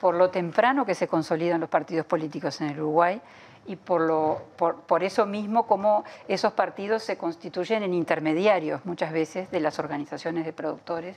por 0.00 0.14
lo 0.14 0.30
temprano 0.30 0.84
que 0.84 0.94
se 0.94 1.06
consolidan 1.06 1.60
los 1.60 1.70
partidos 1.70 2.06
políticos 2.06 2.60
en 2.60 2.70
el 2.70 2.80
Uruguay 2.80 3.20
y 3.66 3.76
por, 3.76 5.02
eso 5.02 5.26
mismo 5.26 5.66
como 5.66 6.04
esos 6.28 6.52
partidos 6.52 7.02
se 7.02 7.16
constituyen 7.16 7.82
en 7.82 7.94
intermediarios 7.94 8.84
muchas 8.84 9.12
veces 9.12 9.50
de 9.50 9.60
las 9.60 9.78
organizaciones 9.78 10.44
de 10.44 10.52
productores, 10.52 11.16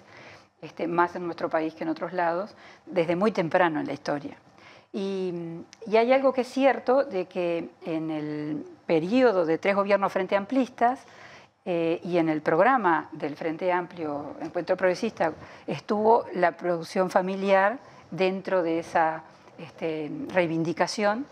este, 0.61 0.87
más 0.87 1.15
en 1.15 1.25
nuestro 1.25 1.49
país 1.49 1.73
que 1.73 1.83
en 1.83 1.89
otros 1.89 2.13
lados, 2.13 2.55
desde 2.85 3.15
muy 3.15 3.31
temprano 3.31 3.79
en 3.79 3.87
la 3.87 3.93
historia. 3.93 4.37
Y, 4.93 5.33
y, 5.87 5.97
hay 5.97 6.13
algo 6.13 6.31
que 6.31 6.41
es 6.41 6.47
cierto 6.47 7.03
de 7.03 7.25
que 7.25 7.69
en 7.85 8.11
el 8.11 8.65
periodo 8.85 9.45
de 9.45 9.57
tres 9.57 9.75
gobiernos 9.75 10.11
frente 10.11 10.37
amplistas 10.37 11.05
eh, 11.67 11.99
y 12.03 12.17
en 12.17 12.29
el 12.29 12.41
programa 12.41 13.09
del 13.11 13.35
Frente 13.35 13.71
Amplio 13.71 14.35
Encuentro 14.39 14.77
Progresista 14.77 15.33
estuvo 15.65 16.25
la 16.35 16.55
producción 16.55 17.09
familiar 17.09 17.79
dentro 18.11 18.61
de 18.61 18.79
esa 18.79 19.23
este, 19.57 20.11
reivindicación 20.27 21.25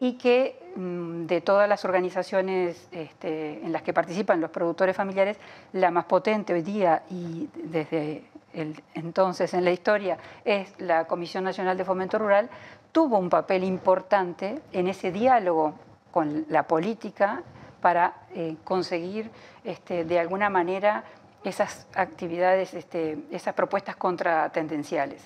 y 0.00 0.14
que 0.14 0.58
mm, 0.76 1.26
de 1.26 1.40
todas 1.42 1.68
las 1.68 1.84
organizaciones 1.84 2.88
este, 2.90 3.64
en 3.64 3.70
las 3.70 3.82
que 3.82 3.92
participan 3.92 4.40
los 4.40 4.50
productores 4.50 4.96
familiares, 4.96 5.36
la 5.74 5.90
más 5.90 6.06
potente 6.06 6.54
hoy 6.54 6.62
día 6.62 7.02
y 7.10 7.48
desde 7.54 8.24
entonces 8.52 9.54
en 9.54 9.64
la 9.64 9.70
historia 9.70 10.18
es 10.44 10.74
la 10.78 11.06
Comisión 11.06 11.44
Nacional 11.44 11.76
de 11.76 11.84
Fomento 11.84 12.18
Rural, 12.18 12.50
tuvo 12.90 13.18
un 13.18 13.30
papel 13.30 13.62
importante 13.62 14.60
en 14.72 14.88
ese 14.88 15.12
diálogo 15.12 15.74
con 16.10 16.46
la 16.48 16.64
política 16.64 17.44
para 17.80 18.14
eh, 18.34 18.56
conseguir 18.64 19.30
este, 19.62 20.04
de 20.04 20.18
alguna 20.18 20.50
manera 20.50 21.04
esas 21.44 21.86
actividades, 21.94 22.74
este, 22.74 23.18
esas 23.30 23.54
propuestas 23.54 23.96
contratendenciales. 23.96 25.24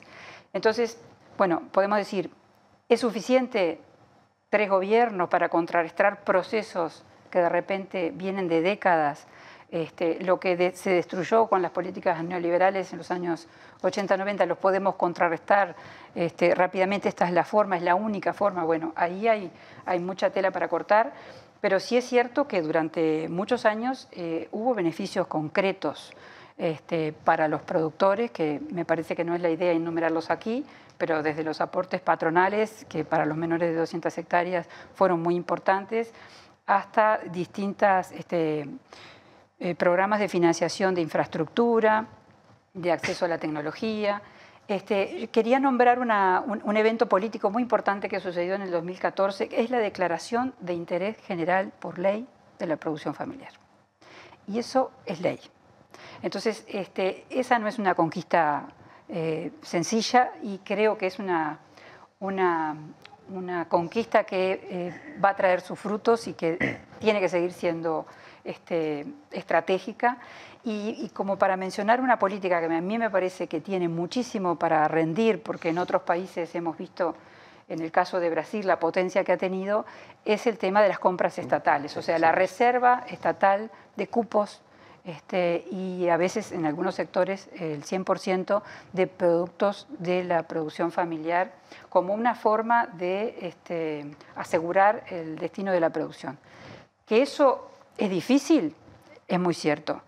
Entonces, 0.52 1.00
bueno, 1.38 1.62
podemos 1.72 1.98
decir, 1.98 2.30
¿es 2.88 3.00
suficiente 3.00 3.80
tres 4.54 4.70
gobiernos 4.70 5.28
para 5.28 5.48
contrarrestar 5.48 6.22
procesos 6.22 7.02
que 7.28 7.40
de 7.40 7.48
repente 7.48 8.12
vienen 8.14 8.46
de 8.46 8.60
décadas? 8.60 9.26
Este, 9.72 10.22
lo 10.22 10.38
que 10.38 10.70
se 10.76 10.90
destruyó 10.90 11.48
con 11.48 11.60
las 11.60 11.72
políticas 11.72 12.22
neoliberales 12.22 12.92
en 12.92 12.98
los 12.98 13.10
años 13.10 13.48
80-90 13.82 14.46
los 14.46 14.56
podemos 14.58 14.94
contrarrestar 14.94 15.74
este, 16.14 16.54
rápidamente, 16.54 17.08
esta 17.08 17.26
es 17.26 17.32
la 17.32 17.42
forma, 17.42 17.76
es 17.76 17.82
la 17.82 17.96
única 17.96 18.32
forma. 18.32 18.62
Bueno, 18.62 18.92
ahí 18.94 19.26
hay, 19.26 19.50
mucha 19.98 20.30
tela 20.30 20.52
para 20.52 20.68
cortar, 20.68 21.12
pero 21.60 21.80
sí 21.80 21.96
es 21.96 22.04
cierto 22.04 22.46
que 22.46 22.62
durante 22.62 23.28
muchos 23.28 23.66
años 23.66 24.06
eh, 24.12 24.46
hubo 24.52 24.72
beneficios 24.72 25.26
concretos 25.26 26.12
este, 26.56 27.12
para 27.12 27.48
los 27.48 27.62
productores, 27.62 28.30
que 28.30 28.60
me 28.70 28.84
parece 28.84 29.16
que 29.16 29.24
no 29.24 29.34
es 29.34 29.40
la 29.40 29.50
idea 29.50 29.72
enumerarlos 29.72 30.30
aquí, 30.30 30.64
pero 30.98 31.22
desde 31.22 31.42
los 31.42 31.60
aportes 31.60 32.00
patronales, 32.00 32.86
que 32.88 33.04
para 33.04 33.26
los 33.26 33.36
menores 33.36 33.70
de 33.70 33.76
200 33.76 34.16
hectáreas 34.16 34.68
fueron 34.94 35.20
muy 35.20 35.34
importantes, 35.34 36.12
hasta 36.66 37.18
distintas 37.18 38.12
este, 38.12 38.68
eh, 39.58 39.74
programas 39.74 40.20
de 40.20 40.28
financiación 40.28 40.94
de 40.94 41.00
infraestructura, 41.00 42.06
de 42.72 42.92
acceso 42.92 43.24
a 43.24 43.28
la 43.28 43.38
tecnología. 43.38 44.22
Este, 44.66 45.28
quería 45.30 45.60
nombrar 45.60 45.98
un, 45.98 46.76
evento 46.76 47.08
político 47.08 47.50
muy 47.50 47.62
importante 47.62 48.08
que 48.08 48.18
sucedió 48.18 48.54
en 48.54 48.62
el 48.62 48.70
2014, 48.70 49.48
que 49.48 49.60
es 49.60 49.70
la 49.70 49.78
Declaración 49.78 50.54
de 50.60 50.72
Interés 50.72 51.18
General 51.18 51.72
por 51.78 51.98
Ley 51.98 52.26
de 52.58 52.66
la 52.66 52.76
Producción 52.76 53.14
Familiar. 53.14 53.52
Y 54.48 54.58
eso 54.58 54.90
es 55.04 55.20
ley. 55.20 55.38
Entonces, 56.24 56.64
este, 56.68 57.26
esa 57.28 57.58
no 57.58 57.68
es 57.68 57.78
una 57.78 57.94
conquista 57.94 58.68
eh, 59.10 59.50
sencilla 59.60 60.32
y 60.42 60.56
creo 60.56 60.96
que 60.96 61.06
es 61.06 61.18
una, 61.18 61.58
una, 62.18 63.68
conquista 63.68 64.24
que 64.24 64.66
eh, 64.70 65.18
va 65.22 65.28
a 65.28 65.36
traer 65.36 65.60
sus 65.60 65.78
frutos 65.78 66.26
y 66.26 66.32
que 66.32 66.80
tiene 66.98 67.20
que 67.20 67.28
seguir 67.28 67.52
siendo 67.52 68.06
este, 68.42 69.04
estratégica. 69.32 70.16
Y, 70.64 71.10
como 71.12 71.36
para 71.36 71.58
mencionar 71.58 72.00
una 72.00 72.18
política 72.18 72.58
que 72.58 72.74
a 72.74 72.80
mí 72.80 72.96
me 72.96 73.10
parece 73.10 73.46
que 73.46 73.60
tiene 73.60 73.86
muchísimo 73.86 74.58
para 74.58 74.88
rendir, 74.88 75.42
porque 75.42 75.68
en 75.68 75.76
otros 75.76 76.04
países 76.04 76.54
hemos 76.54 76.78
visto, 76.78 77.14
en 77.68 77.82
el 77.82 77.92
caso 77.92 78.18
de 78.18 78.30
Brasil, 78.30 78.66
la 78.66 78.80
potencia 78.80 79.24
que 79.24 79.32
ha 79.32 79.36
tenido, 79.36 79.84
es 80.24 80.46
el 80.46 80.56
tema 80.56 80.80
de 80.80 80.88
las 80.88 80.98
compras 80.98 81.38
estatales, 81.38 81.98
o 81.98 82.00
sea, 82.00 82.18
la 82.18 82.32
reserva 82.32 83.04
estatal 83.08 83.70
de 83.96 84.06
cupos 84.06 84.62
este, 85.04 85.66
y 85.70 86.08
a 86.08 86.16
veces 86.16 86.52
en 86.52 86.64
algunos 86.66 86.94
sectores 86.94 87.48
el 87.58 87.84
100% 87.84 88.62
de 88.92 89.06
productos 89.06 89.86
de 89.98 90.24
la 90.24 90.44
producción 90.44 90.92
familiar 90.92 91.52
como 91.88 92.14
una 92.14 92.34
forma 92.34 92.86
de 92.86 93.36
este, 93.42 94.06
asegurar 94.34 95.04
el 95.10 95.36
destino 95.36 95.72
de 95.72 95.80
la 95.80 95.90
producción. 95.90 96.38
Que 97.06 97.22
eso 97.22 97.70
es 97.98 98.08
difícil, 98.08 98.74
es 99.28 99.38
muy 99.38 99.54
cierto 99.54 100.02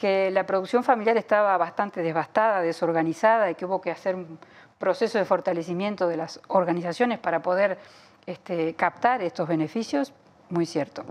que 0.00 0.30
la 0.30 0.46
producción 0.46 0.82
familiar 0.82 1.18
estaba 1.18 1.58
bastante 1.58 2.00
devastada, 2.00 2.62
desorganizada 2.62 3.50
y 3.50 3.54
que 3.54 3.66
hubo 3.66 3.82
que 3.82 3.90
hacer 3.90 4.14
un 4.14 4.38
proceso 4.78 5.18
de 5.18 5.26
fortalecimiento 5.26 6.08
de 6.08 6.16
las 6.16 6.40
organizaciones 6.48 7.18
para 7.18 7.42
poder 7.42 7.76
este, 8.24 8.74
captar 8.74 9.20
estos 9.20 9.46
beneficios, 9.46 10.14
muy 10.48 10.64
cierto. 10.64 11.04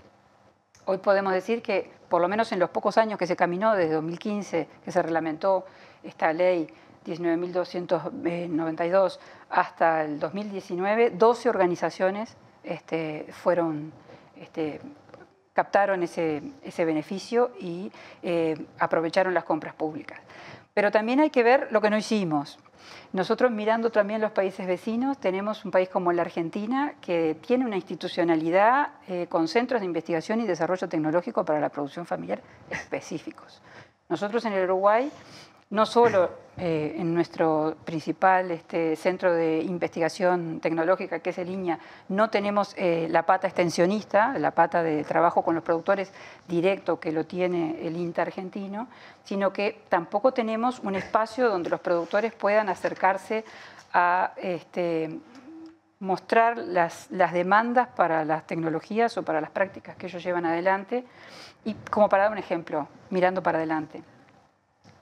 Hoy 0.89 0.97
podemos 0.97 1.31
decir 1.33 1.61
que, 1.61 1.91
por 2.09 2.19
lo 2.19 2.27
menos 2.27 2.51
en 2.51 2.57
los 2.57 2.71
pocos 2.71 2.97
años 2.97 3.19
que 3.19 3.27
se 3.27 3.35
caminó, 3.35 3.75
desde 3.75 3.93
2015, 3.93 4.67
que 4.83 4.91
se 4.91 5.03
reglamentó 5.03 5.67
esta 6.01 6.33
ley 6.33 6.67
19.292 7.05 9.19
hasta 9.51 10.03
el 10.03 10.19
2019, 10.19 11.11
12 11.11 11.47
organizaciones 11.47 12.35
este, 12.63 13.27
fueron 13.29 13.93
este, 14.35 14.81
captaron 15.53 16.01
ese, 16.01 16.41
beneficio 16.79 17.51
y 17.59 17.91
eh, 18.23 18.57
aprovecharon 18.79 19.35
las 19.35 19.43
compras 19.43 19.75
públicas. 19.75 20.19
Pero 20.73 20.89
también 20.89 21.19
hay 21.19 21.29
que 21.29 21.43
ver 21.43 21.67
lo 21.69 21.81
que 21.81 21.91
no 21.91 21.99
hicimos. 21.99 22.57
Nosotros 23.13 23.51
mirando 23.51 23.89
también 23.91 24.21
los 24.21 24.31
países 24.31 24.67
vecinos, 24.67 25.17
tenemos 25.17 25.65
un 25.65 25.71
país 25.71 25.89
como 25.89 26.11
la 26.11 26.21
Argentina 26.21 26.95
que 27.01 27.35
tiene 27.45 27.65
una 27.65 27.75
institucionalidad 27.75 28.89
eh, 29.07 29.27
con 29.27 29.47
centros 29.47 29.81
de 29.81 29.85
investigación 29.85 30.41
y 30.41 30.47
desarrollo 30.47 30.87
tecnológico 30.87 31.43
para 31.43 31.59
la 31.59 31.69
producción 31.69 32.05
familiar 32.05 32.41
específicos. 32.69 33.61
Nosotros 34.09 34.43
en 34.45 34.53
el 34.53 34.63
Uruguay 34.63 35.11
no 35.69 35.85
solo 35.85 36.31
eh, 36.57 36.95
en 36.97 37.13
nuestro 37.13 37.77
principal 37.85 38.51
este, 38.51 38.95
centro 38.95 39.33
de 39.33 39.59
investigación 39.61 40.59
tecnológica, 40.59 41.19
que 41.19 41.29
es 41.29 41.37
el 41.37 41.49
INIA, 41.49 41.79
no 42.09 42.29
tenemos 42.29 42.73
eh, 42.75 43.07
la 43.09 43.25
pata 43.25 43.47
extensionista, 43.47 44.37
la 44.39 44.51
pata 44.51 44.81
de 44.83 45.03
trabajo 45.03 45.43
con 45.43 45.55
los 45.55 45.63
productores 45.63 46.11
directo 46.47 46.99
que 46.99 47.11
lo 47.11 47.25
tiene 47.25 47.85
el 47.85 47.95
INTA 47.95 48.23
argentino, 48.23 48.87
sino 49.23 49.53
que 49.53 49.83
tampoco 49.89 50.33
tenemos 50.33 50.79
un 50.79 50.95
espacio 50.95 51.49
donde 51.49 51.69
los 51.69 51.79
productores 51.79 52.33
puedan 52.33 52.67
acercarse 52.67 53.45
a 53.93 54.33
este, 54.37 55.19
mostrar 55.99 56.57
las 56.57 57.09
demandas 57.09 57.89
para 57.89 58.25
las 58.25 58.45
tecnologías 58.47 59.17
o 59.17 59.23
para 59.23 59.39
las 59.39 59.51
prácticas 59.51 59.95
que 59.95 60.07
ellos 60.07 60.23
llevan 60.23 60.45
adelante. 60.45 61.05
Y 61.63 61.75
como 61.89 62.09
para 62.09 62.23
dar 62.23 62.31
un 62.31 62.37
ejemplo, 62.37 62.87
mirando 63.09 63.43
para 63.43 63.57
adelante. 63.59 64.01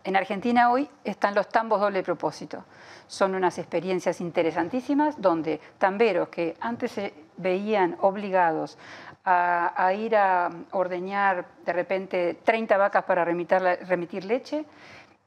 En 0.07 0.15
Argentina 0.15 0.71
hoy 0.71 0.89
están 1.03 1.35
los 1.35 1.49
tambos 1.49 1.81
doble 1.81 2.01
propósito. 2.01 2.63
Son 3.07 3.35
unas 3.35 3.57
experiencias 3.57 4.21
interesantísimas 4.21 5.21
donde 5.21 5.59
tamberos 5.77 6.29
que 6.29 6.55
antes 6.61 6.93
se 6.93 7.13
veían 7.35 7.97
obligados 7.99 8.77
a, 9.25 9.91
ir 9.93 10.15
a 10.15 10.49
ordeñar 10.71 11.47
de 11.65 11.73
repente 11.73 12.39
30 12.41 12.77
vacas 12.77 13.03
para 13.03 13.25
remitir, 13.25 14.23
leche, 14.23 14.63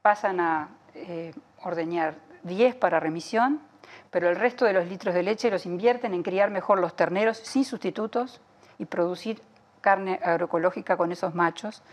pasan 0.01 0.39
a 0.39 0.69
eh, 0.95 1.31
ordeñar 1.61 2.15
10 2.41 2.73
para 2.73 2.99
remisión, 2.99 3.61
pero 4.09 4.29
el 4.29 4.35
resto 4.35 4.65
de 4.65 4.73
los 4.73 4.87
litros 4.87 5.13
de 5.13 5.21
leche 5.21 5.51
los 5.51 5.67
invierten 5.67 6.15
en 6.15 6.23
criar 6.23 6.49
mejor 6.49 6.79
los 6.79 6.95
terneros 6.95 7.37
sin 7.37 7.65
sustitutos 7.65 8.41
y 8.79 8.85
producir 8.85 9.43
carne 9.79 10.19
agroecológica 10.23 10.97
con 10.97 11.11
esos 11.11 11.35
machos 11.35 11.83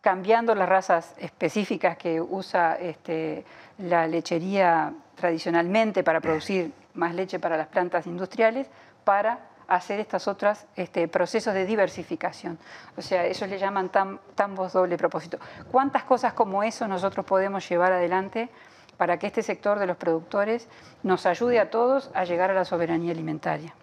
cambiando 0.00 0.54
las 0.54 0.68
razas 0.68 1.14
específicas 1.18 1.96
que 1.96 2.20
usa 2.20 2.76
este, 2.76 3.44
la 3.78 4.06
lechería 4.06 4.92
tradicionalmente 5.14 6.04
para 6.04 6.20
producir 6.20 6.72
más 6.94 7.14
leche 7.14 7.38
para 7.38 7.56
las 7.56 7.68
plantas 7.68 8.06
industriales, 8.06 8.68
para 9.04 9.38
hacer 9.68 10.00
estos 10.00 10.26
otros 10.28 10.64
este, 10.76 11.08
procesos 11.08 11.52
de 11.52 11.66
diversificación. 11.66 12.58
O 12.96 13.02
sea, 13.02 13.26
ellos 13.26 13.48
le 13.48 13.58
llaman 13.58 13.90
tambos 14.34 14.72
doble 14.72 14.96
propósito. 14.96 15.38
¿Cuántas 15.70 16.04
cosas 16.04 16.32
como 16.32 16.62
eso 16.62 16.88
nosotros 16.88 17.26
podemos 17.26 17.68
llevar 17.68 17.92
adelante 17.92 18.48
para 18.96 19.18
que 19.18 19.26
este 19.26 19.42
sector 19.42 19.78
de 19.78 19.86
los 19.86 19.96
productores 19.96 20.68
nos 21.02 21.26
ayude 21.26 21.60
a 21.60 21.70
todos 21.70 22.10
a 22.14 22.24
llegar 22.24 22.50
a 22.50 22.54
la 22.54 22.64
soberanía 22.64 23.12
alimentaria? 23.12 23.74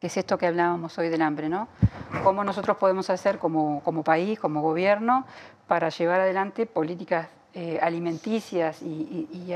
Que 0.00 0.08
es 0.08 0.16
esto 0.16 0.36
que 0.38 0.46
hablábamos 0.46 0.96
hoy 0.98 1.08
del 1.08 1.22
hambre, 1.22 1.48
¿no? 1.48 1.68
Cómo 2.22 2.44
nosotros 2.44 2.76
podemos 2.76 3.08
hacer 3.10 3.38
como, 3.38 4.02
país, 4.04 4.38
como 4.38 4.60
gobierno, 4.60 5.26
para 5.66 5.88
llevar 5.88 6.20
adelante 6.20 6.66
políticas 6.66 7.28
eh, 7.54 7.78
alimenticias 7.80 8.82
y, 8.82 9.52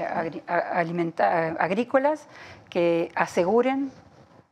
agrícolas 1.58 2.26
que 2.70 3.12
aseguren 3.14 3.92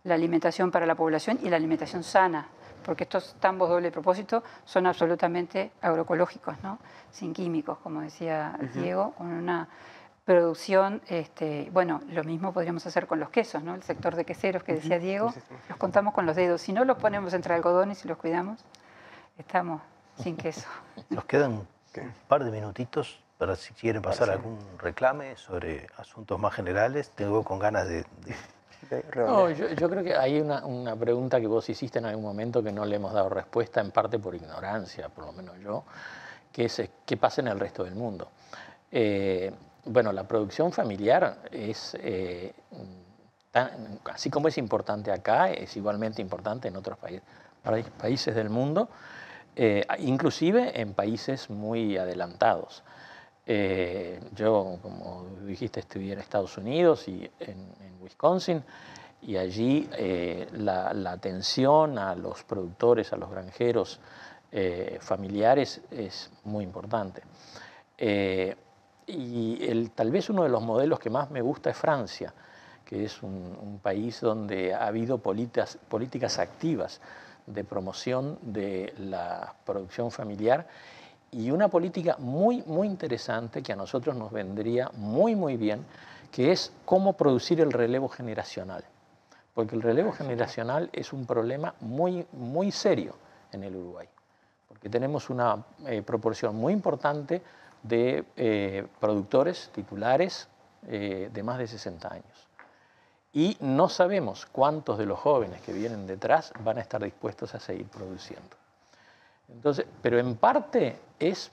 la 0.05 0.14
alimentación 0.14 0.70
para 0.70 0.84
la 0.86 0.95
población 0.95 1.39
y 1.43 1.49
la 1.49 1.57
alimentación 1.57 2.03
sana, 2.03 2.49
porque 2.84 3.05
estos 3.05 3.36
tambos 3.41 3.68
doble 3.68 3.91
propósito 3.91 4.43
son 4.64 4.86
absolutamente 4.86 5.72
agroecológicos, 5.80 6.57
¿no? 6.62 6.78
sin 7.11 7.32
químicos, 7.32 7.78
como 7.78 8.03
decía 8.03 8.59
Diego, 8.74 9.12
con 9.16 9.28
una 9.28 9.68
producción, 10.29 11.01
este, 11.09 11.70
bueno, 11.72 12.03
lo 12.11 12.22
mismo 12.22 12.53
podríamos 12.53 12.87
hacer 12.87 13.07
con 13.07 13.18
los 13.18 13.31
quesos, 13.31 13.62
¿no? 13.62 13.74
El 13.74 13.83
sector 13.83 14.14
de 14.14 14.26
queseros 14.26 14.62
que 14.62 14.74
decía 14.74 14.99
Diego, 14.99 15.33
los 15.70 15.79
contamos 15.79 16.12
con 16.12 16.26
los 16.26 16.37
dedos. 16.37 16.61
Si 16.61 16.70
no 16.74 16.85
los 16.85 16.99
ponemos 16.99 17.33
entre 17.33 17.55
algodones 17.55 18.05
y 18.05 18.09
los 18.09 18.18
cuidamos, 18.18 18.62
estamos 19.39 19.81
sin 20.22 20.37
queso. 20.37 20.68
Nos 21.09 21.24
quedan 21.24 21.53
un 21.53 21.66
par 22.29 22.45
de 22.45 22.51
minutitos 22.51 23.24
para 23.39 23.57
si 23.57 23.72
quieren 23.72 24.03
pasar 24.03 24.29
algún 24.29 24.59
reclame 24.76 25.35
sobre 25.39 25.87
asuntos 25.97 26.39
más 26.39 26.53
generales. 26.53 27.11
Tengo 27.14 27.43
con 27.43 27.59
ganas 27.59 27.89
de... 27.89 28.05
No, 29.16 29.49
yo, 29.49 29.89
creo 29.89 30.05
que 30.05 30.14
hay 30.14 30.43
una, 30.43 30.62
una, 30.66 30.95
pregunta 30.95 31.41
que 31.41 31.47
vos 31.47 31.66
hiciste 31.70 32.01
en 32.01 32.05
algún 32.05 32.24
momento 32.24 32.62
que 32.62 32.70
no 32.70 32.85
le 32.85 32.97
hemos 32.97 33.14
dado 33.14 33.31
respuesta, 33.31 33.81
en 33.81 33.93
parte 33.93 34.18
por 34.18 34.35
ignorancia, 34.35 35.09
por 35.09 35.24
lo 35.24 35.33
menos 35.33 35.59
yo, 35.59 35.85
que 36.53 36.66
es 36.66 36.83
qué 37.07 37.16
pasa 37.16 37.41
en 37.41 37.49
el 37.49 37.59
resto 37.59 37.83
del 37.83 37.95
mundo. 37.95 38.29
Eh, 38.93 39.53
bueno, 39.89 40.12
la 40.12 40.24
producción 40.24 40.72
familiar 40.72 41.39
es, 41.51 41.97
eh, 42.01 42.53
así 44.05 44.30
como 44.30 44.49
es 44.49 44.59
importante 44.59 45.11
acá, 45.11 45.51
es 45.51 45.76
igualmente 45.76 46.20
importante 46.20 46.68
en 46.68 46.76
otros 46.76 46.99
países 47.99 48.34
del 48.34 48.51
mundo, 48.51 48.89
eh, 49.57 49.84
inclusive 49.99 50.80
en 50.80 50.95
países 50.95 51.51
muy 51.51 51.97
adelantados. 51.97 52.82
Eh, 53.47 54.20
yo, 54.34 54.78
como 54.82 55.26
dijiste, 55.47 55.80
estudié 55.80 56.12
en 56.12 56.18
Estados 56.20 56.59
Unidos 56.59 57.09
y 57.09 57.28
en, 57.41 57.78
Wisconsin, 58.01 58.62
y 59.22 59.36
allí 59.36 59.89
la, 60.53 60.91
atención 61.11 61.99
a 61.99 62.14
los 62.14 62.45
productores, 62.45 63.12
a 63.12 63.16
los 63.16 63.28
granjeros 63.30 64.01
familiares 65.01 65.80
es 65.91 66.30
muy 66.45 66.62
importante. 66.62 67.22
Y 69.09 69.65
el, 69.67 69.91
tal 69.93 70.11
vez 70.11 70.29
uno 70.29 70.43
de 70.43 70.51
los 70.51 70.63
modelos 70.63 71.01
que 71.01 71.09
más 71.09 71.31
me 71.31 71.41
gusta 71.41 71.71
es 71.71 71.77
Francia, 71.77 72.35
que 72.85 73.05
es 73.05 73.23
un, 73.23 73.81
país 73.83 74.21
donde 74.21 74.75
ha 74.75 74.87
habido 74.87 75.19
políticas, 75.19 75.79
políticas 75.89 76.39
activas 76.39 77.01
de 77.47 77.65
promoción 77.65 78.39
de 78.43 78.93
la 78.99 79.55
producción 79.65 80.11
familiar 80.11 80.67
y 81.31 81.51
una 81.51 81.69
política 81.69 82.17
muy, 82.19 82.63
muy 82.67 82.87
interesante 82.87 83.63
que 83.63 83.73
a 83.73 83.77
nosotros 83.77 84.15
nos 84.15 84.31
vendría 84.31 84.91
muy, 84.95 85.35
muy 85.35 85.57
bien, 85.57 85.85
que 86.31 86.53
es 86.53 86.73
cómo 86.85 87.15
producir 87.15 87.61
el 87.61 87.73
relevo 87.73 88.09
generacional. 88.09 88.85
Porque 89.55 89.75
el 89.75 89.83
relevo 89.83 90.13
generacional 90.13 90.91
es 90.93 91.13
un 91.13 91.27
problema 91.27 91.75
muy, 91.81 92.27
muy 92.33 92.71
serio 92.71 93.15
en 93.53 93.65
el 93.65 93.75
Uruguay, 93.75 94.09
porque 94.69 94.89
tenemos 94.91 95.31
una 95.31 95.65
eh, 95.87 96.03
proporción 96.03 96.57
muy 96.57 96.73
importante 96.73 97.43
de 97.83 98.24
eh, 98.37 98.87
productores 99.01 99.70
titulares 99.74 100.49
eh, 100.87 101.31
de 101.33 101.43
más 101.43 101.59
de 101.59 101.66
60 101.66 102.12
años. 102.12 102.49
Y 103.33 103.57
no 103.61 103.89
sabemos 103.89 104.47
cuántos 104.47 104.99
de 104.99 105.07
los 105.07 105.18
jóvenes 105.18 105.61
que 105.62 105.72
vienen 105.72 106.07
detrás 106.07 106.53
van 106.61 106.79
a 106.79 106.81
estar 106.81 107.03
dispuestos 107.03 107.55
a 107.55 107.61
seguir 107.61 107.87
produciendo. 107.87 108.57
Entonces, 109.49 109.87
pero 110.03 110.18
en 110.18 110.37
parte 110.37 110.99
es 111.18 111.51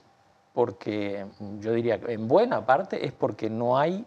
porque, 0.52 1.26
yo 1.60 1.72
diría, 1.72 2.00
en 2.06 2.28
buena 2.28 2.64
parte 2.64 3.04
es 3.04 3.12
porque 3.12 3.50
no 3.50 3.78
hay 3.78 4.06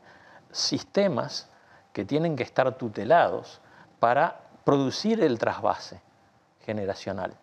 sistemas 0.52 1.48
que 1.94 2.06
tienen 2.06 2.36
que 2.36 2.44
estar 2.44 2.76
tutelados 2.78 3.62
para 4.00 4.40
producir 4.64 5.22
el 5.24 5.38
trasvase 5.38 6.02
generacional. 6.66 7.34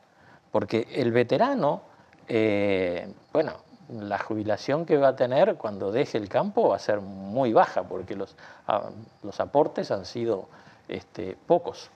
Porque 0.51 0.89
el 0.93 1.13
veterano, 1.13 1.83
eh, 2.29 3.13
bueno, 3.33 3.53
la 3.89 4.19
jubilación 4.19 4.85
que 4.85 4.97
va 4.97 5.09
a 5.09 5.17
tener 5.17 5.57
cuando 5.57 5.93
deje 5.93 6.19
el 6.19 6.29
campo 6.29 6.69
va 6.69 6.77
a 6.77 6.81
ser 6.81 7.01
muy 7.01 7.53
baja 7.53 7.85
porque 7.85 8.17
los, 8.17 8.37
ah, 8.67 8.91
los 9.23 9.41
aportes 9.41 9.91
han 9.91 10.05
sido 10.05 10.49
este, 10.89 11.37
pocos. 11.47 11.91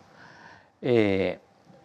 Eh, 0.82 1.38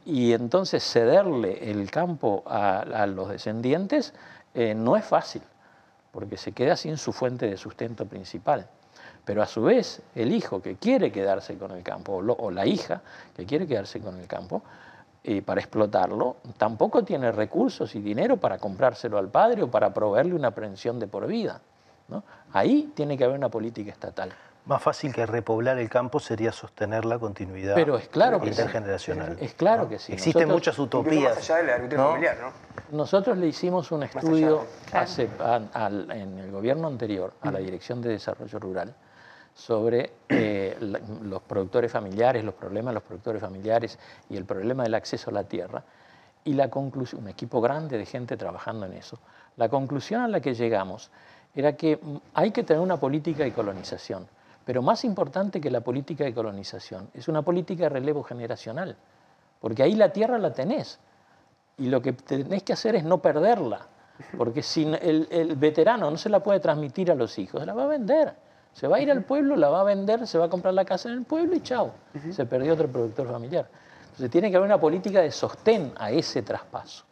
y 0.06 0.34
entonces 0.34 0.84
cederle 0.84 1.72
el 1.72 1.90
campo 1.90 2.44
a, 2.46 3.06
los 3.08 3.30
descendientes 3.30 4.14
eh, 4.54 4.76
no 4.76 4.96
es 4.96 5.04
fácil, 5.04 5.42
porque 6.12 6.38
se 6.38 6.52
queda 6.52 6.76
sin 6.76 6.98
su 6.98 7.12
fuente 7.12 7.48
de 7.48 7.58
sustento 7.58 8.06
principal. 8.06 8.68
Pero 9.26 9.42
a 9.42 9.48
su 9.48 9.64
vez, 9.64 10.02
el 10.14 10.32
hijo 10.32 10.62
que 10.62 10.76
quiere 10.76 11.12
quedarse 11.12 11.58
con 11.58 11.72
el 11.72 11.82
campo, 11.82 12.14
o 12.18 12.52
la 12.52 12.68
hija 12.68 13.02
que 13.36 13.46
quiere 13.46 13.66
quedarse 13.66 14.00
con 14.00 14.20
el 14.20 14.28
campo, 14.28 14.62
para 15.46 15.60
explotarlo, 15.60 16.38
tampoco 16.58 17.04
tiene 17.04 17.32
recursos 17.32 17.96
y 17.96 18.00
dinero 18.00 18.38
para 18.38 18.58
comprárselo 18.60 19.18
al 19.18 19.30
padre 19.30 19.64
o 19.64 19.72
para 19.72 19.94
proveerle 19.94 20.36
una 20.36 20.52
pensión 20.52 21.00
de 21.00 21.08
por 21.08 21.26
vida. 21.26 21.62
¿no? 22.08 22.24
Ahí 22.54 22.92
tiene 22.94 23.18
que 23.18 23.24
haber 23.24 23.38
una 23.38 23.50
política 23.50 23.92
estatal. 23.92 24.32
Más 24.66 24.82
fácil 24.82 25.14
que 25.14 25.26
repoblar 25.26 25.78
el 25.78 25.90
campo 25.90 26.20
sería 26.20 26.52
sostener 26.52 27.06
la 27.06 27.20
continuidad 27.20 27.76
Pero 27.76 27.98
es 27.98 28.08
claro 28.08 28.42
que 28.42 28.48
intergeneracional. 28.48 29.38
Es 29.40 29.54
claro 29.54 29.88
que 29.88 30.00
sí. 30.00 30.14
Existen 30.14 30.48
muchas 30.50 30.78
utopías. 30.80 31.36
Más 31.36 31.50
allá 31.50 31.80
de 31.80 31.88
la 31.88 32.04
familiar, 32.04 32.38
¿no? 32.42 32.98
Nosotros 32.98 33.38
le 33.38 33.48
hicimos 33.48 33.92
un 33.92 34.04
estudio 34.04 34.66
en 34.94 36.40
el 36.40 36.52
gobierno 36.52 36.88
anterior 36.88 37.34
a 37.42 37.52
la 37.52 37.60
Dirección 37.60 38.02
de 38.02 38.10
Desarrollo 38.10 38.60
Rural 38.60 38.96
sobre 39.56 40.12
eh, 40.28 40.78
los 40.80 41.42
productores 41.44 41.92
familiares, 41.92 42.44
los 42.44 42.54
problemas 42.54 42.92
de 42.92 42.96
los 42.96 43.04
productores 43.04 43.42
familiares 43.42 43.98
y 44.30 44.36
el 44.36 44.44
problema 44.44 44.84
del 44.84 44.94
acceso 44.94 45.30
a 45.30 45.34
la 45.34 45.46
tierra. 45.46 45.84
Y 46.44 46.54
la 46.54 46.70
conclusión, 46.70 47.24
un 47.24 47.30
equipo 47.30 47.62
grande 47.62 47.98
de 47.98 48.06
gente 48.06 48.38
trabajando 48.38 48.86
en 48.86 48.94
eso, 48.94 49.18
la 49.56 49.70
conclusión 49.70 50.22
a 50.22 50.28
la 50.28 50.42
que 50.42 50.54
llegamos 50.54 51.10
era 51.56 51.76
que 51.78 51.98
mm, 51.98 52.18
hay 52.34 52.52
que 52.52 52.64
tener 52.64 52.84
una 52.84 52.98
política 52.98 53.44
de 53.44 53.54
colonización, 53.54 54.28
pero 54.66 54.82
más 54.82 55.06
importante 55.06 55.62
que 55.62 55.72
la 55.72 55.82
política 55.82 56.26
de 56.26 56.34
colonización 56.34 57.10
es 57.14 57.30
una 57.30 57.42
política 57.42 57.84
de 57.84 57.90
relevo 57.90 58.24
generacional, 58.24 58.98
porque 59.62 59.84
ahí 59.84 59.96
la 59.96 60.12
tierra 60.12 60.38
la 60.38 60.52
tenés 60.54 61.00
y 61.78 61.88
lo 61.88 62.02
que 62.02 62.12
tenés 62.12 62.64
que 62.64 62.74
hacer 62.74 62.96
es 62.96 63.06
no 63.06 63.22
perderla, 63.22 63.88
porque 64.38 64.62
si 64.62 64.84
el, 64.84 65.56
veterano 65.56 66.12
no 66.12 66.18
se 66.18 66.30
la 66.30 66.42
puede 66.42 66.60
transmitir 66.60 67.10
a 67.10 67.16
los 67.16 67.40
hijos, 67.40 67.66
la 67.66 67.74
va 67.74 67.84
a 67.84 67.88
vender. 67.88 68.45
Se 68.76 68.90
va 68.90 68.98
a 68.98 69.00
ir 69.00 69.10
al 69.10 69.24
pueblo, 69.24 69.56
la 69.56 69.70
va 69.70 69.80
a 69.80 69.84
vender, 69.86 70.28
se 70.28 70.38
va 70.38 70.46
a 70.46 70.50
comprar 70.50 70.74
la 70.74 70.84
casa 70.84 71.08
en 71.08 71.16
el 71.16 71.24
pueblo 71.24 71.56
y 71.56 71.62
chao, 71.62 71.94
se 72.32 72.46
perdió 72.46 72.74
otro 72.74 72.90
productor 72.90 73.32
familiar. 73.32 73.70
Entonces 74.04 74.30
tiene 74.30 74.52
que 74.52 74.58
haber 74.58 74.68
una 74.68 74.78
política 74.78 75.22
de 75.22 75.32
sostén 75.32 75.94
a 75.96 76.12
ese 76.12 76.42
traspaso. 76.42 77.06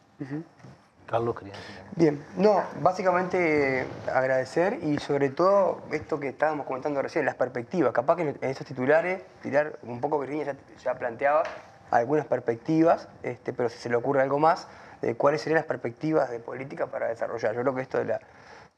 Carlos 1.06 1.34
quería 1.38 1.54
Bien, 1.96 2.22
no, 2.36 2.62
básicamente 2.82 3.86
agradecer 4.12 4.78
y 4.82 4.98
sobre 4.98 5.30
todo 5.30 5.80
esto 5.90 6.20
que 6.20 6.28
estábamos 6.28 6.66
comentando 6.66 7.00
recién, 7.00 7.24
las 7.24 7.34
perspectivas. 7.34 7.92
Capaz 7.92 8.16
que 8.16 8.22
en 8.22 8.38
estos 8.42 8.66
titulares, 8.66 9.22
tirar 9.42 9.78
un 9.84 10.02
poco 10.02 10.18
Virginia 10.18 10.44
ya, 10.44 10.56
ya 10.84 10.98
planteaba 10.98 11.44
algunas 11.90 12.26
perspectivas, 12.26 13.08
este, 13.22 13.54
pero 13.54 13.70
si 13.70 13.78
se 13.78 13.88
le 13.88 13.96
ocurre 13.96 14.20
algo 14.20 14.38
más, 14.38 14.68
de 15.00 15.14
cuáles 15.14 15.40
serían 15.40 15.56
las 15.56 15.66
perspectivas 15.66 16.30
de 16.30 16.40
política 16.40 16.88
para 16.88 17.08
desarrollar. 17.08 17.54
Yo 17.54 17.62
creo 17.62 17.74
que 17.74 17.82
esto 17.82 17.98
de 17.98 18.04
la, 18.04 18.20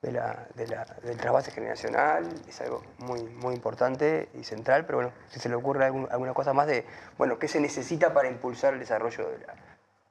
de 0.07 0.13
la, 0.13 0.47
de 0.55 0.69
la, 0.69 0.85
del 1.03 1.17
trasvase 1.17 1.51
generacional 1.51 2.25
es 2.49 2.61
algo 2.61 2.83
muy, 2.99 3.25
muy 3.25 3.55
importante 3.55 4.29
y 4.35 4.45
central, 4.45 4.87
pero 4.87 4.99
bueno, 4.99 5.13
si 5.29 5.41
se 5.41 5.49
le 5.49 5.57
ocurre 5.57 5.85
alguna 5.85 6.33
cosa 6.33 6.53
más 6.53 6.69
de, 6.69 6.87
bueno, 7.19 7.41
qué 7.41 7.49
se 7.49 7.61
necesita 7.61 8.15
para 8.15 8.29
impulsar 8.29 8.75
el 8.75 8.79
desarrollo 8.79 9.29
de 9.29 9.39
la 9.39 9.55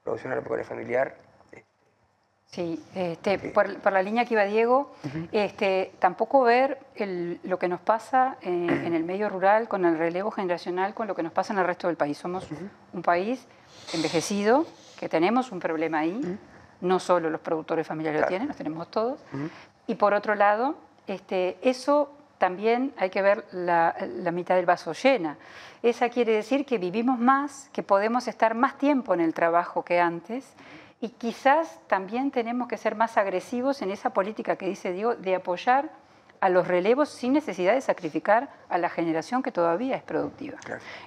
producción 0.04 0.34
agropecuaria 0.34 0.66
familiar, 0.66 1.16
Sí, 2.48 2.82
este, 2.94 3.38
por, 3.40 3.92
la 3.92 4.02
línea 4.02 4.24
que 4.24 4.36
iba 4.36 4.46
Diego, 4.46 4.94
este, 5.34 5.92
tampoco 6.00 6.44
ver 6.44 6.80
lo 7.44 7.60
que 7.60 7.68
nos 7.68 7.82
pasa 7.82 8.38
en, 8.42 8.70
el 8.94 9.04
medio 9.04 9.28
rural 9.28 9.68
con 9.68 9.84
el 9.84 9.98
relevo 9.98 10.32
generacional, 10.32 10.94
con 10.94 11.08
lo 11.08 11.16
que 11.16 11.24
nos 11.24 11.34
pasa 11.34 11.52
en 11.52 11.60
el 11.60 11.66
resto 11.66 11.88
del 11.88 11.98
país. 11.98 12.18
Somos 12.18 12.48
un 12.94 13.02
país 13.02 13.46
envejecido, 13.94 14.66
que 14.98 15.10
tenemos 15.10 15.52
un 15.52 15.60
problema 15.60 16.00
ahí, 16.00 16.38
no 16.80 17.00
solo 17.00 17.30
los 17.30 17.42
productores 17.42 17.86
familiares 17.86 18.22
lo 18.22 18.28
tienen, 18.28 18.48
los 18.48 18.56
tenemos 18.56 18.90
todos. 18.90 19.20
Y 19.88 19.96
por 19.96 20.14
otro 20.14 20.36
lado, 20.36 20.76
este, 21.08 21.58
eso 21.62 22.12
también 22.38 22.94
hay 22.98 23.10
que 23.10 23.22
ver 23.22 23.46
la, 23.52 23.96
la, 24.18 24.32
mitad 24.32 24.56
del 24.56 24.66
vaso 24.66 24.94
llena. 24.94 25.38
Esa 25.82 26.10
quiere 26.10 26.34
decir 26.34 26.66
que 26.66 26.78
vivimos 26.78 27.20
más, 27.20 27.70
que 27.72 27.84
podemos 27.84 28.28
estar 28.28 28.56
más 28.56 28.78
tiempo 28.78 29.14
en 29.14 29.22
el 29.22 29.34
trabajo 29.34 29.84
que 29.84 30.00
antes 30.00 30.54
y 31.02 31.10
quizás 31.10 31.80
también 31.88 32.32
tenemos 32.32 32.68
que 32.68 32.78
ser 32.78 32.96
más 32.96 33.18
agresivos 33.18 33.82
en 33.82 33.92
esa 33.92 34.12
política 34.12 34.56
que 34.56 34.68
dice 34.68 34.92
Diego 34.92 35.16
de 35.16 35.36
apoyar 35.36 35.90
a 36.40 36.50
los 36.50 36.68
relevos 36.68 37.10
sin 37.10 37.34
necesidad 37.34 37.74
de 37.74 37.82
sacrificar 37.82 38.50
a 38.70 38.78
la 38.78 38.90
generación 38.90 39.42
que 39.42 39.52
todavía 39.52 39.96
es 39.96 40.04
productiva. 40.04 40.58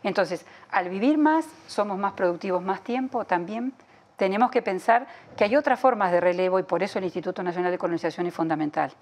Entonces, 0.03 0.45
al 0.71 0.89
vivir 0.89 1.19
más, 1.19 1.47
somos 1.67 1.99
más 1.99 2.13
productivos 2.13 2.63
más 2.63 2.83
tiempo, 2.83 3.25
también 3.25 3.73
tenemos 4.19 4.51
que 4.51 4.61
pensar 4.63 5.07
que 5.37 5.45
hay 5.45 5.57
otras 5.57 5.79
formas 5.81 6.11
de 6.11 6.21
relevo 6.21 6.59
y 6.59 6.65
por 6.65 6.83
eso 6.83 6.99
el 6.99 7.05
Instituto 7.05 7.43
Nacional 7.43 7.71
de 7.71 7.79
Colonización 7.79 8.27
es 8.27 8.35
fundamental. 8.35 8.93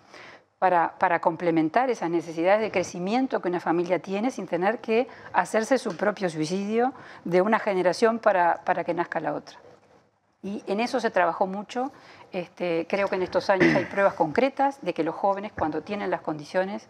Para, 0.58 0.94
para, 0.98 1.20
complementar 1.20 1.90
esas 1.90 2.08
necesidades 2.08 2.62
de 2.62 2.70
crecimiento 2.70 3.42
que 3.42 3.48
una 3.48 3.60
familia 3.60 3.98
tiene 3.98 4.30
sin 4.30 4.46
tener 4.46 4.78
que 4.78 5.06
hacerse 5.34 5.76
su 5.76 5.96
propio 5.96 6.30
suicidio 6.30 6.94
de 7.24 7.42
una 7.42 7.58
generación 7.58 8.18
para, 8.18 8.62
para 8.64 8.82
que 8.82 8.94
nazca 8.94 9.20
la 9.20 9.34
otra. 9.34 9.58
Y 10.42 10.62
en 10.66 10.80
eso 10.80 10.98
se 10.98 11.10
trabajó 11.10 11.46
mucho. 11.46 11.92
Este, 12.32 12.86
creo 12.88 13.08
que 13.08 13.16
en 13.16 13.22
estos 13.22 13.50
años 13.50 13.74
hay 13.74 13.84
pruebas 13.84 14.14
concretas 14.14 14.80
de 14.80 14.94
que 14.94 15.04
los 15.04 15.14
jóvenes, 15.14 15.52
cuando 15.52 15.82
tienen 15.82 16.10
las 16.10 16.22
condiciones, 16.22 16.88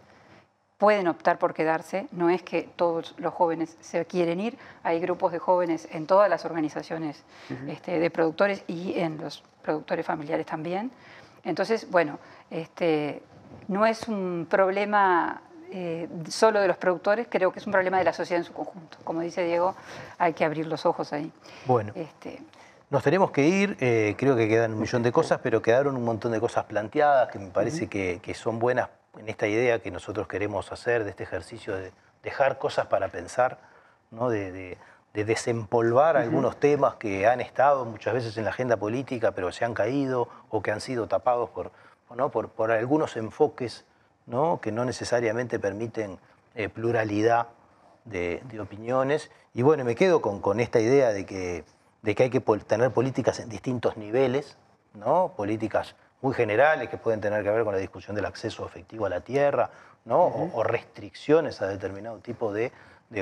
pueden 0.77 1.07
optar 1.07 1.39
por 1.39 1.53
quedarse. 1.53 2.07
No 2.11 2.29
es 2.29 2.43
que 2.43 2.69
todos 2.75 3.15
los 3.17 3.33
jóvenes 3.33 3.77
se 3.79 4.05
quieren 4.05 4.39
ir. 4.39 4.57
Hay 4.83 4.99
grupos 4.99 5.31
de 5.31 5.39
jóvenes 5.39 5.87
en 5.91 6.07
todas 6.07 6.29
las 6.29 6.45
organizaciones 6.45 7.23
este, 7.67 7.99
de 7.99 8.09
productores 8.09 8.63
y 8.67 8.99
en 8.99 9.17
los 9.17 9.43
productores 9.63 10.05
familiares 10.05 10.45
también. 10.45 10.91
Entonces, 11.43 11.89
bueno, 11.89 12.19
este, 12.49 13.23
no 13.67 13.85
es 13.85 14.07
un 14.07 14.47
problema 14.49 15.41
eh, 15.71 16.07
solo 16.29 16.61
de 16.61 16.67
los 16.67 16.77
productores, 16.77 17.27
creo 17.29 17.51
que 17.51 17.59
es 17.59 17.65
un 17.65 17.73
problema 17.73 17.97
de 17.97 18.05
la 18.05 18.13
sociedad 18.13 18.39
en 18.39 18.45
su 18.45 18.53
conjunto. 18.53 18.97
Como 19.03 19.21
dice 19.21 19.43
Diego, 19.43 19.75
hay 20.17 20.33
que 20.33 20.45
abrir 20.45 20.67
los 20.67 20.85
ojos 20.85 21.11
ahí. 21.13 21.31
Bueno. 21.65 21.91
Este, 21.95 22.41
nos 22.89 23.03
tenemos 23.03 23.31
que 23.31 23.45
ir, 23.45 23.75
eh, 23.81 24.15
creo 24.17 24.37
que 24.37 24.47
quedan 24.47 24.73
un 24.73 24.79
millón 24.79 25.03
de 25.03 25.11
cosas, 25.11 25.41
pero 25.43 25.61
quedaron 25.61 25.97
un 25.97 26.05
montón 26.05 26.31
de 26.31 26.39
cosas 26.39 26.63
planteadas 26.65 27.29
que 27.29 27.37
me 27.37 27.47
parece 27.47 27.87
que, 27.87 28.33
son 28.33 28.59
buenas 28.59 28.87
en 29.17 29.29
esta 29.29 29.47
idea 29.47 29.79
que 29.79 29.91
nosotros 29.91 30.27
queremos 30.27 30.71
hacer, 30.71 31.03
de 31.03 31.11
este 31.11 31.23
ejercicio 31.23 31.75
de 31.75 31.91
dejar 32.23 32.57
cosas 32.57 32.87
para 32.87 33.09
pensar, 33.09 33.59
¿no? 34.11 34.29
de, 34.29 34.77
desempolvar 35.13 36.15
algunos 36.15 36.59
temas 36.59 36.93
que 36.95 37.25
han 37.25 37.41
estado 37.41 37.85
muchas 37.85 38.13
veces 38.13 38.37
en 38.37 38.43
la 38.43 38.51
agenda 38.51 38.77
política, 38.77 39.31
pero 39.31 39.51
se 39.51 39.65
han 39.65 39.73
caído 39.73 40.29
o 40.49 40.61
que 40.61 40.69
han 40.69 40.79
sido 40.79 41.07
tapados 41.07 41.49
por, 41.49 41.71
¿no? 42.15 42.29
por, 42.29 42.71
algunos 42.71 43.17
enfoques 43.17 43.83
¿no? 44.27 44.61
que 44.61 44.71
no 44.71 44.85
necesariamente 44.85 45.57
permiten 45.57 46.19
eh, 46.53 46.69
pluralidad 46.69 47.47
de, 48.05 48.43
opiniones. 48.61 49.31
Y 49.55 49.63
bueno, 49.63 49.83
me 49.83 49.95
quedo 49.95 50.21
con, 50.21 50.39
con 50.39 50.59
esta 50.59 50.79
idea 50.79 51.09
de 51.09 51.25
que 51.25 51.63
de 52.01 52.15
que 52.15 52.23
hay 52.23 52.29
que 52.29 52.39
tener 52.39 52.91
políticas 52.91 53.39
en 53.39 53.49
distintos 53.49 53.97
niveles, 53.97 54.57
¿no? 54.93 55.33
políticas 55.35 55.95
muy 56.21 56.33
generales 56.33 56.89
que 56.89 56.97
pueden 56.97 57.21
tener 57.21 57.43
que 57.43 57.49
ver 57.49 57.63
con 57.63 57.73
la 57.73 57.79
discusión 57.79 58.15
del 58.15 58.25
acceso 58.25 58.65
efectivo 58.65 59.05
a 59.05 59.09
la 59.09 59.21
tierra, 59.21 59.69
¿no? 60.05 60.25
o, 60.25 60.63
restricciones 60.63 61.61
a 61.61 61.67
determinado 61.67 62.17
tipo 62.19 62.53
de, 62.53 62.71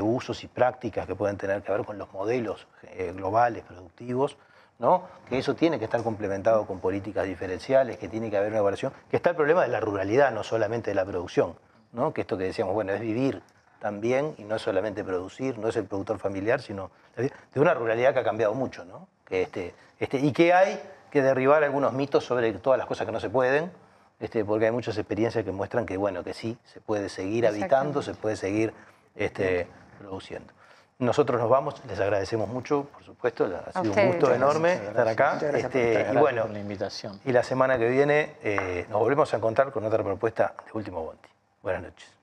usos 0.01 0.43
y 0.43 0.47
prácticas 0.47 1.05
que 1.05 1.15
pueden 1.15 1.37
tener 1.37 1.61
que 1.61 1.71
ver 1.71 1.85
con 1.85 1.97
los 1.97 2.11
modelos 2.11 2.67
eh, 2.83 3.13
globales 3.15 3.63
productivos, 3.63 4.37
¿no? 4.79 5.03
que 5.29 5.37
eso 5.37 5.55
tiene 5.55 5.77
que 5.77 5.85
estar 5.85 6.01
complementado 6.03 6.65
con 6.65 6.79
políticas 6.79 7.25
diferenciales, 7.25 7.97
que 7.97 8.07
tiene 8.07 8.29
que 8.29 8.37
haber 8.37 8.49
una 8.49 8.59
evaluación, 8.59 8.93
que 9.09 9.17
está 9.17 9.31
el 9.31 9.35
problema 9.35 9.61
de 9.63 9.67
la 9.69 9.79
ruralidad, 9.79 10.31
no 10.31 10.43
solamente 10.43 10.91
de 10.91 10.95
la 10.95 11.05
producción, 11.05 11.55
¿no? 11.91 12.13
que 12.13 12.21
esto 12.21 12.37
que 12.37 12.45
decíamos, 12.45 12.73
bueno, 12.73 12.93
es 12.93 13.01
vivir 13.01 13.41
también, 13.79 14.33
y 14.39 14.43
no 14.43 14.55
es 14.55 14.63
solamente 14.63 15.03
producir, 15.03 15.59
no 15.59 15.67
es 15.67 15.75
el 15.75 15.85
productor 15.85 16.17
familiar, 16.17 16.59
sino 16.61 16.89
de 17.15 17.59
una 17.59 17.75
ruralidad 17.75 18.13
que 18.13 18.19
ha 18.19 18.23
cambiado 18.23 18.55
mucho, 18.55 18.83
¿no? 18.83 19.07
Que 19.25 19.43
este, 19.43 19.75
este, 19.99 20.17
y 20.17 20.31
que 20.31 20.53
hay 20.53 20.79
que 21.15 21.21
derribar 21.21 21.63
algunos 21.63 21.93
mitos 21.93 22.25
sobre 22.25 22.51
todas 22.51 22.77
las 22.77 22.87
cosas 22.87 23.05
que 23.05 23.13
no 23.13 23.21
se 23.21 23.29
pueden, 23.29 23.71
este, 24.19 24.43
porque 24.43 24.65
hay 24.65 24.71
muchas 24.73 24.97
experiencias 24.97 25.45
que 25.45 25.51
muestran 25.53 25.85
que, 25.85 25.95
bueno, 25.95 26.25
que 26.25 26.33
sí, 26.33 26.57
se 26.65 26.81
puede 26.81 27.07
seguir 27.07 27.47
habitando, 27.47 28.01
se 28.01 28.13
puede 28.15 28.35
seguir 28.35 28.73
este, 29.15 29.65
produciendo. 29.97 30.51
Nosotros 30.99 31.39
nos 31.39 31.49
vamos, 31.49 31.81
les 31.87 32.01
agradecemos 32.01 32.49
mucho, 32.49 32.89
por 32.91 33.01
supuesto, 33.05 33.45
ha 33.45 33.81
sido 33.81 33.93
un 33.93 34.07
gusto 34.07 34.33
enorme 34.33 34.73
estar 34.73 35.07
acá. 35.07 35.39
Este, 35.53 36.05
y 36.13 36.17
bueno, 36.17 36.49
la 36.49 36.59
invitación. 36.59 37.17
Y 37.23 37.31
la 37.31 37.43
semana 37.43 37.77
que 37.77 37.87
viene 37.87 38.33
eh, 38.43 38.85
nos 38.89 38.99
volvemos 38.99 39.33
a 39.33 39.37
encontrar 39.37 39.71
con 39.71 39.85
otra 39.85 40.03
propuesta 40.03 40.53
de 40.65 40.71
Último 40.73 41.01
Bondi. 41.01 41.29
Buenas 41.63 41.83
noches. 41.83 42.13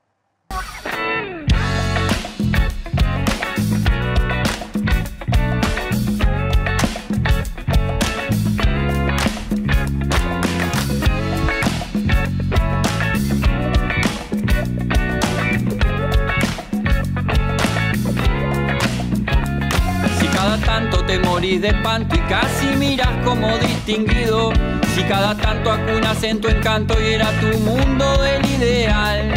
Te 21.12 21.18
morís 21.18 21.60
de 21.60 21.68
espanto 21.68 22.16
y 22.16 22.20
casi 22.20 22.66
miras 22.78 23.10
como 23.22 23.58
distinguido. 23.58 24.50
Si 24.94 25.02
cada 25.02 25.36
tanto 25.36 25.70
acunas 25.70 26.22
en 26.22 26.40
tu 26.40 26.48
encanto 26.48 26.94
y 26.98 27.14
era 27.14 27.30
tu 27.38 27.58
mundo 27.58 28.16
del 28.22 28.42
ideal. 28.46 29.30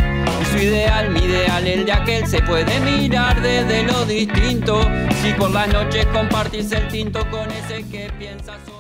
Su 0.52 0.58
ideal, 0.58 1.10
mi 1.10 1.20
ideal, 1.20 1.68
el 1.68 1.86
de 1.86 1.92
aquel 1.92 2.28
se 2.28 2.42
puede 2.44 2.80
mirar 2.80 3.42
desde 3.42 3.84
lo 3.84 4.06
distinto. 4.06 4.80
Si 5.22 5.34
por 5.34 5.52
las 5.52 5.68
noches 5.68 6.06
compartís 6.14 6.72
el 6.72 6.88
tinto 6.88 7.30
con 7.30 7.52
ese 7.52 7.84
que 7.90 8.10
piensas. 8.18 8.75